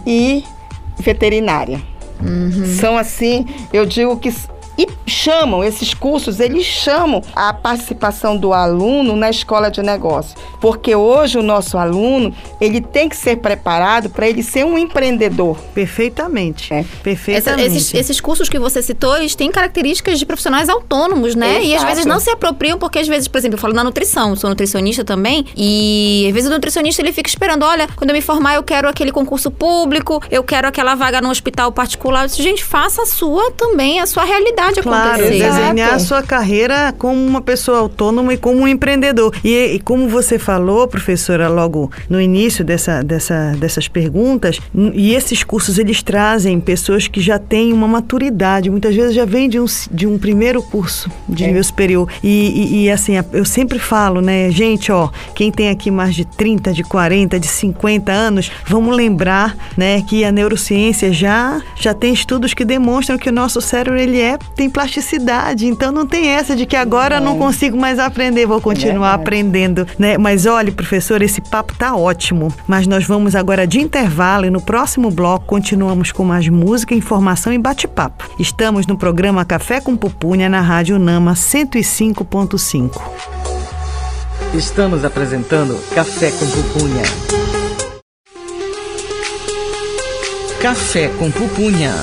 e 0.05 0.43
veterinária. 0.99 1.81
São 2.79 2.97
assim, 2.97 3.47
eu 3.73 3.85
digo 3.85 4.17
que 4.17 4.31
e 4.79 4.87
chamam 5.05 5.61
esses 5.63 5.93
cursos, 5.93 6.39
eles 6.39 6.63
chamam 6.65 7.21
a 7.35 7.53
participação 7.53 8.37
do 8.37 8.53
aluno 8.53 9.15
na 9.15 9.29
escola 9.29 9.69
de 9.69 9.81
negócio, 9.81 10.37
porque 10.61 10.95
hoje 10.95 11.37
o 11.37 11.43
nosso 11.43 11.77
aluno 11.77 12.33
ele 12.61 12.79
tem 12.79 13.09
que 13.09 13.17
ser 13.17 13.37
preparado 13.37 14.09
para 14.09 14.27
ele 14.29 14.41
ser 14.41 14.65
um 14.65 14.77
empreendedor. 14.77 15.57
Perfeitamente. 15.73 16.73
É. 16.73 16.79
Essa- 16.79 16.89
Perfeitamente. 17.03 17.67
esses, 17.77 17.93
esses 17.93 18.21
cursos 18.21 18.47
que 18.47 18.57
você 18.57 18.81
citou, 18.81 19.17
eles 19.17 19.35
têm 19.35 19.51
características 19.51 20.17
de 20.17 20.25
profissionais 20.25 20.69
autônomos, 20.69 21.35
né? 21.35 21.61
E 21.61 21.73
às 21.73 21.81
Exato. 21.81 21.85
vezes 21.87 22.05
não 22.05 22.19
se 22.19 22.29
apropriam, 22.29 22.77
porque 22.77 22.99
às 22.99 23.07
vezes, 23.07 23.27
por 23.27 23.37
exemplo, 23.37 23.55
eu 23.55 23.59
falo 23.61 23.73
na 23.73 23.83
nutrição, 23.83 24.35
sou 24.35 24.49
nutricionista 24.49 25.03
também, 25.03 25.45
e 25.57 26.25
às 26.27 26.33
vezes 26.33 26.49
o 26.49 26.53
nutricionista 26.53 27.01
ele 27.01 27.11
fica 27.11 27.27
esperando, 27.29 27.63
olha, 27.63 27.87
quando 27.95 28.11
eu 28.11 28.15
me 28.15 28.21
formar 28.21 28.55
eu 28.55 28.63
quero 28.63 28.87
aquele 28.87 29.11
concurso 29.11 29.51
público, 29.51 30.21
eu 30.31 30.43
quero 30.43 30.67
aquela 30.67 30.95
vaga 30.95 31.19
no 31.21 31.29
hospital 31.29 31.71
particular. 31.71 32.23
Eu 32.23 32.27
disse, 32.27 32.41
gente, 32.43 32.63
faça 32.63 33.01
a 33.01 33.05
sua 33.05 33.51
também, 33.51 33.99
a 33.99 34.05
sua 34.05 34.23
realidade 34.23 34.68
pode 34.69 34.81
claro, 34.81 35.21
acontecer. 35.23 35.43
desenhar 35.43 35.93
a 35.93 35.99
sua 35.99 36.21
carreira 36.23 36.93
como 36.97 37.15
uma 37.25 37.41
pessoa 37.41 37.79
autônoma 37.79 38.33
e 38.33 38.37
como 38.37 38.61
um 38.61 38.67
empreendedor. 38.67 39.33
E, 39.43 39.73
e 39.75 39.79
como 39.79 40.07
você 40.07 40.37
falou, 40.39 40.87
professora, 40.87 41.47
logo 41.47 41.91
no 42.09 42.19
início 42.21 42.63
dessa, 42.63 43.03
dessa, 43.03 43.53
dessas 43.57 43.87
perguntas, 43.87 44.59
e 44.93 45.13
esses 45.13 45.43
cursos 45.43 45.77
eles 45.77 46.01
trazem 46.03 46.59
pessoas 46.59 47.07
que 47.07 47.19
já 47.21 47.37
têm 47.39 47.73
uma 47.73 47.87
maturidade, 47.87 48.69
muitas 48.69 48.95
vezes 48.95 49.13
já 49.13 49.25
vêm 49.25 49.49
de 49.49 49.59
um, 49.59 49.65
de 49.91 50.07
um 50.07 50.17
primeiro 50.17 50.61
curso 50.61 51.09
de 51.27 51.45
nível 51.45 51.63
superior. 51.63 52.07
E, 52.23 52.29
e- 52.29 52.69
e, 52.85 52.91
assim, 52.91 53.13
eu 53.33 53.45
sempre 53.45 53.79
falo, 53.79 54.21
né, 54.21 54.49
gente, 54.51 54.91
ó, 54.91 55.09
quem 55.35 55.51
tem 55.51 55.69
aqui 55.69 55.89
mais 55.91 56.15
de 56.15 56.25
30, 56.25 56.71
de 56.73 56.83
40, 56.83 57.39
de 57.39 57.47
50 57.47 58.11
anos, 58.11 58.51
vamos 58.67 58.95
lembrar, 58.95 59.55
né, 59.77 60.01
que 60.01 60.23
a 60.23 60.31
neurociência 60.31 61.11
já, 61.11 61.61
já 61.75 61.93
tem 61.93 62.13
estudos 62.13 62.53
que 62.53 62.63
demonstram 62.65 63.17
que 63.17 63.29
o 63.29 63.31
nosso 63.33 63.59
cérebro 63.61 63.99
ele 63.99 64.19
é 64.19 64.37
tem 64.59 64.69
plasticidade, 64.69 65.67
então 65.67 65.89
não 65.89 66.05
tem 66.05 66.27
essa 66.27 66.53
de 66.53 66.65
que 66.65 66.75
agora 66.75 67.15
eu 67.15 67.21
não 67.21 67.37
consigo 67.37 67.77
mais 67.77 67.97
aprender, 67.97 68.45
vou 68.45 68.59
continuar 68.59 69.11
verdade. 69.15 69.21
aprendendo, 69.21 69.87
né? 69.97 70.17
Mas 70.17 70.45
olhe, 70.45 70.69
professor, 70.69 71.21
esse 71.21 71.39
papo 71.39 71.73
tá 71.77 71.95
ótimo, 71.95 72.53
mas 72.67 72.85
nós 72.85 73.05
vamos 73.05 73.35
agora 73.35 73.65
de 73.65 73.79
intervalo 73.79 74.45
e 74.45 74.49
no 74.49 74.59
próximo 74.59 75.09
bloco 75.09 75.45
continuamos 75.45 76.11
com 76.11 76.25
mais 76.25 76.49
música, 76.49 76.93
informação 76.93 77.53
e 77.53 77.57
bate-papo. 77.57 78.29
Estamos 78.37 78.85
no 78.85 78.97
programa 78.97 79.45
Café 79.45 79.79
com 79.79 79.95
Pupunha 79.95 80.49
na 80.49 80.59
Rádio 80.59 80.99
Nama 80.99 81.35
105.5. 81.35 83.01
Estamos 84.53 85.05
apresentando 85.05 85.79
Café 85.95 86.31
com 86.31 86.45
Pupunha. 86.49 87.03
Café 90.61 91.07
com 91.17 91.31
Pupunha. 91.31 91.93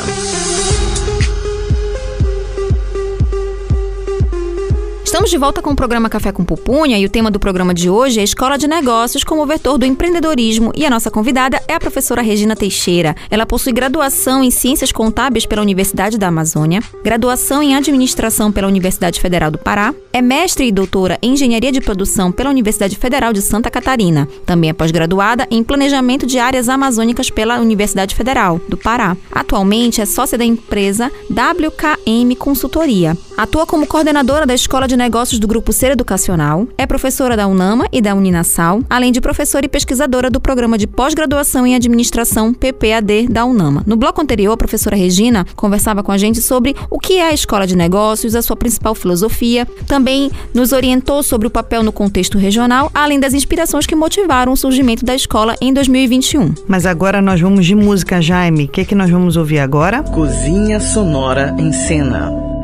Estamos 5.16 5.30
de 5.30 5.38
volta 5.38 5.62
com 5.62 5.70
o 5.70 5.74
programa 5.74 6.10
Café 6.10 6.30
com 6.30 6.44
Pupunha 6.44 6.98
e 6.98 7.06
o 7.06 7.08
tema 7.08 7.30
do 7.30 7.40
programa 7.40 7.72
de 7.72 7.88
hoje 7.88 8.20
é 8.20 8.22
Escola 8.22 8.58
de 8.58 8.68
Negócios 8.68 9.24
como 9.24 9.46
vetor 9.46 9.78
do 9.78 9.86
empreendedorismo 9.86 10.72
e 10.76 10.84
a 10.84 10.90
nossa 10.90 11.10
convidada 11.10 11.58
é 11.66 11.72
a 11.72 11.80
professora 11.80 12.20
Regina 12.20 12.54
Teixeira. 12.54 13.16
Ela 13.30 13.46
possui 13.46 13.72
graduação 13.72 14.44
em 14.44 14.50
Ciências 14.50 14.92
Contábeis 14.92 15.46
pela 15.46 15.62
Universidade 15.62 16.18
da 16.18 16.28
Amazônia, 16.28 16.82
graduação 17.02 17.62
em 17.62 17.74
Administração 17.74 18.52
pela 18.52 18.68
Universidade 18.68 19.18
Federal 19.18 19.50
do 19.50 19.56
Pará, 19.56 19.94
é 20.12 20.20
mestre 20.20 20.66
e 20.66 20.72
doutora 20.72 21.18
em 21.22 21.32
Engenharia 21.32 21.72
de 21.72 21.80
Produção 21.80 22.30
pela 22.30 22.50
Universidade 22.50 22.94
Federal 22.94 23.32
de 23.32 23.40
Santa 23.40 23.70
Catarina. 23.70 24.28
Também 24.44 24.68
é 24.68 24.74
pós-graduada 24.74 25.48
em 25.50 25.64
Planejamento 25.64 26.26
de 26.26 26.38
Áreas 26.38 26.68
Amazônicas 26.68 27.30
pela 27.30 27.58
Universidade 27.58 28.14
Federal 28.14 28.60
do 28.68 28.76
Pará. 28.76 29.16
Atualmente 29.32 29.98
é 29.98 30.04
sócia 30.04 30.36
da 30.36 30.44
empresa 30.44 31.10
WKM 31.30 32.36
Consultoria. 32.38 33.16
Atua 33.34 33.66
como 33.66 33.86
coordenadora 33.86 34.46
da 34.46 34.54
Escola 34.54 34.86
de 34.86 34.96
Negócios 34.96 35.05
do 35.08 35.46
Grupo 35.46 35.72
Ser 35.72 35.92
Educacional, 35.92 36.66
é 36.76 36.84
professora 36.84 37.36
da 37.36 37.46
UNAMA 37.46 37.86
e 37.92 38.02
da 38.02 38.14
Uninasal, 38.14 38.82
além 38.90 39.12
de 39.12 39.20
professora 39.20 39.64
e 39.64 39.68
pesquisadora 39.68 40.28
do 40.28 40.40
Programa 40.40 40.76
de 40.76 40.86
Pós-Graduação 40.86 41.64
em 41.66 41.76
Administração 41.76 42.52
PPAD 42.52 43.28
da 43.28 43.44
UNAMA. 43.44 43.84
No 43.86 43.96
bloco 43.96 44.20
anterior, 44.20 44.52
a 44.52 44.56
professora 44.56 44.96
Regina 44.96 45.46
conversava 45.54 46.02
com 46.02 46.10
a 46.10 46.18
gente 46.18 46.42
sobre 46.42 46.74
o 46.90 46.98
que 46.98 47.18
é 47.18 47.28
a 47.28 47.32
Escola 47.32 47.66
de 47.66 47.76
Negócios, 47.76 48.34
a 48.34 48.42
sua 48.42 48.56
principal 48.56 48.96
filosofia, 48.96 49.66
também 49.86 50.30
nos 50.52 50.72
orientou 50.72 51.22
sobre 51.22 51.46
o 51.46 51.50
papel 51.50 51.84
no 51.84 51.92
contexto 51.92 52.36
regional, 52.36 52.90
além 52.92 53.20
das 53.20 53.32
inspirações 53.32 53.86
que 53.86 53.94
motivaram 53.94 54.52
o 54.52 54.56
surgimento 54.56 55.04
da 55.04 55.14
escola 55.14 55.54
em 55.60 55.72
2021. 55.72 56.52
Mas 56.66 56.84
agora 56.84 57.22
nós 57.22 57.40
vamos 57.40 57.64
de 57.64 57.76
música, 57.76 58.20
Jaime. 58.20 58.64
O 58.64 58.68
que, 58.68 58.84
que 58.84 58.94
nós 58.94 59.08
vamos 59.08 59.36
ouvir 59.36 59.60
agora? 59.60 60.02
Cozinha 60.02 60.80
Sonora 60.80 61.54
em 61.58 61.72
Cena. 61.72 62.55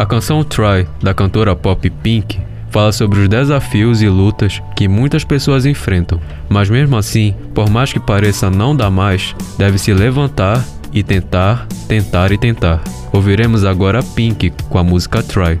A 0.00 0.06
canção 0.06 0.42
Try, 0.42 0.88
da 1.02 1.12
cantora 1.12 1.54
pop 1.54 1.90
Pink, 1.90 2.40
fala 2.70 2.90
sobre 2.90 3.20
os 3.20 3.28
desafios 3.28 4.00
e 4.00 4.08
lutas 4.08 4.62
que 4.74 4.88
muitas 4.88 5.24
pessoas 5.24 5.66
enfrentam, 5.66 6.18
mas 6.48 6.70
mesmo 6.70 6.96
assim, 6.96 7.34
por 7.54 7.68
mais 7.68 7.92
que 7.92 8.00
pareça 8.00 8.48
não 8.48 8.74
dar 8.74 8.90
mais, 8.90 9.36
deve 9.58 9.76
se 9.76 9.92
levantar 9.92 10.64
e 10.90 11.02
tentar, 11.02 11.66
tentar 11.86 12.32
e 12.32 12.38
tentar. 12.38 12.82
Ouviremos 13.12 13.62
agora 13.62 14.02
Pink 14.02 14.48
com 14.70 14.78
a 14.78 14.82
música 14.82 15.22
Try. 15.22 15.60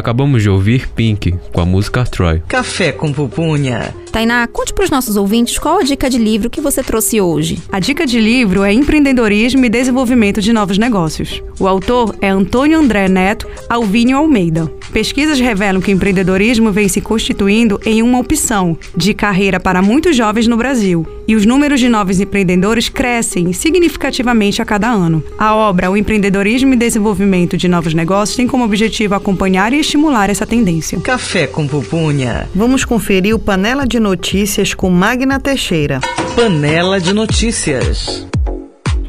Acabamos 0.00 0.42
de 0.42 0.48
ouvir 0.48 0.88
Pink 0.88 1.34
com 1.52 1.60
a 1.60 1.66
música 1.66 2.04
Troy. 2.04 2.42
Café 2.48 2.90
com 2.90 3.12
pupunha. 3.12 3.94
Tainá, 4.10 4.46
conte 4.46 4.72
para 4.72 4.84
os 4.84 4.90
nossos 4.90 5.14
ouvintes 5.14 5.58
qual 5.58 5.78
a 5.78 5.82
dica 5.82 6.08
de 6.08 6.16
livro 6.16 6.48
que 6.48 6.58
você 6.58 6.82
trouxe 6.82 7.20
hoje. 7.20 7.62
A 7.70 7.78
dica 7.78 8.06
de 8.06 8.18
livro 8.18 8.64
é 8.64 8.72
Empreendedorismo 8.72 9.62
e 9.62 9.68
Desenvolvimento 9.68 10.40
de 10.40 10.54
Novos 10.54 10.78
Negócios. 10.78 11.42
O 11.58 11.68
autor 11.68 12.16
é 12.22 12.30
Antônio 12.30 12.78
André 12.78 13.08
Neto 13.08 13.46
Alvínio 13.68 14.16
Almeida. 14.16 14.72
Pesquisas 14.92 15.38
revelam 15.38 15.80
que 15.80 15.92
o 15.92 15.94
empreendedorismo 15.94 16.72
vem 16.72 16.88
se 16.88 17.00
constituindo 17.00 17.80
em 17.84 18.02
uma 18.02 18.18
opção 18.18 18.76
de 18.96 19.14
carreira 19.14 19.60
para 19.60 19.80
muitos 19.80 20.16
jovens 20.16 20.46
no 20.46 20.56
Brasil, 20.56 21.06
e 21.28 21.36
os 21.36 21.46
números 21.46 21.78
de 21.78 21.88
novos 21.88 22.18
empreendedores 22.18 22.88
crescem 22.88 23.52
significativamente 23.52 24.60
a 24.60 24.64
cada 24.64 24.88
ano. 24.88 25.22
A 25.38 25.54
obra 25.54 25.90
O 25.90 25.96
Empreendedorismo 25.96 26.74
e 26.74 26.76
Desenvolvimento 26.76 27.56
de 27.56 27.68
Novos 27.68 27.94
Negócios 27.94 28.36
tem 28.36 28.46
como 28.46 28.64
objetivo 28.64 29.14
acompanhar 29.14 29.72
e 29.72 29.78
estimular 29.78 30.28
essa 30.28 30.46
tendência. 30.46 30.98
Café 31.00 31.46
com 31.46 31.66
pupunha. 31.66 32.48
Vamos 32.54 32.84
conferir 32.84 33.34
o 33.34 33.38
Panela 33.38 33.86
de 33.86 34.00
Notícias 34.00 34.74
com 34.74 34.90
Magna 34.90 35.38
Teixeira. 35.38 36.00
Panela 36.34 37.00
de 37.00 37.12
notícias. 37.12 38.26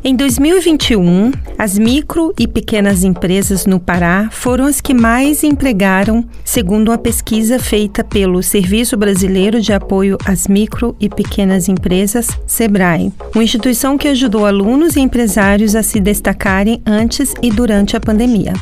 Em 0.04 0.16
2021, 0.16 1.32
as 1.60 1.78
micro 1.78 2.34
e 2.40 2.48
pequenas 2.48 3.04
empresas 3.04 3.68
no 3.68 3.80
Pará 3.80 4.30
foram 4.32 4.66
as 4.66 4.82
que 4.82 4.96
mais 4.96 5.44
empregaram, 5.44 6.26
segundo 6.44 6.90
uma 6.90 6.98
pesquisa 6.98 7.60
feita 7.60 8.04
pelo 8.04 8.42
Serviço 8.42 8.98
Brasileiro 8.98 9.62
de 9.62 9.72
Apoio 9.72 10.18
às 10.26 10.48
Micro 10.48 10.96
e 11.00 11.08
Pequenas 11.08 11.70
Empresas, 11.70 12.30
SEBRAE, 12.48 13.14
uma 13.36 13.44
instituição 13.44 13.96
que 13.96 14.08
ajudou 14.08 14.48
alunos 14.48 14.96
e 14.96 15.02
empresários 15.02 15.76
a 15.76 15.84
se 15.84 16.00
destacarem 16.00 16.82
antes 16.84 17.36
e 17.40 17.52
durante 17.52 17.96
a 17.96 18.00
pandemia. 18.00 18.54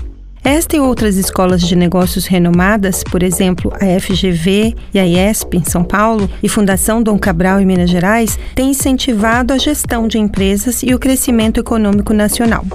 Esta 0.43 0.77
e 0.77 0.79
outras 0.79 1.17
escolas 1.17 1.61
de 1.61 1.75
negócios 1.75 2.25
renomadas, 2.25 3.03
por 3.03 3.23
exemplo, 3.23 3.71
a 3.75 3.99
FGV 3.99 4.75
e 4.93 4.99
a 4.99 5.05
IESP 5.05 5.57
em 5.57 5.63
São 5.63 5.83
Paulo 5.83 6.29
e 6.41 6.47
Fundação 6.47 7.03
Dom 7.03 7.19
Cabral 7.19 7.59
em 7.59 7.65
Minas 7.65 7.89
Gerais, 7.89 8.39
têm 8.55 8.71
incentivado 8.71 9.53
a 9.53 9.57
gestão 9.57 10.07
de 10.07 10.17
empresas 10.17 10.81
e 10.81 10.93
o 10.93 10.99
crescimento 10.99 11.59
econômico 11.59 12.13
nacional. 12.13 12.65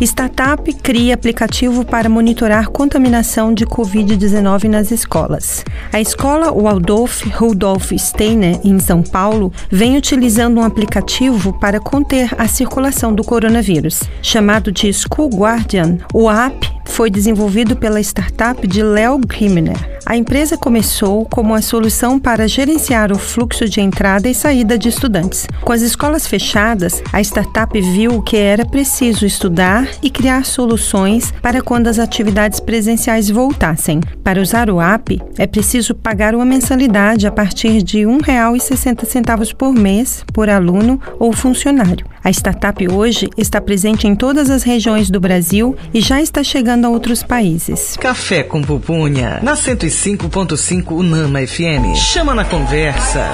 Startup 0.00 0.72
cria 0.74 1.14
aplicativo 1.14 1.84
para 1.84 2.08
monitorar 2.08 2.70
contaminação 2.70 3.54
de 3.54 3.64
Covid-19 3.66 4.64
nas 4.64 4.90
escolas. 4.90 5.64
A 5.92 6.00
escola 6.00 6.50
Waldorf 6.50 7.28
Rudolf 7.28 7.92
Steiner, 7.96 8.58
em 8.64 8.78
São 8.78 9.02
Paulo, 9.02 9.52
vem 9.70 9.96
utilizando 9.96 10.58
um 10.58 10.64
aplicativo 10.64 11.52
para 11.60 11.78
conter 11.78 12.34
a 12.36 12.48
circulação 12.48 13.14
do 13.14 13.22
coronavírus. 13.22 14.02
Chamado 14.20 14.72
de 14.72 14.92
School 14.92 15.28
Guardian, 15.28 15.98
o 16.12 16.28
app 16.30 16.72
foi 16.84 17.10
desenvolvido 17.10 17.76
pela 17.76 18.00
startup 18.00 18.66
de 18.66 18.82
Léo 18.82 19.18
Grimner. 19.18 19.76
A 20.04 20.16
empresa 20.16 20.58
começou 20.58 21.24
como 21.24 21.54
a 21.54 21.62
solução 21.62 22.18
para 22.18 22.48
gerenciar 22.48 23.12
o 23.12 23.18
fluxo 23.18 23.68
de 23.68 23.80
entrada 23.80 24.28
e 24.28 24.34
saída 24.34 24.76
de 24.76 24.88
estudantes. 24.88 25.46
Com 25.62 25.72
as 25.72 25.80
escolas 25.80 26.26
fechadas, 26.26 27.02
a 27.12 27.20
startup 27.20 27.80
viu 27.80 28.20
que 28.20 28.36
era 28.36 28.66
preciso 28.66 29.24
estudar 29.24 29.88
e 30.02 30.10
criar 30.10 30.44
soluções 30.44 31.32
para 31.42 31.60
quando 31.60 31.88
as 31.88 31.98
atividades 31.98 32.60
presenciais 32.60 33.28
voltassem. 33.28 34.00
Para 34.22 34.40
usar 34.40 34.70
o 34.70 34.80
app, 34.80 35.20
é 35.36 35.46
preciso 35.46 35.94
pagar 35.94 36.34
uma 36.34 36.44
mensalidade 36.44 37.26
a 37.26 37.32
partir 37.32 37.82
de 37.82 38.00
R$ 38.00 38.06
1,60 38.06 39.54
por 39.54 39.72
mês 39.72 40.24
por 40.32 40.48
aluno 40.48 41.00
ou 41.18 41.32
funcionário. 41.32 42.06
A 42.24 42.30
startup 42.30 42.88
hoje 42.88 43.28
está 43.36 43.60
presente 43.60 44.06
em 44.06 44.14
todas 44.14 44.48
as 44.48 44.62
regiões 44.62 45.10
do 45.10 45.20
Brasil 45.20 45.76
e 45.92 46.00
já 46.00 46.22
está 46.22 46.42
chegando 46.44 46.86
a 46.86 46.88
outros 46.88 47.22
países. 47.22 47.96
Café 47.96 48.42
com 48.42 48.62
pupunha. 48.62 49.40
Na 49.42 49.54
105.5 49.54 50.92
Unama 50.92 51.44
FM. 51.44 51.96
Chama 51.96 52.34
na 52.34 52.44
conversa. 52.44 53.28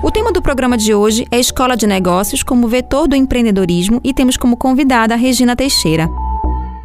O 0.00 0.12
tema 0.12 0.30
do 0.30 0.40
programa 0.40 0.78
de 0.78 0.94
hoje 0.94 1.26
é 1.28 1.40
Escola 1.40 1.76
de 1.76 1.84
Negócios 1.84 2.44
como 2.44 2.68
vetor 2.68 3.08
do 3.08 3.16
empreendedorismo 3.16 4.00
e 4.04 4.14
temos 4.14 4.36
como 4.36 4.56
convidada 4.56 5.14
a 5.14 5.16
Regina 5.16 5.56
Teixeira. 5.56 6.08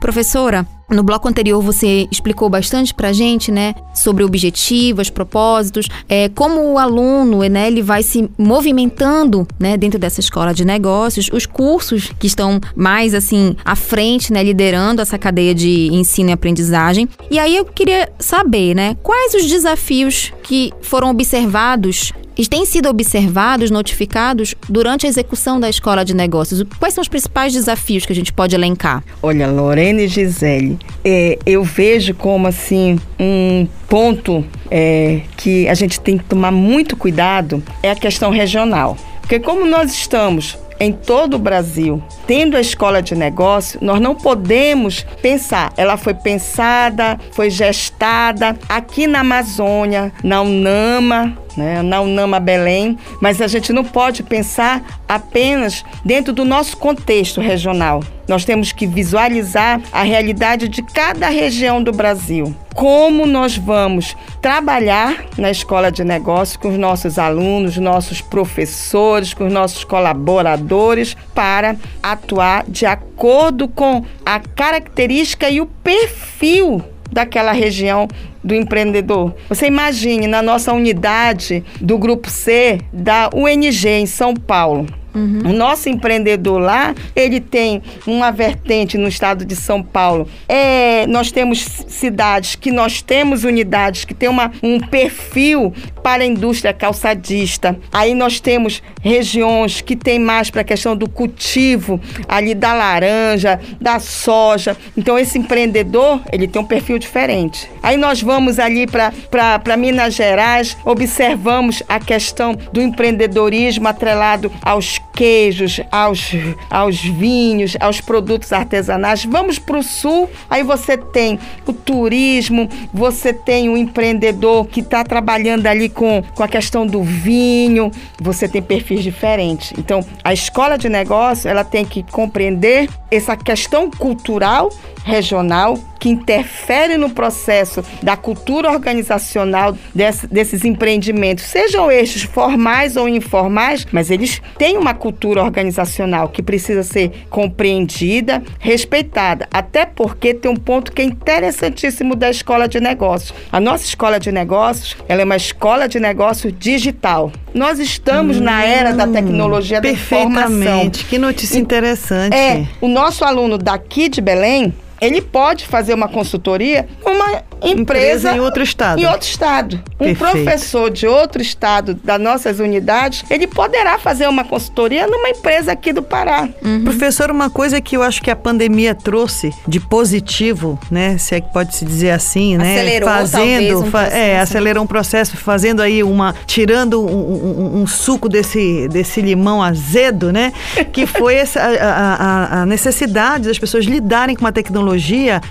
Professora, 0.02 0.67
no 0.89 1.04
bloco 1.04 1.30
anterior 1.30 1.62
você 1.62 2.08
explicou 2.12 2.49
bastante 2.49 2.91
pra 2.91 3.13
gente, 3.13 3.52
né, 3.52 3.76
sobre 3.93 4.23
objetivos, 4.23 5.12
propósitos, 5.12 5.88
é, 6.10 6.28
como 6.28 6.73
o 6.73 6.80
aluno, 6.80 7.39
né, 7.47 7.67
ele 7.67 7.84
vai 7.84 8.02
se 8.02 8.28
movimentando, 8.36 9.47
né, 9.60 9.78
dentro 9.78 9.99
dessa 9.99 10.19
escola 10.19 10.52
de 10.52 10.65
negócios, 10.65 11.30
os 11.32 11.45
cursos 11.45 12.12
que 12.19 12.26
estão 12.26 12.60
mais 12.76 13.13
assim 13.13 13.56
à 13.63 13.76
frente, 13.76 14.34
né, 14.34 14.43
liderando 14.43 15.04
essa 15.04 15.19
cadeia 15.19 15.54
de 15.54 15.89
ensino 15.93 16.32
e 16.32 16.34
aprendizagem. 16.34 17.08
E 17.30 17.38
aí 17.38 17.56
eu 17.56 17.63
queria 17.63 18.10
saber, 18.17 18.76
né, 18.76 18.97
quais 19.04 19.36
os 19.36 19.45
desafios 19.45 20.34
que 20.41 20.73
foram 20.82 21.12
observados 21.12 22.12
e 22.37 22.45
têm 22.47 22.65
sido 22.65 22.89
observados, 22.89 23.69
notificados 23.69 24.55
durante 24.67 25.05
a 25.05 25.09
execução 25.09 25.59
da 25.59 25.69
escola 25.69 26.03
de 26.03 26.13
negócios? 26.13 26.63
Quais 26.79 26.93
são 26.93 27.01
os 27.01 27.07
principais 27.07 27.53
desafios 27.53 28.05
que 28.05 28.13
a 28.13 28.15
gente 28.15 28.33
pode 28.33 28.55
elencar? 28.55 29.03
Olha, 29.21 29.47
Lorena 29.47 30.01
e 30.01 30.07
Gisele, 30.07 30.77
é, 31.03 31.37
eu 31.45 31.63
vejo 31.63 32.13
como 32.13 32.47
assim 32.47 32.99
um 33.19 33.67
ponto 33.87 34.43
é, 34.69 35.21
que 35.37 35.67
a 35.67 35.73
gente 35.73 35.99
tem 35.99 36.17
que 36.17 36.23
tomar 36.23 36.51
muito 36.51 36.95
cuidado 36.97 37.63
é 37.81 37.91
a 37.91 37.95
questão 37.95 38.31
regional. 38.31 38.97
Porque 39.21 39.39
como 39.39 39.65
nós 39.65 39.91
estamos 39.91 40.57
em 40.79 40.91
todo 40.91 41.35
o 41.35 41.39
Brasil, 41.39 42.03
tendo 42.27 42.57
a 42.57 42.61
escola 42.61 43.01
de 43.01 43.15
negócio, 43.15 43.79
nós 43.81 44.01
não 44.01 44.15
podemos 44.15 45.05
pensar. 45.21 45.71
Ela 45.77 45.95
foi 45.95 46.13
pensada, 46.13 47.17
foi 47.31 47.49
gestada 47.49 48.57
aqui 48.67 49.07
na 49.07 49.21
Amazônia, 49.21 50.11
na 50.23 50.41
Unama, 50.41 51.37
né, 51.55 51.81
na 51.81 52.01
Unama 52.01 52.39
Belém, 52.39 52.97
mas 53.21 53.41
a 53.41 53.47
gente 53.47 53.71
não 53.71 53.83
pode 53.83 54.23
pensar 54.23 55.01
apenas 55.07 55.83
dentro 56.03 56.33
do 56.33 56.45
nosso 56.45 56.77
contexto 56.77 57.41
regional. 57.41 58.03
Nós 58.27 58.45
temos 58.45 58.71
que 58.71 58.87
visualizar 58.87 59.81
a 59.91 60.03
realidade 60.03 60.67
de 60.67 60.81
cada 60.81 61.27
região 61.27 61.83
do 61.83 61.91
Brasil. 61.91 62.55
Como 62.73 63.25
nós 63.25 63.57
vamos 63.57 64.15
trabalhar 64.41 65.25
na 65.37 65.51
escola 65.51 65.91
de 65.91 66.03
negócio 66.03 66.59
com 66.59 66.69
os 66.69 66.77
nossos 66.77 67.19
alunos, 67.19 67.77
nossos 67.77 68.21
professores, 68.21 69.33
com 69.33 69.45
os 69.45 69.53
nossos 69.53 69.83
colaboradores 69.83 71.15
para 71.35 71.75
atuar 72.01 72.63
de 72.67 72.85
acordo 72.85 73.67
com 73.67 74.03
a 74.25 74.39
característica 74.39 75.49
e 75.49 75.61
o 75.61 75.65
perfil 75.65 76.81
daquela 77.11 77.51
região 77.51 78.07
do 78.43 78.53
empreendedor. 78.53 79.34
Você 79.49 79.67
imagine 79.67 80.27
na 80.27 80.41
nossa 80.41 80.73
unidade 80.73 81.63
do 81.79 81.97
grupo 81.97 82.29
C 82.29 82.79
da 82.91 83.29
UNG 83.34 83.88
em 83.88 84.06
São 84.06 84.34
Paulo. 84.36 84.86
Uhum. 85.13 85.52
O 85.52 85.54
nosso 85.54 85.89
empreendedor 85.89 86.59
lá, 86.59 86.95
ele 87.16 87.39
tem 87.39 87.82
uma 88.07 88.32
vertente 88.32 88.97
no 88.97 89.07
estado 89.07 89.45
de 89.45 89.55
São 89.55 89.84
Paulo. 89.84 90.28
É, 90.47 91.05
nós 91.07 91.32
temos 91.32 91.59
cidades 91.88 92.55
que 92.55 92.72
nós 92.72 93.01
temos 93.01 93.43
unidades 93.43 94.05
que 94.05 94.14
tem 94.14 94.30
uma, 94.30 94.51
um 94.61 94.80
perfil 94.80 95.74
para 96.01 96.24
a 96.24 96.26
indústria 96.26 96.74
calçadista. 96.74 97.78
Aí 97.91 98.14
nós 98.14 98.39
temos 98.39 98.82
regiões 99.01 99.82
que 99.82 99.95
tem 99.95 100.20
mais 100.20 100.49
para 100.49 100.61
a 100.61 100.66
questão 100.66 100.95
do 100.95 101.07
cultivo 101.07 101.99
ali 102.28 102.53
da 102.53 102.74
laranja, 102.74 103.59
da 103.80 103.99
soja. 103.99 104.76
Então 104.97 105.18
esse 105.18 105.38
empreendedor, 105.38 106.22
ele 106.32 106.47
tem 106.47 106.61
um 106.61 106.66
perfil 106.66 106.97
diferente. 106.99 107.70
Aí 107.82 107.97
nós 107.97 108.22
vamos 108.22 108.59
ali 108.59 108.86
para 108.88 109.78
Minas 109.78 110.16
Gerais, 110.16 110.76
observamos 110.84 111.84
a 111.88 111.99
questão 111.99 112.55
do 112.72 112.82
empreendedorismo 112.82 113.88
atrelado 113.88 114.51
aos 114.61 115.03
queijos, 115.14 115.80
aos, 115.91 116.32
aos 116.70 116.99
vinhos, 116.99 117.78
aos 117.80 118.01
produtos 118.01 118.51
artesanais. 118.51 119.26
Vamos 119.26 119.59
para 119.59 119.78
o 119.78 119.84
sul, 119.84 120.30
aí 120.49 120.64
você 120.64 120.97
tem 120.97 121.39
o 121.66 121.74
turismo, 121.74 122.70
você 122.93 123.34
tem 123.34 123.70
o 123.70 123.78
empreendedor 123.78 124.66
que 124.68 124.80
está 124.80 125.03
trabalhando 125.03 125.68
ali 125.68 125.89
com, 125.89 126.24
com 126.34 126.43
a 126.43 126.47
questão 126.47 126.86
do 126.86 127.03
vinho, 127.03 127.91
você 128.20 128.47
tem 128.47 128.61
perfis 128.61 129.03
diferentes. 129.03 129.74
Então, 129.78 130.05
a 130.24 130.34
escola 130.34 130.78
de 130.78 130.89
negócio, 130.89 131.49
ela 131.49 131.64
tem 131.64 131.86
que 131.86 132.03
compreender 132.03 132.89
essa 133.11 133.38
questão 133.38 133.89
cultural 133.91 134.70
regional 135.04 135.78
que 135.99 136.10
interfere 136.10 136.97
no 136.97 137.10
processo 137.10 137.84
da 138.01 138.18
cultura 138.18 138.70
organizacional 138.72 139.76
desse- 139.95 140.28
desses 140.28 140.66
empreendimentos, 140.66 141.45
sejam 141.45 141.89
estes 141.89 142.24
formais 142.24 142.97
ou 142.97 143.08
informais, 143.08 143.86
mas 143.91 144.10
eles 144.12 144.41
têm 144.58 144.78
uma 144.78 144.93
cultura 144.93 145.41
organizacional 145.43 146.28
que 146.30 146.41
precisa 146.43 146.84
ser 146.84 147.26
compreendida, 147.30 148.43
respeitada. 148.60 149.47
Até 149.51 149.86
porque 149.86 150.34
tem 150.34 150.51
um 150.51 150.56
ponto 150.58 150.91
que 150.91 151.01
é 151.01 151.06
interessantíssimo 151.06 152.16
da 152.16 152.30
escola 152.30 152.68
de 152.68 152.80
negócios. 152.80 153.34
A 153.51 153.60
nossa 153.60 153.86
escola 153.86 154.20
de 154.20 154.32
negócios, 154.32 154.97
ela 155.08 155.22
é 155.22 155.26
uma 155.26 155.38
escola 155.38 155.88
de 155.88 155.99
negócios 155.99 156.54
digital. 156.58 157.32
Nós 157.54 157.80
estamos 157.80 158.39
na 158.39 158.66
era 158.66 158.91
da 158.93 159.08
tecnologia 159.08 159.80
da 159.80 159.89
informação. 159.89 160.49
Perfeitamente. 160.49 161.06
Que 161.06 161.18
notícia 161.18 161.58
interessante. 161.60 162.36
É, 162.36 162.66
o 162.82 162.88
nosso 162.88 163.24
aluno 163.24 163.58
daqui 163.58 164.10
de 164.10 164.20
Belém, 164.20 164.74
ele 165.06 165.22
pode 165.22 165.66
fazer 165.66 165.93
uma 165.93 166.08
consultoria 166.08 166.88
numa 167.06 167.41
empresa, 167.62 167.82
Empresa 167.82 168.36
em 168.36 168.39
outro 168.41 168.62
estado. 168.62 168.99
Em 169.01 169.06
outro 169.06 169.28
estado. 169.28 169.76
Um 169.99 170.06
Perfeito. 170.06 170.18
professor 170.20 170.89
de 170.91 171.08
outro 171.08 171.41
estado 171.41 171.93
das 171.93 172.20
nossas 172.20 172.60
unidades, 172.60 173.24
ele 173.30 173.47
poderá 173.47 173.97
fazer 173.97 174.28
uma 174.28 174.43
consultoria 174.43 175.08
numa 175.08 175.30
empresa 175.30 175.72
aqui 175.72 175.93
do 175.93 176.04
Pará. 176.04 176.49
Professor, 176.84 177.32
uma 177.32 177.49
coisa 177.49 177.80
que 177.80 177.95
eu 177.95 178.04
acho 178.04 178.22
que 178.22 178.30
a 178.30 178.36
pandemia 178.36 178.93
trouxe 178.93 179.51
de 179.66 179.80
positivo, 179.80 180.78
né? 180.91 181.18
Se 181.18 181.36
é 181.36 181.41
que 181.41 181.51
pode 181.54 181.74
se 181.76 181.86
dizer 181.86 182.12
assim, 182.12 182.58
né? 182.58 182.74
Acelerou, 182.76 183.10
talvez, 183.10 183.32
fazendo, 183.32 183.80
um 183.80 183.86
fa- 183.91 184.04
é, 184.04 184.10
processo. 184.10 184.41
acelerou 184.43 184.84
um 184.84 184.88
processo, 184.88 185.38
fazendo 185.38 185.82
aí 185.82 186.04
uma, 186.04 186.36
tirando 186.45 187.01
um, 187.01 187.78
um- 187.78 187.82
um 187.82 187.88
suco 187.88 188.28
desse, 188.28 188.89
desse 188.89 189.22
limão 189.22 189.64
azedo, 189.64 190.34
né? 190.34 190.51
Que 190.91 191.06
foi 191.08 191.36
essa, 191.36 191.62
a, 191.62 192.58
a- 192.60 192.62
a 192.62 192.66
necessidade 192.66 193.47
das 193.47 193.58
pessoas 193.58 193.86
lidarem 193.86 194.36
com 194.36 194.41
uma 194.43 194.51
tecnologia, 194.51 194.92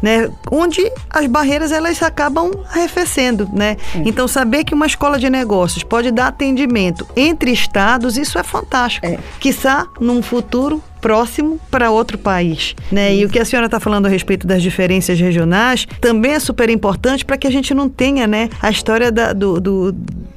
né? 0.03 0.31
Onde 0.51 0.81
as 1.11 1.27
barreiras 1.27 1.73
elas 1.73 2.03
acabam 2.03 2.51
arrefecendo, 2.71 3.49
né? 3.53 3.77
Então 4.05 4.27
saber 4.29 4.65
que 4.65 4.75
uma 4.75 4.87
escola 4.87 5.19
de 5.19 5.29
negócios 5.31 5.83
pode 5.83 6.11
dar 6.11 6.29
atendimento 6.29 7.07
entre 7.17 7.51
estados, 7.51 8.17
isso 8.17 8.39
é 8.39 8.43
fantástico. 8.43 9.07
É. 9.07 9.19
Quiçá 9.41 9.87
num 10.01 10.23
futuro 10.23 10.83
próximo 11.01 11.59
para 11.69 11.91
outro 11.91 12.17
país, 12.17 12.77
né? 12.91 13.13
E 13.15 13.25
o 13.25 13.29
que 13.29 13.39
a 13.41 13.45
senhora 13.45 13.67
está 13.67 13.81
falando 13.81 14.07
a 14.07 14.09
respeito 14.09 14.47
das 14.47 14.63
diferenças 14.63 15.19
regionais 15.19 15.85
também 16.01 16.33
é 16.33 16.39
super 16.39 16.71
importante 16.71 17.25
para 17.25 17.37
que 17.37 17.47
a 17.47 17.51
gente 17.51 17.75
não 17.75 17.89
tenha, 17.89 18.27
né, 18.29 18.49
a 18.61 18.71
história 18.71 19.11
da, 19.11 19.33
do, 19.33 19.61
do- 19.61 19.93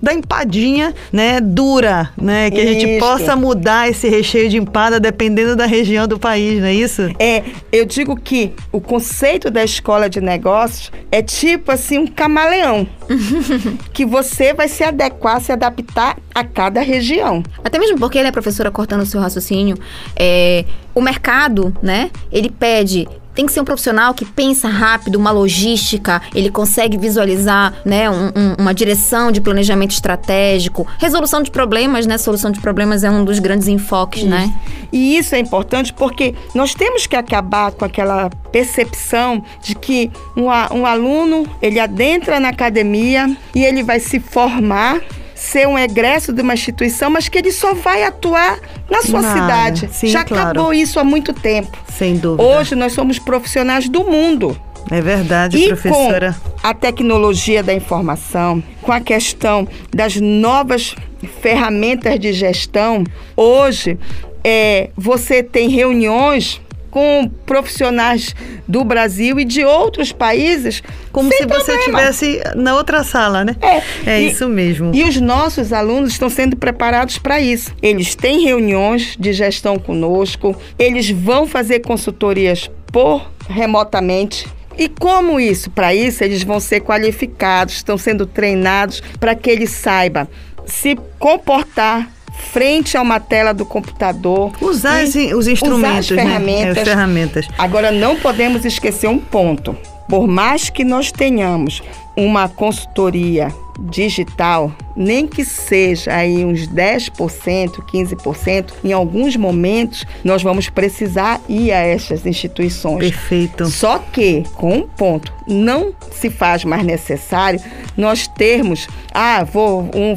da 0.06 0.14
empadinha, 0.14 0.94
né, 1.12 1.42
dura, 1.42 2.12
né? 2.16 2.52
Que 2.52 2.62
a 2.62 2.66
gente 2.66 2.88
Isso. 2.88 3.00
possa 3.00 3.36
mudar 3.36 3.90
esse 3.90 4.08
recheio 4.08 4.48
de 4.48 4.58
empada 4.58 5.00
dependendo 5.00 5.56
da 5.56 5.66
região 5.66 6.08
do 6.08 6.20
país, 6.20 6.60
não 6.60 6.68
é 6.68 6.74
isso? 6.76 7.02
É, 7.18 7.44
eu 7.72 7.86
digo 7.86 8.16
que 8.16 8.54
o 8.72 8.80
conceito 8.80 9.50
da 9.50 9.64
escola 9.64 10.08
de 10.08 10.22
negócios 10.22 10.92
é 11.12 11.24
tipo 11.24 11.72
assim 11.72 11.98
um 11.98 12.06
camaleão. 12.06 12.88
que 13.94 14.06
você 14.06 14.54
vai 14.54 14.68
se 14.68 14.84
adequar, 14.84 15.42
se 15.42 15.52
adaptar 15.52 16.18
a 16.34 16.44
cada 16.44 16.82
região. 16.82 17.42
Até 17.64 17.80
mesmo 17.80 17.98
porque, 17.98 18.22
né, 18.22 18.32
professora, 18.32 18.70
cortando 18.70 19.02
o 19.02 19.06
seu 19.08 19.20
raciocínio, 19.20 19.76
é, 20.16 20.66
o 20.94 21.02
mercado, 21.02 21.76
né, 21.82 22.12
ele 22.32 22.52
pede. 22.52 23.08
Tem 23.36 23.46
que 23.46 23.52
ser 23.52 23.60
um 23.62 23.66
profissional 23.66 24.14
que 24.14 24.24
pensa 24.26 24.68
rápido, 24.70 25.18
uma 25.18 25.30
logística, 25.32 26.22
ele 26.34 26.50
consegue 26.50 26.98
visualizar 26.98 27.74
né, 27.86 28.10
um- 28.10 28.28
um- 28.36 28.56
uma 28.60 28.74
direção 28.74 29.32
de 29.32 29.42
planejamento 29.42 29.92
estratégico, 29.92 30.88
resolução 30.98 31.44
de 31.44 31.52
problemas, 31.52 32.06
né? 32.08 32.18
Solução 32.18 32.50
de 32.50 32.60
problemas 32.62 33.04
é 33.04 33.12
um 33.12 33.26
dos 33.26 33.40
grandes 33.40 33.68
enfoques, 33.68 34.24
né? 34.24 34.52
E 34.92 35.18
isso 35.18 35.36
é 35.36 35.40
importante 35.40 35.92
porque 35.94 36.34
nós 36.54 36.74
temos 36.74 37.06
que 37.06 37.16
acabar 37.16 37.72
com 37.72 37.84
aquela 37.84 38.30
percepção 38.52 39.44
de 39.62 39.76
que 39.76 40.10
um, 40.36 40.46
um 40.78 40.86
aluno 40.86 41.46
ele 41.62 41.80
adentra 41.80 42.40
na 42.40 42.50
academia 42.50 43.36
e 43.54 43.64
ele 43.64 43.84
vai 43.84 44.00
se 44.00 44.20
formar, 44.20 45.02
ser 45.46 45.68
um 45.68 45.78
egresso 45.78 46.34
de 46.34 46.42
uma 46.42 46.54
instituição, 46.54 47.10
mas 47.10 47.30
que 47.30 47.38
ele 47.38 47.52
só 47.52 47.74
vai 47.74 48.04
atuar 48.04 48.60
na 48.90 49.02
sua 49.02 49.22
Na 49.22 49.34
cidade. 49.34 49.90
Sim, 49.92 50.08
Já 50.08 50.24
claro. 50.24 50.50
acabou 50.50 50.74
isso 50.74 51.00
há 51.00 51.04
muito 51.04 51.34
tempo. 51.34 51.78
Sem 51.92 52.18
dúvida. 52.18 52.44
Hoje 52.44 52.76
nós 52.76 52.94
somos 52.94 53.20
profissionais 53.20 53.88
do 53.88 54.04
mundo. 54.04 54.60
é 54.92 55.02
verdade, 55.02 55.58
E 55.58 55.68
professora. 55.68 56.36
com 56.62 56.68
a 56.68 56.74
tecnologia 56.74 57.64
da 57.64 57.74
informação, 57.74 58.62
com 58.82 58.92
a 58.92 59.00
questão 59.00 59.68
das 59.94 60.16
novas 60.18 60.96
ferramentas 61.42 62.20
de 62.20 62.34
gestão, 62.34 63.04
hoje 63.36 63.98
é, 64.44 64.90
você 64.96 65.42
tem 65.42 65.70
reuniões 65.70 66.62
com 66.96 67.30
profissionais 67.46 68.34
do 68.66 68.82
Brasil 68.86 69.38
e 69.38 69.44
de 69.44 69.66
outros 69.66 70.14
países. 70.14 70.82
Como 71.12 71.30
se 71.30 71.46
você 71.46 71.74
problema. 71.74 72.10
estivesse 72.10 72.42
na 72.56 72.74
outra 72.74 73.04
sala, 73.04 73.44
né? 73.44 73.54
É, 73.62 73.82
É 74.12 74.22
e- 74.22 74.32
isso 74.32 74.48
mesmo. 74.48 74.92
E 74.96 75.04
os 75.04 75.20
nossos 75.20 75.74
alunos 75.74 76.12
estão 76.14 76.30
sendo 76.30 76.56
preparados 76.56 77.18
para 77.18 77.42
isso. 77.42 77.74
Eles 77.82 78.16
têm 78.16 78.46
reuniões 78.46 79.18
de 79.20 79.34
gestão 79.34 79.78
conosco, 79.78 80.56
eles 80.80 81.10
vão 81.10 81.46
fazer 81.46 81.82
consultorias 81.82 82.72
por 82.94 83.30
remotamente. 83.50 84.48
E 84.78 84.88
como 84.88 85.38
isso? 85.38 85.70
Para 85.70 85.94
isso, 85.94 86.24
eles 86.24 86.44
vão 86.44 86.62
ser 86.62 86.80
qualificados, 86.80 87.74
estão 87.76 87.98
sendo 87.98 88.26
treinados 88.26 89.04
para 89.20 89.36
que 89.36 89.50
ele 89.50 89.68
saiba 89.68 90.30
se 90.66 90.98
comportar 91.20 92.10
frente 92.38 92.96
a 92.98 93.02
uma 93.02 93.20
tela 93.20 93.54
do 93.54 93.66
computador. 93.66 94.52
Usar 94.62 95.04
esse- 95.04 95.34
os 95.34 95.48
instrumentos, 95.48 96.10
usar 96.12 96.22
as 96.22 96.24
né? 96.24 96.24
ferramentas. 96.24 96.78
É, 96.78 96.82
as 96.82 96.88
ferramentas. 96.88 97.48
Agora, 97.58 97.92
não 97.92 98.16
podemos 98.18 98.66
esquecer 98.66 99.08
um 99.08 99.18
ponto. 99.20 99.76
Por 100.08 100.28
mais 100.28 100.70
que 100.70 100.84
nós 100.84 101.12
tenhamos 101.12 101.82
uma 102.16 102.48
consultoria 102.48 103.48
digital, 103.90 104.72
nem 104.96 105.28
que 105.28 105.44
seja 105.44 106.14
aí 106.14 106.46
uns 106.46 106.68
10%, 106.68 107.82
15%, 107.84 108.74
em 108.84 108.94
alguns 108.94 109.36
momentos 109.36 110.06
nós 110.24 110.42
vamos 110.44 110.70
precisar 110.70 111.42
ir 111.50 111.72
a 111.72 111.80
estas 111.80 112.26
instituições. 112.26 113.00
Perfeito. 113.00 113.66
Só 113.66 113.98
que, 114.00 114.44
com 114.56 114.76
um 114.78 114.88
ponto, 114.88 115.34
não 115.48 115.94
se 116.12 116.30
faz 116.30 116.64
mais 116.64 116.84
necessário 116.84 117.60
nós 117.98 118.28
termos, 118.28 118.88
ah, 119.14 119.44
vou 119.44 119.90
um, 119.94 120.16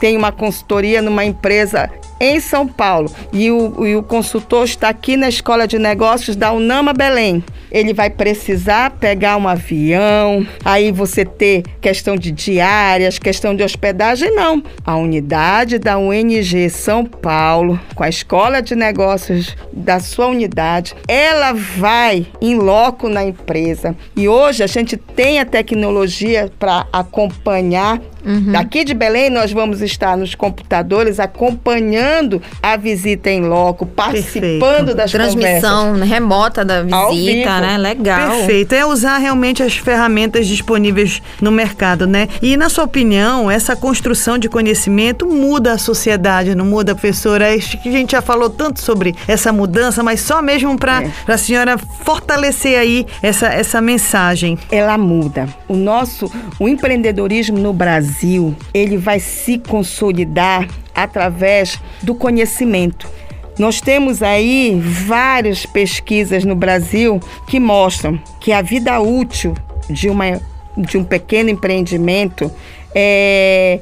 tem 0.00 0.16
uma 0.16 0.32
consultoria 0.32 1.02
numa 1.02 1.24
empresa 1.24 1.90
em 2.20 2.40
São 2.40 2.66
Paulo 2.66 3.10
e 3.32 3.50
o, 3.50 3.86
e 3.86 3.96
o 3.96 4.02
consultor 4.02 4.64
está 4.64 4.88
aqui 4.88 5.16
na 5.16 5.28
Escola 5.28 5.66
de 5.66 5.78
Negócios 5.78 6.36
da 6.36 6.52
Unama 6.52 6.92
Belém. 6.92 7.44
Ele 7.70 7.92
vai 7.92 8.08
precisar 8.08 8.92
pegar 8.92 9.36
um 9.36 9.46
avião, 9.46 10.46
aí 10.64 10.90
você 10.90 11.24
ter 11.24 11.62
questão 11.80 12.16
de 12.16 12.30
diárias, 12.30 13.18
questão 13.18 13.54
de 13.54 13.62
hospedagem, 13.62 14.34
não. 14.34 14.62
A 14.84 14.96
unidade 14.96 15.78
da 15.78 15.98
UNG 15.98 16.70
São 16.70 17.04
Paulo, 17.04 17.78
com 17.94 18.02
a 18.02 18.08
Escola 18.08 18.62
de 18.62 18.74
Negócios 18.74 19.54
da 19.70 20.00
sua 20.00 20.28
unidade, 20.28 20.94
ela 21.06 21.52
vai 21.52 22.26
em 22.40 22.56
loco 22.56 23.08
na 23.08 23.22
empresa. 23.22 23.94
E 24.16 24.28
hoje 24.28 24.62
a 24.62 24.66
gente 24.66 24.96
tem 24.96 25.38
a 25.38 25.44
tecnologia 25.44 26.50
para 26.58 26.86
acompanhar. 26.92 28.00
Daqui 28.52 28.84
de 28.84 28.92
Belém, 28.92 29.30
nós 29.30 29.52
vamos 29.52 29.80
estar 29.80 30.14
nos 30.14 30.34
computadores 30.34 31.18
acompanhando 31.18 32.07
a 32.62 32.76
visita 32.76 33.30
em 33.30 33.42
loco, 33.42 33.84
participando 33.86 34.60
Perfeito. 34.60 34.94
das 34.96 35.12
conversas. 35.12 35.34
Transmissão 35.34 35.94
né, 35.94 36.06
remota 36.06 36.64
da 36.64 36.82
visita, 36.82 37.60
né? 37.60 37.76
Legal. 37.78 38.30
Perfeito. 38.30 38.74
É 38.74 38.84
usar 38.86 39.18
realmente 39.18 39.62
as 39.62 39.74
ferramentas 39.76 40.46
disponíveis 40.46 41.20
no 41.40 41.50
mercado, 41.50 42.06
né? 42.06 42.28
E 42.42 42.56
na 42.56 42.68
sua 42.68 42.84
opinião, 42.84 43.50
essa 43.50 43.76
construção 43.76 44.38
de 44.38 44.48
conhecimento 44.48 45.26
muda 45.26 45.72
a 45.72 45.78
sociedade, 45.78 46.54
não 46.54 46.64
muda, 46.64 46.94
professora? 46.94 47.54
Acho 47.54 47.80
que 47.82 47.88
a 47.88 47.92
gente 47.92 48.12
já 48.12 48.22
falou 48.22 48.48
tanto 48.50 48.80
sobre 48.80 49.14
essa 49.26 49.52
mudança, 49.52 50.02
mas 50.02 50.20
só 50.20 50.40
mesmo 50.42 50.76
para 50.78 51.02
É. 51.02 51.32
a 51.32 51.36
senhora 51.36 51.76
fortalecer 51.78 52.78
aí 52.78 53.06
essa, 53.22 53.46
essa 53.48 53.80
mensagem. 53.80 54.58
ela 54.70 54.96
muda. 54.98 55.48
O 55.68 55.76
nosso, 55.76 56.30
o 56.58 56.68
empreendedorismo 56.68 57.58
no 57.58 57.72
Brasil, 57.72 58.54
ele 58.72 58.96
vai 58.96 59.20
se 59.20 59.58
consolidar 59.58 60.66
através 61.02 61.80
do 62.02 62.14
conhecimento. 62.14 63.08
Nós 63.58 63.80
temos 63.80 64.22
aí 64.22 64.80
várias 64.80 65.66
pesquisas 65.66 66.44
no 66.44 66.54
Brasil 66.54 67.20
que 67.48 67.58
mostram 67.58 68.18
que 68.40 68.52
a 68.52 68.62
vida 68.62 69.00
útil 69.00 69.54
de, 69.90 70.08
uma, 70.08 70.40
de 70.76 70.96
um 70.96 71.02
pequeno 71.02 71.50
empreendimento 71.50 72.50
é, 72.94 73.80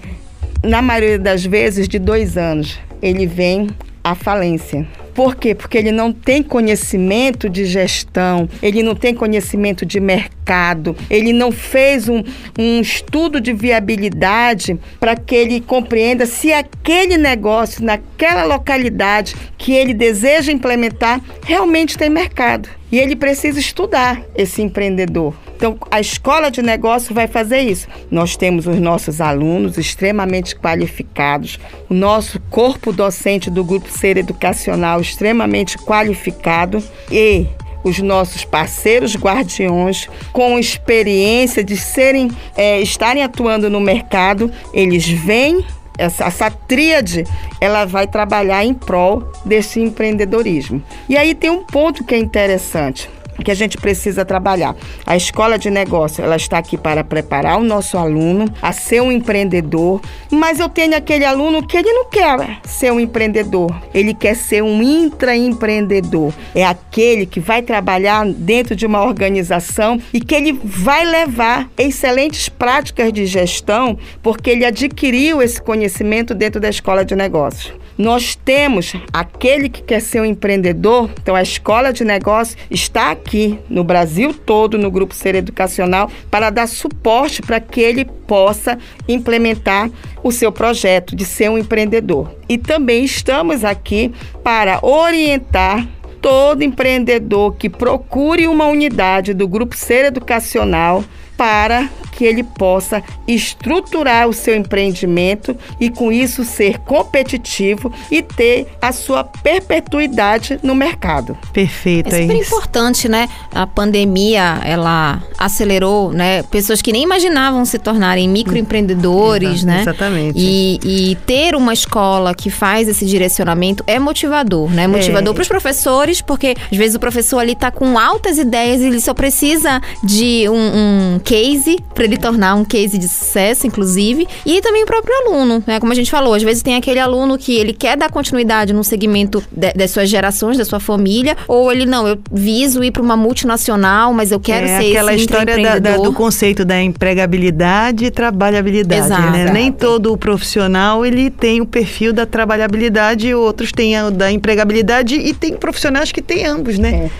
na 0.62 0.80
maioria 0.80 1.18
das 1.18 1.44
vezes, 1.44 1.88
de 1.88 1.98
dois 1.98 2.38
anos. 2.38 2.78
Ele 3.02 3.26
vem 3.26 3.68
à 4.02 4.14
falência. 4.14 4.86
Por 5.16 5.34
quê? 5.34 5.54
Porque 5.54 5.78
ele 5.78 5.90
não 5.90 6.12
tem 6.12 6.42
conhecimento 6.42 7.48
de 7.48 7.64
gestão, 7.64 8.46
ele 8.62 8.82
não 8.82 8.94
tem 8.94 9.14
conhecimento 9.14 9.86
de 9.86 9.98
mercado, 9.98 10.94
ele 11.08 11.32
não 11.32 11.50
fez 11.50 12.06
um, 12.06 12.22
um 12.58 12.82
estudo 12.82 13.40
de 13.40 13.54
viabilidade 13.54 14.78
para 15.00 15.16
que 15.16 15.34
ele 15.34 15.62
compreenda 15.62 16.26
se 16.26 16.52
aquele 16.52 17.16
negócio, 17.16 17.82
naquela 17.82 18.44
localidade 18.44 19.34
que 19.56 19.72
ele 19.72 19.94
deseja 19.94 20.52
implementar, 20.52 21.22
realmente 21.46 21.96
tem 21.96 22.10
mercado. 22.10 22.68
E 22.92 22.98
ele 22.98 23.16
precisa 23.16 23.58
estudar 23.58 24.20
esse 24.36 24.60
empreendedor. 24.60 25.34
Então, 25.56 25.78
a 25.90 25.98
escola 25.98 26.50
de 26.50 26.60
negócio 26.60 27.14
vai 27.14 27.26
fazer 27.26 27.60
isso. 27.60 27.88
Nós 28.10 28.36
temos 28.36 28.66
os 28.66 28.78
nossos 28.78 29.22
alunos 29.22 29.78
extremamente 29.78 30.54
qualificados, 30.54 31.58
o 31.88 31.94
nosso 31.94 32.38
corpo 32.50 32.92
docente 32.92 33.50
do 33.50 33.64
grupo 33.64 33.90
Ser 33.90 34.18
Educacional 34.18 35.00
extremamente 35.00 35.78
qualificado 35.78 36.82
e 37.10 37.46
os 37.82 38.00
nossos 38.00 38.44
parceiros 38.44 39.16
guardiões 39.16 40.08
com 40.32 40.58
experiência 40.58 41.64
de 41.64 41.76
serem 41.76 42.30
é, 42.56 42.80
estarem 42.80 43.22
atuando 43.22 43.70
no 43.70 43.80
mercado, 43.80 44.50
eles 44.74 45.08
vêm 45.08 45.64
essa, 45.96 46.24
essa 46.24 46.50
tríade 46.50 47.24
ela 47.58 47.86
vai 47.86 48.06
trabalhar 48.06 48.62
em 48.64 48.74
prol 48.74 49.32
desse 49.44 49.80
empreendedorismo. 49.80 50.82
E 51.08 51.16
aí 51.16 51.34
tem 51.34 51.48
um 51.48 51.64
ponto 51.64 52.04
que 52.04 52.14
é 52.14 52.18
interessante 52.18 53.08
que 53.44 53.50
a 53.50 53.54
gente 53.54 53.76
precisa 53.76 54.24
trabalhar. 54.24 54.74
A 55.04 55.16
escola 55.16 55.58
de 55.58 55.70
negócio, 55.70 56.22
ela 56.22 56.36
está 56.36 56.58
aqui 56.58 56.76
para 56.76 57.04
preparar 57.04 57.58
o 57.58 57.64
nosso 57.64 57.96
aluno 57.98 58.46
a 58.60 58.72
ser 58.72 59.00
um 59.02 59.12
empreendedor, 59.12 60.00
mas 60.30 60.60
eu 60.60 60.68
tenho 60.68 60.96
aquele 60.96 61.24
aluno 61.24 61.66
que 61.66 61.76
ele 61.76 61.92
não 61.92 62.06
quer 62.06 62.58
ser 62.64 62.92
um 62.92 63.00
empreendedor, 63.00 63.74
ele 63.94 64.14
quer 64.14 64.34
ser 64.34 64.62
um 64.62 64.82
intraempreendedor. 64.82 66.32
É 66.54 66.64
aquele 66.64 67.26
que 67.26 67.40
vai 67.40 67.62
trabalhar 67.62 68.26
dentro 68.26 68.74
de 68.74 68.86
uma 68.86 69.02
organização 69.02 70.00
e 70.12 70.20
que 70.20 70.34
ele 70.34 70.58
vai 70.64 71.04
levar 71.04 71.68
excelentes 71.78 72.48
práticas 72.48 73.12
de 73.12 73.26
gestão, 73.26 73.98
porque 74.22 74.50
ele 74.50 74.64
adquiriu 74.64 75.42
esse 75.42 75.60
conhecimento 75.60 76.34
dentro 76.34 76.60
da 76.60 76.68
escola 76.68 77.04
de 77.04 77.14
negócios. 77.14 77.72
Nós 77.98 78.36
temos 78.36 78.92
aquele 79.10 79.70
que 79.70 79.82
quer 79.82 80.00
ser 80.00 80.20
um 80.20 80.24
empreendedor, 80.26 81.10
então 81.22 81.34
a 81.34 81.40
escola 81.40 81.94
de 81.94 82.04
negócio 82.04 82.56
está 82.70 83.10
aqui 83.10 83.25
no 83.68 83.82
Brasil 83.82 84.32
todo, 84.32 84.78
no 84.78 84.90
Grupo 84.90 85.14
Ser 85.14 85.34
Educacional, 85.34 86.10
para 86.30 86.50
dar 86.50 86.68
suporte 86.68 87.42
para 87.42 87.60
que 87.60 87.80
ele 87.80 88.04
possa 88.04 88.78
implementar 89.08 89.90
o 90.22 90.30
seu 90.30 90.52
projeto 90.52 91.16
de 91.16 91.24
ser 91.24 91.50
um 91.50 91.58
empreendedor. 91.58 92.30
E 92.48 92.56
também 92.56 93.04
estamos 93.04 93.64
aqui 93.64 94.12
para 94.44 94.78
orientar 94.82 95.86
todo 96.20 96.62
empreendedor 96.62 97.56
que 97.56 97.68
procure 97.68 98.48
uma 98.48 98.66
unidade 98.66 99.34
do 99.34 99.46
Grupo 99.46 99.76
Ser 99.76 100.04
Educacional 100.06 101.04
para 101.36 101.90
que 102.16 102.24
ele 102.24 102.42
possa 102.42 103.02
estruturar 103.28 104.26
o 104.28 104.32
seu 104.32 104.56
empreendimento 104.56 105.54
e 105.78 105.90
com 105.90 106.10
isso 106.10 106.44
ser 106.44 106.78
competitivo 106.78 107.92
e 108.10 108.22
ter 108.22 108.66
a 108.80 108.90
sua 108.92 109.22
perpetuidade 109.22 110.58
no 110.62 110.74
mercado. 110.74 111.36
Perfeito, 111.52 112.14
É 112.14 112.18
é, 112.18 112.22
super 112.22 112.36
isso. 112.40 112.54
importante, 112.54 113.08
né? 113.08 113.28
A 113.54 113.66
pandemia, 113.66 114.60
ela 114.64 115.22
acelerou, 115.38 116.10
né? 116.12 116.42
Pessoas 116.44 116.80
que 116.80 116.92
nem 116.92 117.02
imaginavam 117.02 117.64
se 117.64 117.78
tornarem 117.78 118.28
microempreendedores, 118.28 119.56
Exa- 119.60 119.66
né? 119.66 119.80
exatamente. 119.82 120.38
E, 120.38 120.80
e 121.10 121.14
ter 121.26 121.54
uma 121.54 121.72
escola 121.72 122.34
que 122.34 122.48
faz 122.50 122.88
esse 122.88 123.04
direcionamento 123.04 123.84
é 123.86 123.98
motivador, 123.98 124.70
né? 124.70 124.86
Motivador 124.86 125.32
É. 125.32 125.34
para 125.34 125.42
os 125.42 125.48
professores, 125.48 126.20
porque 126.20 126.54
às 126.70 126.76
vezes 126.78 126.94
o 126.94 127.00
professor 127.00 127.38
ali 127.40 127.54
tá 127.54 127.70
com 127.70 127.98
altas 127.98 128.38
ideias 128.38 128.80
e 128.80 128.86
ele 128.86 129.00
só 129.00 129.12
precisa 129.12 129.80
de 130.02 130.48
um, 130.48 131.14
um 131.16 131.18
case 131.22 131.78
para 131.94 132.05
ele 132.06 132.16
tornar 132.16 132.54
um 132.54 132.64
case 132.64 132.96
de 132.98 133.08
sucesso, 133.08 133.66
inclusive. 133.66 134.26
E 134.44 134.60
também 134.60 134.82
o 134.84 134.86
próprio 134.86 135.14
aluno, 135.26 135.62
né? 135.66 135.78
Como 135.80 135.92
a 135.92 135.94
gente 135.94 136.10
falou, 136.10 136.34
às 136.34 136.42
vezes 136.42 136.62
tem 136.62 136.74
aquele 136.76 136.98
aluno 136.98 137.36
que 137.36 137.54
ele 137.56 137.72
quer 137.72 137.96
dar 137.96 138.10
continuidade 138.10 138.72
no 138.72 138.82
segmento 138.82 139.42
de- 139.52 139.72
das 139.72 139.90
suas 139.90 140.08
gerações, 140.08 140.56
da 140.56 140.64
sua 140.64 140.80
família, 140.80 141.36
ou 141.46 141.70
ele 141.70 141.84
não, 141.86 142.06
eu 142.08 142.18
viso 142.32 142.82
ir 142.82 142.90
para 142.90 143.02
uma 143.02 143.16
multinacional, 143.16 144.12
mas 144.12 144.32
eu 144.32 144.40
quero 144.40 144.66
é 144.66 144.80
ser 144.80 144.90
aquela 144.90 145.12
esse 145.14 145.22
história 145.24 145.56
da- 145.62 145.78
da- 145.78 145.96
do 145.98 146.12
conceito 146.12 146.64
da 146.64 146.80
empregabilidade 146.82 148.04
e 148.06 148.10
trabalhabilidade, 148.10 149.06
Exato. 149.06 149.30
né? 149.30 149.40
Exato. 149.42 149.52
Nem 149.52 149.72
todo 149.72 150.16
profissional 150.16 151.04
ele 151.04 151.30
tem 151.30 151.60
o 151.60 151.66
perfil 151.66 152.12
da 152.12 152.24
trabalhabilidade, 152.26 153.34
outros 153.34 153.72
têm 153.72 154.00
o 154.02 154.10
da 154.10 154.30
empregabilidade 154.32 155.16
e 155.16 155.34
tem 155.34 155.54
profissionais 155.54 156.12
que 156.12 156.22
têm 156.22 156.46
ambos, 156.46 156.78
né? 156.78 157.10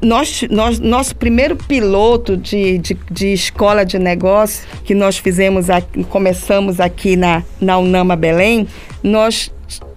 Nós, 0.00 0.42
nós- 0.50 0.78
nosso 0.78 1.16
primeiro 1.16 1.56
piloto 1.56 2.36
de, 2.36 2.78
de, 2.78 2.96
de 3.10 3.32
escola 3.32 3.84
de 3.84 3.98
negócio 3.98 4.66
que 4.84 4.94
nós 4.94 5.18
fizemos, 5.18 5.68
aqui, 5.68 6.04
começamos 6.04 6.78
aqui 6.80 7.16
na, 7.16 7.42
na 7.60 7.76
Unama 7.78 8.14
Belém, 8.14 8.68
nós 9.02 9.50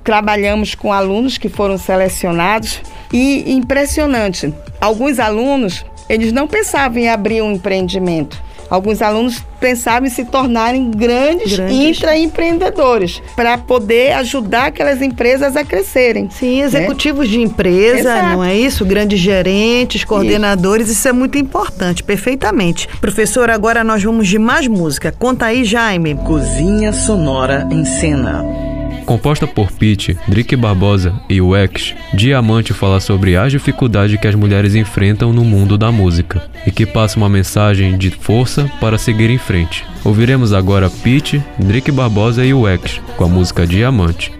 trabalhamos 0.03 0.73
com 0.73 0.91
alunos 0.91 1.37
que 1.37 1.47
foram 1.47 1.77
selecionados 1.77 2.81
e 3.13 3.51
impressionante, 3.53 4.51
alguns 4.79 5.19
alunos, 5.19 5.85
eles 6.09 6.31
não 6.33 6.47
pensavam 6.47 6.97
em 6.97 7.07
abrir 7.07 7.41
um 7.43 7.51
empreendimento. 7.53 8.41
Alguns 8.71 9.01
alunos 9.01 9.43
pensavam 9.59 10.07
em 10.07 10.09
se 10.09 10.23
tornarem 10.23 10.89
grandes, 10.89 11.57
Grandes. 11.57 11.97
intraempreendedores 11.97 13.21
para 13.35 13.57
poder 13.57 14.13
ajudar 14.13 14.67
aquelas 14.67 15.01
empresas 15.01 15.57
a 15.57 15.65
crescerem. 15.65 16.29
Sim, 16.31 16.61
executivos 16.61 17.27
de 17.27 17.41
empresa, 17.41 17.99
Exato. 17.99 18.27
não 18.29 18.41
é 18.43 18.55
isso? 18.55 18.85
Grandes 18.85 19.19
gerentes, 19.19 20.05
coordenadores, 20.05 20.87
isso. 20.89 21.05
é 21.05 21.11
muito 21.11 21.37
importante, 21.37 22.01
perfeitamente. 22.01 22.87
Professor, 23.01 23.49
agora 23.49 23.83
nós 23.83 24.01
vamos 24.01 24.25
de 24.25 24.39
mais 24.39 24.67
música. 24.67 25.13
Conta 25.19 25.47
aí, 25.47 25.65
Jaime. 25.65 26.15
Cozinha 26.15 26.93
Sonora 26.93 27.67
em 27.69 27.83
Cena. 27.83 28.70
Composta 29.05 29.45
por 29.45 29.71
Pete, 29.71 30.17
Drick 30.27 30.55
Barbosa 30.55 31.13
e 31.29 31.41
Wex, 31.41 31.93
Diamante 32.13 32.73
fala 32.73 32.99
sobre 32.99 33.35
as 33.35 33.51
dificuldades 33.51 34.19
que 34.19 34.27
as 34.27 34.35
mulheres 34.35 34.75
enfrentam 34.75 35.33
no 35.33 35.43
mundo 35.43 35.77
da 35.77 35.91
música 35.91 36.41
e 36.65 36.71
que 36.71 36.85
passa 36.85 37.17
uma 37.17 37.29
mensagem 37.29 37.97
de 37.97 38.09
força 38.11 38.71
para 38.79 38.97
seguir 38.97 39.29
em 39.29 39.37
frente. 39.37 39.85
Ouviremos 40.03 40.53
agora 40.53 40.89
Pete, 40.89 41.43
Drick 41.59 41.91
Barbosa 41.91 42.45
e 42.45 42.53
Wex 42.53 43.01
com 43.17 43.25
a 43.25 43.29
música 43.29 43.67
Diamante. 43.67 44.31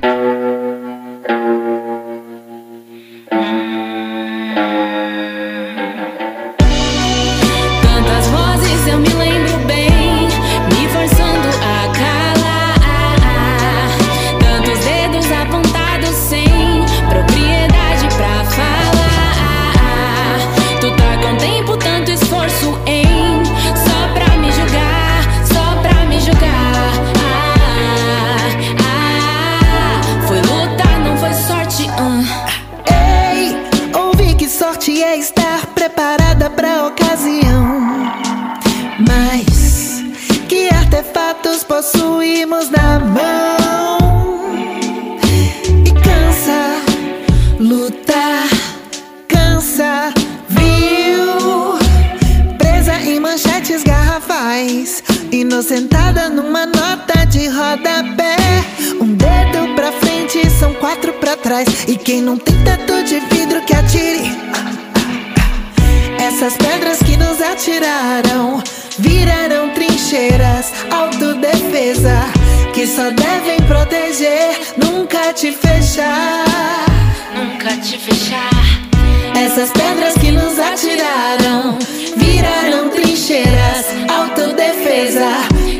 Essas 79.52 79.70
pedras 79.72 80.14
que 80.14 80.32
nos 80.32 80.58
atiraram 80.58 81.78
virarão 82.16 82.90
trincheiras, 82.90 83.86
autodefesa 84.08 85.28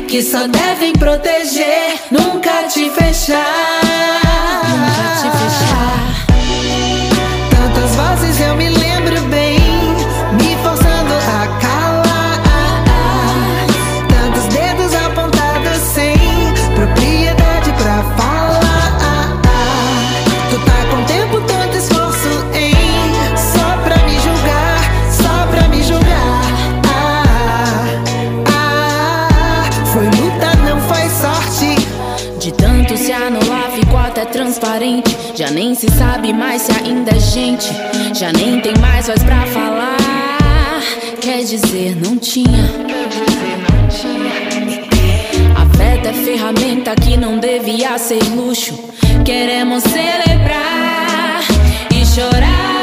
que 0.06 0.22
só 0.22 0.46
devem 0.46 0.92
proteger, 0.92 1.98
nunca 2.10 2.64
te 2.64 2.90
fechar. 2.90 3.81
Se 35.82 35.88
sabe 35.98 36.32
mais 36.32 36.62
se 36.62 36.70
ainda 36.70 37.10
é 37.10 37.18
gente. 37.18 37.68
Já 38.14 38.32
nem 38.32 38.60
tem 38.60 38.72
mais 38.80 39.08
voz 39.08 39.20
pra 39.24 39.44
falar. 39.46 40.80
Quer 41.20 41.42
dizer, 41.42 41.96
não 41.96 42.16
tinha. 42.18 42.70
Afeto 45.56 46.06
é 46.06 46.12
ferramenta 46.12 46.94
que 46.94 47.16
não 47.16 47.36
devia 47.36 47.98
ser 47.98 48.22
luxo. 48.32 48.78
Queremos 49.24 49.82
celebrar 49.82 51.40
e 51.90 52.06
chorar, 52.06 52.81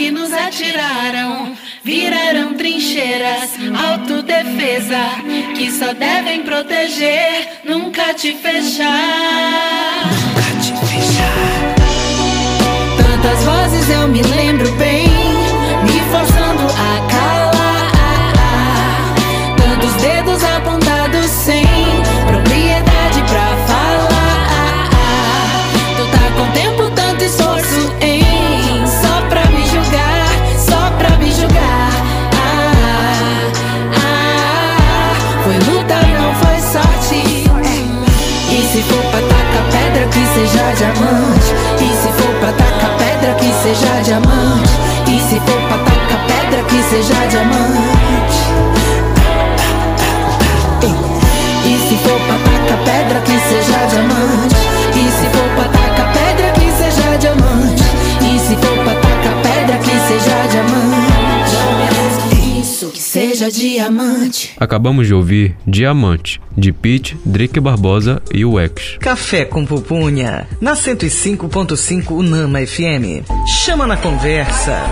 que 0.00 0.10
nos 0.10 0.32
atiraram 0.32 1.54
viraram 1.84 2.54
trincheiras, 2.54 3.50
autodefesa 3.86 4.96
que 5.54 5.70
só 5.70 5.92
devem 5.92 6.42
proteger, 6.42 7.60
nunca 7.64 8.14
te 8.14 8.32
fechar. 8.32 8.88
Nunca 10.08 10.58
te 10.62 10.72
fechar. 10.86 11.74
Tantas 12.96 13.44
vozes 13.44 13.90
eu 13.90 14.08
me 14.08 14.22
lembro 14.22 14.72
bem, 14.76 15.09
diamante. 40.80 41.54
E 41.78 41.88
se 41.94 42.08
for 42.14 42.34
pra 42.40 42.52
tacar 42.52 42.96
pedra, 42.96 43.34
que 43.34 43.52
seja 43.62 44.00
diamante. 44.02 44.70
E 45.06 45.20
se 45.20 45.38
for 45.40 45.60
pra 45.68 45.78
tacar 45.78 46.26
pedra, 46.26 46.62
que 46.64 46.82
seja 46.84 47.26
diamante. 47.28 47.99
Seja 63.40 63.50
diamante. 63.50 64.52
Acabamos 64.58 65.06
de 65.06 65.14
ouvir 65.14 65.56
Diamante, 65.66 66.40
de 66.56 66.72
Pete, 66.72 67.16
Drake 67.24 67.58
Barbosa 67.58 68.20
e 68.32 68.44
o 68.44 68.60
X. 68.60 68.98
Café 69.00 69.46
com 69.46 69.64
Pupunha, 69.64 70.46
na 70.60 70.74
105.5 70.74 72.10
Unama 72.10 72.60
FM. 72.66 73.24
Chama 73.64 73.86
na 73.86 73.96
conversa. 73.96 74.82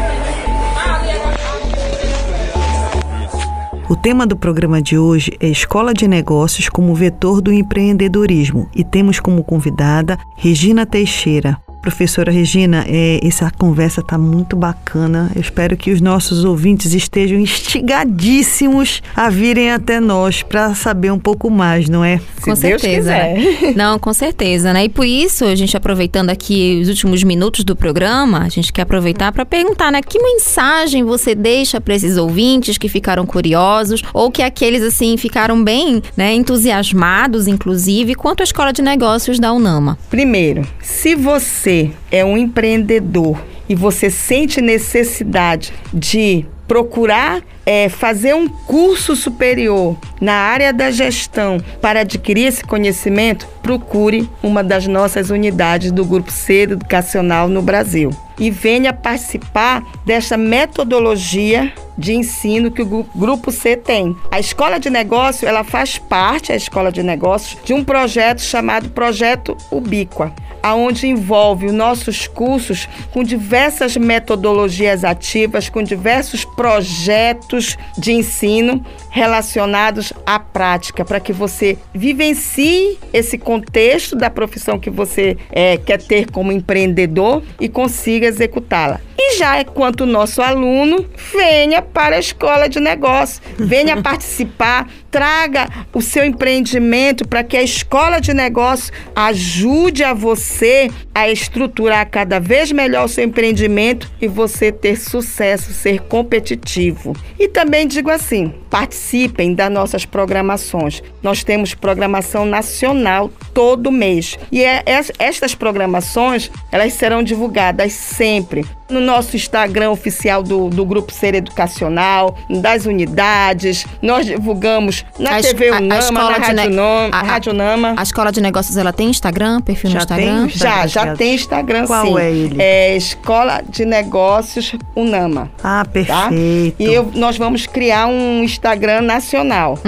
O 3.90 3.96
tema 3.96 4.26
do 4.26 4.36
programa 4.36 4.80
de 4.80 4.96
hoje 4.96 5.32
é 5.40 5.48
Escola 5.48 5.92
de 5.92 6.06
Negócios 6.06 6.68
como 6.68 6.94
vetor 6.94 7.40
do 7.40 7.52
empreendedorismo 7.52 8.70
e 8.74 8.84
temos 8.84 9.18
como 9.18 9.42
convidada 9.44 10.18
Regina 10.36 10.86
Teixeira. 10.86 11.58
Professora 11.80 12.30
Regina, 12.30 12.84
é, 12.88 13.20
essa 13.22 13.50
conversa 13.50 14.00
está 14.00 14.18
muito 14.18 14.56
bacana. 14.56 15.30
Eu 15.34 15.40
espero 15.40 15.76
que 15.76 15.90
os 15.90 16.00
nossos 16.00 16.44
ouvintes 16.44 16.92
estejam 16.92 17.38
instigadíssimos 17.38 19.02
a 19.14 19.30
virem 19.30 19.70
até 19.70 20.00
nós 20.00 20.42
para 20.42 20.74
saber 20.74 21.12
um 21.12 21.18
pouco 21.18 21.50
mais, 21.50 21.88
não 21.88 22.04
é? 22.04 22.20
com 22.40 22.56
certeza. 22.56 23.10
né? 23.10 23.72
Não, 23.76 23.98
com 23.98 24.12
certeza, 24.12 24.72
né? 24.72 24.84
E 24.84 24.88
por 24.88 25.04
isso, 25.06 25.44
a 25.44 25.54
gente 25.54 25.76
aproveitando 25.76 26.30
aqui 26.30 26.78
os 26.82 26.88
últimos 26.88 27.22
minutos 27.22 27.64
do 27.64 27.76
programa, 27.76 28.40
a 28.40 28.48
gente 28.48 28.72
quer 28.72 28.82
aproveitar 28.82 29.32
para 29.32 29.44
perguntar, 29.44 29.92
né? 29.92 30.00
Que 30.00 30.18
mensagem 30.20 31.04
você 31.04 31.34
deixa 31.34 31.80
para 31.80 31.94
esses 31.94 32.16
ouvintes 32.16 32.78
que 32.78 32.88
ficaram 32.88 33.26
curiosos 33.26 34.02
ou 34.12 34.30
que 34.30 34.42
aqueles, 34.42 34.82
assim, 34.82 35.16
ficaram 35.16 35.62
bem 35.62 36.02
né, 36.16 36.32
entusiasmados, 36.34 37.46
inclusive, 37.46 38.14
quanto 38.14 38.40
à 38.40 38.44
Escola 38.44 38.72
de 38.72 38.82
Negócios 38.82 39.38
da 39.38 39.52
Unama? 39.52 39.98
Primeiro, 40.10 40.66
se 40.80 41.14
você 41.14 41.67
é 42.10 42.24
um 42.24 42.36
empreendedor 42.36 43.42
e 43.68 43.74
você 43.74 44.10
sente 44.10 44.60
necessidade 44.60 45.72
de 45.92 46.46
procurar 46.66 47.42
é, 47.64 47.88
fazer 47.88 48.34
um 48.34 48.48
curso 48.48 49.16
superior 49.16 49.96
na 50.20 50.34
área 50.34 50.72
da 50.72 50.90
gestão 50.90 51.58
para 51.80 52.00
adquirir 52.00 52.46
esse 52.46 52.62
conhecimento, 52.62 53.48
procure 53.62 54.28
uma 54.42 54.62
das 54.62 54.86
nossas 54.86 55.30
unidades 55.30 55.90
do 55.90 56.04
Grupo 56.04 56.30
C 56.30 56.62
Educacional 56.62 57.48
no 57.48 57.62
Brasil. 57.62 58.10
E 58.38 58.50
venha 58.50 58.92
participar 58.92 59.82
desta 60.06 60.36
metodologia 60.36 61.72
de 61.98 62.14
ensino 62.14 62.70
que 62.70 62.80
o 62.82 62.86
Gru- 62.86 63.06
Grupo 63.14 63.50
C 63.50 63.76
tem. 63.76 64.16
A 64.30 64.38
Escola 64.38 64.78
de 64.78 64.88
Negócio, 64.88 65.48
ela 65.48 65.64
faz 65.64 65.98
parte, 65.98 66.52
a 66.52 66.56
Escola 66.56 66.92
de 66.92 67.02
Negócios, 67.02 67.60
de 67.64 67.74
um 67.74 67.82
projeto 67.82 68.40
chamado 68.40 68.88
Projeto 68.90 69.56
Ubíqua, 69.70 70.32
aonde 70.62 71.06
envolve 71.08 71.66
os 71.66 71.72
nossos 71.72 72.26
cursos 72.28 72.88
com 73.12 73.22
diversas 73.24 73.96
metodologias 73.96 75.04
ativas, 75.04 75.68
com 75.68 75.82
diversos 75.82 76.44
projetos 76.44 77.76
de 77.96 78.12
ensino 78.12 78.84
relacionados 79.10 80.12
à 80.24 80.38
prática, 80.38 81.04
para 81.04 81.18
que 81.20 81.32
você 81.32 81.76
vivencie 81.94 82.98
esse 83.12 83.36
contexto 83.38 84.14
da 84.14 84.30
profissão 84.30 84.78
que 84.78 84.90
você 84.90 85.36
eh, 85.50 85.76
quer 85.78 86.00
ter 86.00 86.30
como 86.30 86.52
empreendedor 86.52 87.42
e 87.60 87.68
consiga 87.68 88.26
executá-la. 88.26 89.00
E 89.20 89.36
já 89.36 89.56
é 89.56 89.64
quanto 89.64 90.02
o 90.02 90.06
nosso 90.06 90.40
aluno, 90.40 91.04
venha 91.32 91.82
para 91.82 92.16
a 92.16 92.20
escola 92.20 92.68
de 92.68 92.78
negócio, 92.78 93.42
venha 93.58 94.00
participar, 94.00 94.88
traga 95.10 95.68
o 95.92 96.00
seu 96.02 96.24
empreendimento 96.24 97.26
para 97.26 97.42
que 97.42 97.56
a 97.56 97.62
escola 97.62 98.20
de 98.20 98.32
negócio 98.34 98.92
ajude 99.14 100.04
a 100.04 100.12
você 100.12 100.90
a 101.14 101.28
estruturar 101.28 102.08
cada 102.10 102.38
vez 102.38 102.70
melhor 102.70 103.04
o 103.06 103.08
seu 103.08 103.24
empreendimento 103.24 104.10
e 104.20 104.28
você 104.28 104.70
ter 104.70 104.96
sucesso, 104.96 105.72
ser 105.72 106.00
competitivo. 106.02 107.14
E 107.38 107.48
também 107.48 107.86
digo 107.86 108.10
assim, 108.10 108.52
participem 108.70 109.54
das 109.54 109.70
nossas 109.72 110.04
programações. 110.04 111.02
Nós 111.22 111.42
temos 111.42 111.74
programação 111.74 112.44
nacional 112.46 113.30
todo 113.52 113.90
mês. 113.90 114.38
E 114.52 114.62
é- 114.62 114.82
es- 114.86 115.10
estas 115.18 115.54
programações, 115.54 116.50
elas 116.70 116.92
serão 116.92 117.22
divulgadas 117.22 117.92
sempre 117.92 118.64
no 118.88 119.00
nosso 119.00 119.36
Instagram 119.36 119.90
oficial 119.90 120.42
do, 120.42 120.70
do 120.70 120.84
Grupo 120.84 121.12
Ser 121.12 121.34
Educacional, 121.34 122.38
das 122.62 122.86
unidades. 122.86 123.84
Nós 124.00 124.24
divulgamos 124.26 124.97
na 125.18 125.36
A 125.36 125.40
TV 125.42 125.68
a- 125.70 125.74
a 125.76 125.78
Unama, 125.80 125.98
escola 125.98 126.30
na 126.30 126.38
de 126.38 126.44
Rádio, 126.56 126.70
Nom- 126.76 127.08
a- 127.12 127.22
Rádio 127.22 127.52
Nama. 127.52 127.94
A 127.96 128.02
Escola 128.02 128.32
de 128.32 128.40
Negócios, 128.40 128.76
ela 128.76 128.92
tem 128.92 129.08
Instagram, 129.10 129.60
perfil 129.60 129.90
no 129.90 129.94
Já 129.94 129.98
Instagram? 130.00 130.46
tem? 130.46 130.48
Já, 130.50 130.86
já 130.86 131.16
tem 131.16 131.34
Instagram 131.34 131.86
Qual 131.86 132.06
sim. 132.06 132.18
é 132.18 132.30
ele? 132.30 132.56
É 132.62 132.96
Escola 132.96 133.62
de 133.68 133.84
Negócios 133.84 134.74
Unama. 134.96 135.50
Ah, 135.62 135.84
Tá? 135.84 135.84
perfeito. 135.84 136.76
E 136.82 136.84
eu- 136.94 137.10
nós 137.14 137.36
vamos 137.36 137.66
criar 137.66 138.06
um 138.06 138.42
Instagram 138.42 139.02
nacional. 139.02 139.78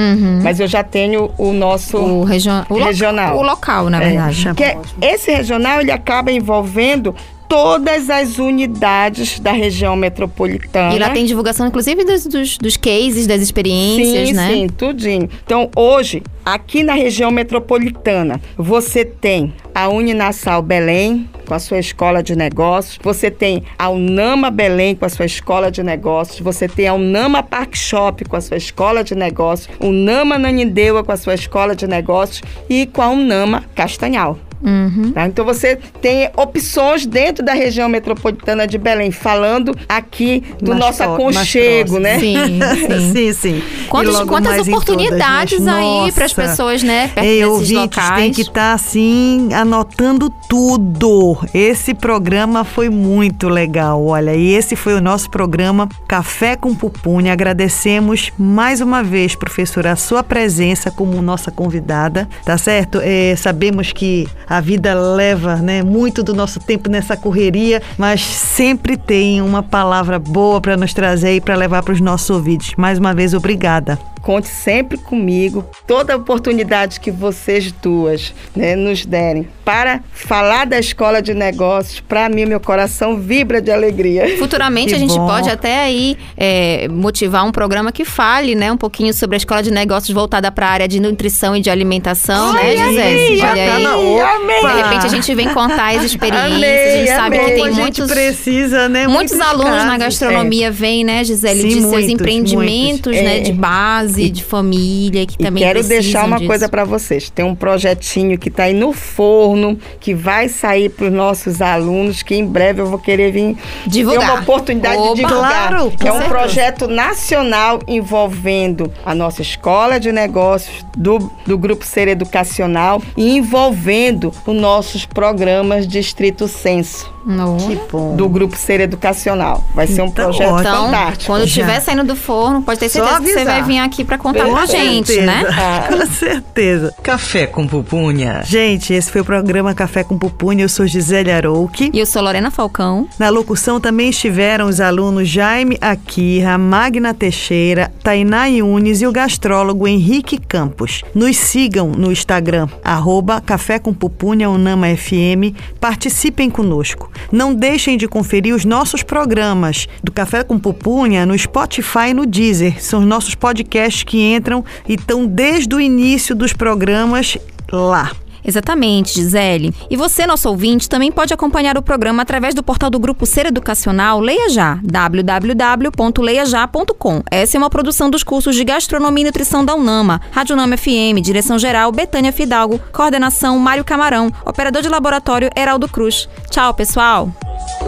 Mas 0.42 0.60
eu 0.60 0.66
já 0.68 0.82
tenho 0.82 1.30
o 1.38 1.52
nosso 1.52 1.96
O, 1.96 2.20
o 2.20 2.24
regional. 2.24 3.36
o 3.36 3.42
local, 3.42 3.88
na 3.90 4.02
É, 4.02 4.06
verdade. 4.08 4.46
que 4.54 4.76
esse 5.06 5.30
regional 5.32 5.80
ele 5.80 5.90
acaba 5.92 6.30
envolvendo 6.32 7.14
todas 7.50 8.08
as 8.08 8.38
unidades 8.38 9.40
da 9.40 9.50
região 9.50 9.96
metropolitana. 9.96 10.94
E 10.94 11.00
lá 11.00 11.10
tem 11.10 11.24
divulgação, 11.24 11.66
inclusive, 11.66 12.04
dos, 12.04 12.24
dos, 12.24 12.56
dos 12.56 12.76
cases, 12.76 13.26
das 13.26 13.42
experiências, 13.42 14.28
sim, 14.28 14.34
né? 14.34 14.48
Sim, 14.52 14.68
tudinho. 14.68 15.28
Então, 15.44 15.68
hoje, 15.74 16.22
aqui 16.44 16.84
na 16.84 16.94
região 16.94 17.32
metropolitana, 17.32 18.40
você 18.56 19.04
tem 19.04 19.52
a 19.74 19.88
Uninassal 19.88 20.62
Belém, 20.62 21.28
com 21.44 21.54
a 21.54 21.58
sua 21.58 21.80
escola 21.80 22.22
de 22.22 22.36
negócios, 22.36 23.00
você 23.02 23.28
tem 23.28 23.64
a 23.76 23.88
Unama 23.88 24.52
Belém 24.52 24.94
com 24.94 25.04
a 25.04 25.08
sua 25.08 25.26
escola 25.26 25.68
de 25.68 25.82
negócios, 25.82 26.38
você 26.38 26.68
tem 26.68 26.86
a 26.86 26.94
Unama 26.94 27.42
Park 27.42 27.74
Shop 27.74 28.24
com 28.26 28.36
a 28.36 28.40
sua 28.40 28.56
escola 28.58 29.02
de 29.02 29.16
negócios, 29.16 29.68
Unama 29.80 30.38
Nanindeua 30.38 31.02
com 31.02 31.10
a 31.10 31.16
sua 31.16 31.34
escola 31.34 31.74
de 31.74 31.88
negócios 31.88 32.42
e 32.68 32.86
com 32.86 33.02
a 33.02 33.08
Unama 33.08 33.64
Castanhal. 33.74 34.38
Uhum. 34.62 35.12
Tá? 35.12 35.26
Então 35.26 35.44
você 35.44 35.76
tem 36.00 36.30
opções 36.36 37.06
dentro 37.06 37.44
da 37.44 37.52
região 37.52 37.88
metropolitana 37.88 38.66
de 38.66 38.76
Belém, 38.78 39.10
falando 39.10 39.74
aqui 39.88 40.42
do 40.60 40.70
Mais 40.70 40.80
nosso 40.80 41.02
aconchego, 41.02 41.98
né? 41.98 42.18
Sim, 42.18 42.36
sim. 42.86 43.12
sim, 43.12 43.32
sim. 43.32 43.62
Quantas, 43.88 44.14
logo 44.14 44.26
quantas 44.28 44.68
oportunidades 44.68 45.58
todas, 45.58 45.74
aí 45.74 46.12
para 46.12 46.24
as 46.24 46.32
pessoas, 46.32 46.82
né, 46.82 47.08
perto 47.08 47.26
Ei, 47.26 47.44
ouvintes, 47.44 47.74
locais. 47.74 48.20
tem 48.20 48.32
que 48.32 48.42
estar 48.42 48.72
assim, 48.72 49.48
anotando 49.52 50.30
tudo. 50.48 51.38
Esse 51.54 51.94
programa 51.94 52.64
foi 52.64 52.88
muito 52.88 53.48
legal, 53.48 54.04
olha. 54.04 54.34
E 54.34 54.52
esse 54.52 54.76
foi 54.76 54.94
o 54.94 55.00
nosso 55.00 55.30
programa 55.30 55.88
Café 56.06 56.56
com 56.56 56.74
Pupunha. 56.74 57.32
Agradecemos 57.32 58.30
mais 58.38 58.80
uma 58.80 59.02
vez, 59.02 59.34
professora, 59.34 59.92
a 59.92 59.96
sua 59.96 60.22
presença 60.22 60.90
como 60.90 61.20
nossa 61.22 61.50
convidada, 61.50 62.28
tá 62.44 62.58
certo? 62.58 63.00
É, 63.02 63.34
sabemos 63.36 63.92
que 63.92 64.28
a 64.50 64.60
vida 64.60 64.92
leva 64.94 65.54
né, 65.56 65.80
muito 65.80 66.24
do 66.24 66.34
nosso 66.34 66.58
tempo 66.58 66.90
nessa 66.90 67.16
correria, 67.16 67.80
mas 67.96 68.20
sempre 68.20 68.96
tem 68.96 69.40
uma 69.40 69.62
palavra 69.62 70.18
boa 70.18 70.60
para 70.60 70.76
nos 70.76 70.92
trazer 70.92 71.36
e 71.36 71.40
para 71.40 71.54
levar 71.54 71.84
para 71.84 71.94
os 71.94 72.00
nossos 72.00 72.28
ouvidos. 72.30 72.74
Mais 72.76 72.98
uma 72.98 73.14
vez, 73.14 73.32
obrigada. 73.32 73.96
Conte 74.22 74.48
sempre 74.48 74.98
comigo, 74.98 75.64
toda 75.86 76.16
oportunidade 76.16 77.00
que 77.00 77.10
vocês 77.10 77.72
duas 77.82 78.34
né, 78.54 78.76
nos 78.76 79.04
derem 79.06 79.48
para 79.64 80.00
falar 80.12 80.66
da 80.66 80.78
escola 80.78 81.22
de 81.22 81.32
negócios, 81.32 82.00
para 82.00 82.28
mim, 82.28 82.44
meu 82.44 82.60
coração 82.60 83.16
vibra 83.18 83.62
de 83.62 83.70
alegria. 83.70 84.36
Futuramente 84.38 84.88
Que 84.88 84.94
a 84.94 84.98
gente 84.98 85.14
bom. 85.16 85.26
pode 85.26 85.48
até 85.48 85.80
aí 85.84 86.18
é, 86.36 86.86
motivar 86.88 87.46
um 87.46 87.52
programa 87.52 87.90
que 87.92 88.04
fale, 88.04 88.54
né, 88.54 88.70
um 88.70 88.76
pouquinho 88.76 89.14
sobre 89.14 89.36
a 89.36 89.38
escola 89.38 89.62
de 89.62 89.70
negócios 89.70 90.12
voltada 90.14 90.50
para 90.52 90.66
a 90.66 90.70
área 90.70 90.88
de 90.88 91.00
nutrição 91.00 91.56
e 91.56 91.60
de 91.60 91.70
alimentação, 91.70 92.52
né, 92.52 92.60
Olha 92.62 92.76
Gisele? 92.88 93.00
aí, 93.00 93.36
já 93.38 93.52
Olha 93.52 93.66
tá 93.66 93.76
aí. 93.76 93.82
na- 93.82 93.96
Opa! 93.96 94.68
De 94.76 94.82
repente 94.82 95.06
a 95.06 95.08
gente 95.08 95.34
vem 95.34 95.48
contar 95.54 95.96
as 95.96 96.04
experiências, 96.04 96.52
Amei, 96.52 96.92
a 96.92 96.96
gente 96.98 97.08
sabe 97.16 97.36
amei. 97.38 97.40
que 97.48 97.54
tem 97.54 97.62
a 97.64 97.70
gente 97.70 97.80
muitos 97.80 98.10
precisa, 98.10 98.88
né? 98.88 99.06
Muitos 99.06 99.38
alunos 99.40 99.70
na 99.84 99.98
casos. 99.98 99.98
gastronomia 100.18 100.70
vêm, 100.70 101.04
né, 101.04 101.24
Gisele, 101.24 101.60
Sim, 101.62 101.68
de 101.68 101.74
seus 101.80 101.86
muitos, 101.86 102.10
empreendimentos, 102.10 103.06
muitos. 103.12 103.12
né, 103.12 103.38
É. 103.38 103.40
de 103.40 103.52
base, 103.52 104.09
de 104.14 104.44
família, 104.44 105.26
que 105.26 105.34
E 105.38 105.44
também 105.44 105.62
quero 105.62 105.82
deixar 105.82 106.26
uma 106.26 106.36
disso. 106.36 106.48
coisa 106.48 106.68
para 106.68 106.84
vocês. 106.84 107.30
Tem 107.30 107.44
um 107.44 107.54
projetinho 107.54 108.38
que 108.38 108.48
está 108.48 108.64
aí 108.64 108.74
no 108.74 108.92
forno, 108.92 109.78
que 110.00 110.14
vai 110.14 110.48
sair 110.48 110.88
para 110.88 111.06
os 111.06 111.12
nossos 111.12 111.60
alunos, 111.62 112.22
que 112.22 112.34
em 112.34 112.46
breve 112.46 112.80
eu 112.80 112.86
vou 112.86 112.98
querer 112.98 113.30
vir 113.32 113.56
Divulgar. 113.86 114.20
ter 114.26 114.32
uma 114.32 114.40
oportunidade 114.42 115.02
de 115.02 115.14
divulgar. 115.14 115.68
Claro, 115.68 115.76
é 115.76 115.84
um 115.84 115.90
certeza. 116.14 116.24
projeto 116.28 116.88
nacional 116.88 117.80
envolvendo 117.86 118.92
a 119.04 119.14
nossa 119.14 119.42
escola 119.42 119.98
de 120.00 120.12
negócios 120.12 120.84
do, 120.96 121.30
do 121.46 121.56
Grupo 121.58 121.84
Ser 121.84 122.08
Educacional 122.08 123.00
e 123.16 123.36
envolvendo 123.36 124.32
os 124.46 124.54
nossos 124.56 125.04
programas 125.06 125.86
Distrito 125.86 126.48
Censo 126.48 127.12
Que 127.24 127.80
bom. 127.90 128.16
do 128.16 128.28
Grupo 128.28 128.56
Ser 128.56 128.80
Educacional. 128.80 129.64
Vai 129.74 129.86
ser 129.86 130.02
um 130.02 130.06
Então, 130.06 130.24
projeto. 130.24 130.60
Então, 130.60 130.86
fantástico. 130.86 131.26
quando 131.26 131.44
estiver 131.44 131.80
saindo 131.80 132.04
do 132.04 132.16
forno, 132.16 132.62
pode 132.62 132.80
ter 132.80 132.88
certeza 132.88 133.20
que 133.20 133.32
você 133.32 133.44
vai 133.44 133.62
vir 133.62 133.78
aqui 133.78 134.04
para 134.04 134.16
contar 134.18 134.44
com 134.46 134.56
a 134.56 134.66
gente, 134.66 135.12
certeza. 135.12 135.26
né? 135.26 135.44
Com 135.88 136.06
certeza. 136.06 136.94
Café 137.02 137.46
com 137.46 137.66
pupunha. 137.66 138.42
Gente, 138.44 138.92
esse 138.94 139.10
foi 139.10 139.20
o 139.20 139.24
programa 139.24 139.74
Café 139.74 140.02
com 140.04 140.18
Pupunha. 140.18 140.64
Eu 140.64 140.68
sou 140.68 140.86
Gisele 140.86 141.30
Arouque. 141.30 141.90
E 141.92 141.98
eu 141.98 142.06
sou 142.06 142.22
Lorena 142.22 142.50
Falcão. 142.50 143.08
Na 143.18 143.28
locução 143.28 143.80
também 143.80 144.10
estiveram 144.10 144.66
os 144.66 144.80
alunos 144.80 145.28
Jaime 145.28 145.76
Akira, 145.80 146.56
Magna 146.58 147.12
Teixeira, 147.14 147.90
Tainá 148.02 148.46
Yunes 148.46 149.00
e 149.02 149.06
o 149.06 149.12
gastrólogo 149.12 149.86
Henrique 149.86 150.38
Campos. 150.38 151.02
Nos 151.14 151.36
sigam 151.36 151.88
no 151.88 152.10
Instagram, 152.12 152.68
arroba 152.84 153.40
Café 153.40 153.78
com 153.78 153.92
Pupunha 153.92 154.48
Unama 154.50 154.86
FM. 154.96 155.54
Participem 155.80 156.48
conosco. 156.50 157.09
Não 157.30 157.54
deixem 157.54 157.96
de 157.96 158.08
conferir 158.08 158.54
os 158.54 158.64
nossos 158.64 159.02
programas 159.02 159.86
do 160.02 160.12
Café 160.12 160.42
com 160.42 160.58
Pupunha 160.58 161.26
no 161.26 161.38
Spotify 161.38 162.10
e 162.10 162.14
no 162.14 162.26
Deezer. 162.26 162.82
São 162.82 163.00
os 163.00 163.06
nossos 163.06 163.34
podcasts 163.34 164.02
que 164.02 164.20
entram 164.20 164.64
e 164.88 164.94
estão 164.94 165.26
desde 165.26 165.74
o 165.74 165.80
início 165.80 166.34
dos 166.34 166.52
programas 166.52 167.36
lá. 167.70 168.12
Exatamente, 168.44 169.14
Gisele. 169.14 169.72
E 169.90 169.96
você, 169.96 170.26
nosso 170.26 170.48
ouvinte, 170.48 170.88
também 170.88 171.12
pode 171.12 171.34
acompanhar 171.34 171.76
o 171.76 171.82
programa 171.82 172.22
através 172.22 172.54
do 172.54 172.62
portal 172.62 172.88
do 172.90 172.98
Grupo 172.98 173.26
Ser 173.26 173.46
Educacional 173.46 174.20
Leia 174.20 174.48
Já, 174.48 174.78
www.leiajá.com. 174.82 177.22
Essa 177.30 177.56
é 177.56 177.58
uma 177.58 177.70
produção 177.70 178.10
dos 178.10 178.22
cursos 178.22 178.56
de 178.56 178.64
Gastronomia 178.64 179.22
e 179.22 179.26
Nutrição 179.26 179.64
da 179.64 179.74
UNAMA, 179.74 180.20
Rádio 180.30 180.56
Nama 180.56 180.76
FM, 180.76 181.22
Direção-Geral 181.22 181.92
Betânia 181.92 182.32
Fidalgo, 182.32 182.80
Coordenação 182.92 183.58
Mário 183.58 183.84
Camarão, 183.84 184.32
Operador 184.44 184.82
de 184.82 184.88
Laboratório 184.88 185.50
Heraldo 185.56 185.88
Cruz. 185.88 186.28
Tchau, 186.50 186.74
pessoal! 186.74 187.30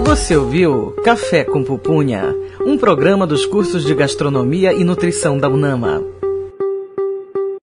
Você 0.04 0.36
ouviu 0.36 0.94
Café 1.04 1.44
com 1.44 1.62
Pupunha, 1.62 2.34
um 2.64 2.76
programa 2.76 3.26
dos 3.26 3.46
cursos 3.46 3.84
de 3.84 3.94
Gastronomia 3.94 4.72
e 4.72 4.84
Nutrição 4.84 5.38
da 5.38 5.48
UNAMA. 5.48 6.21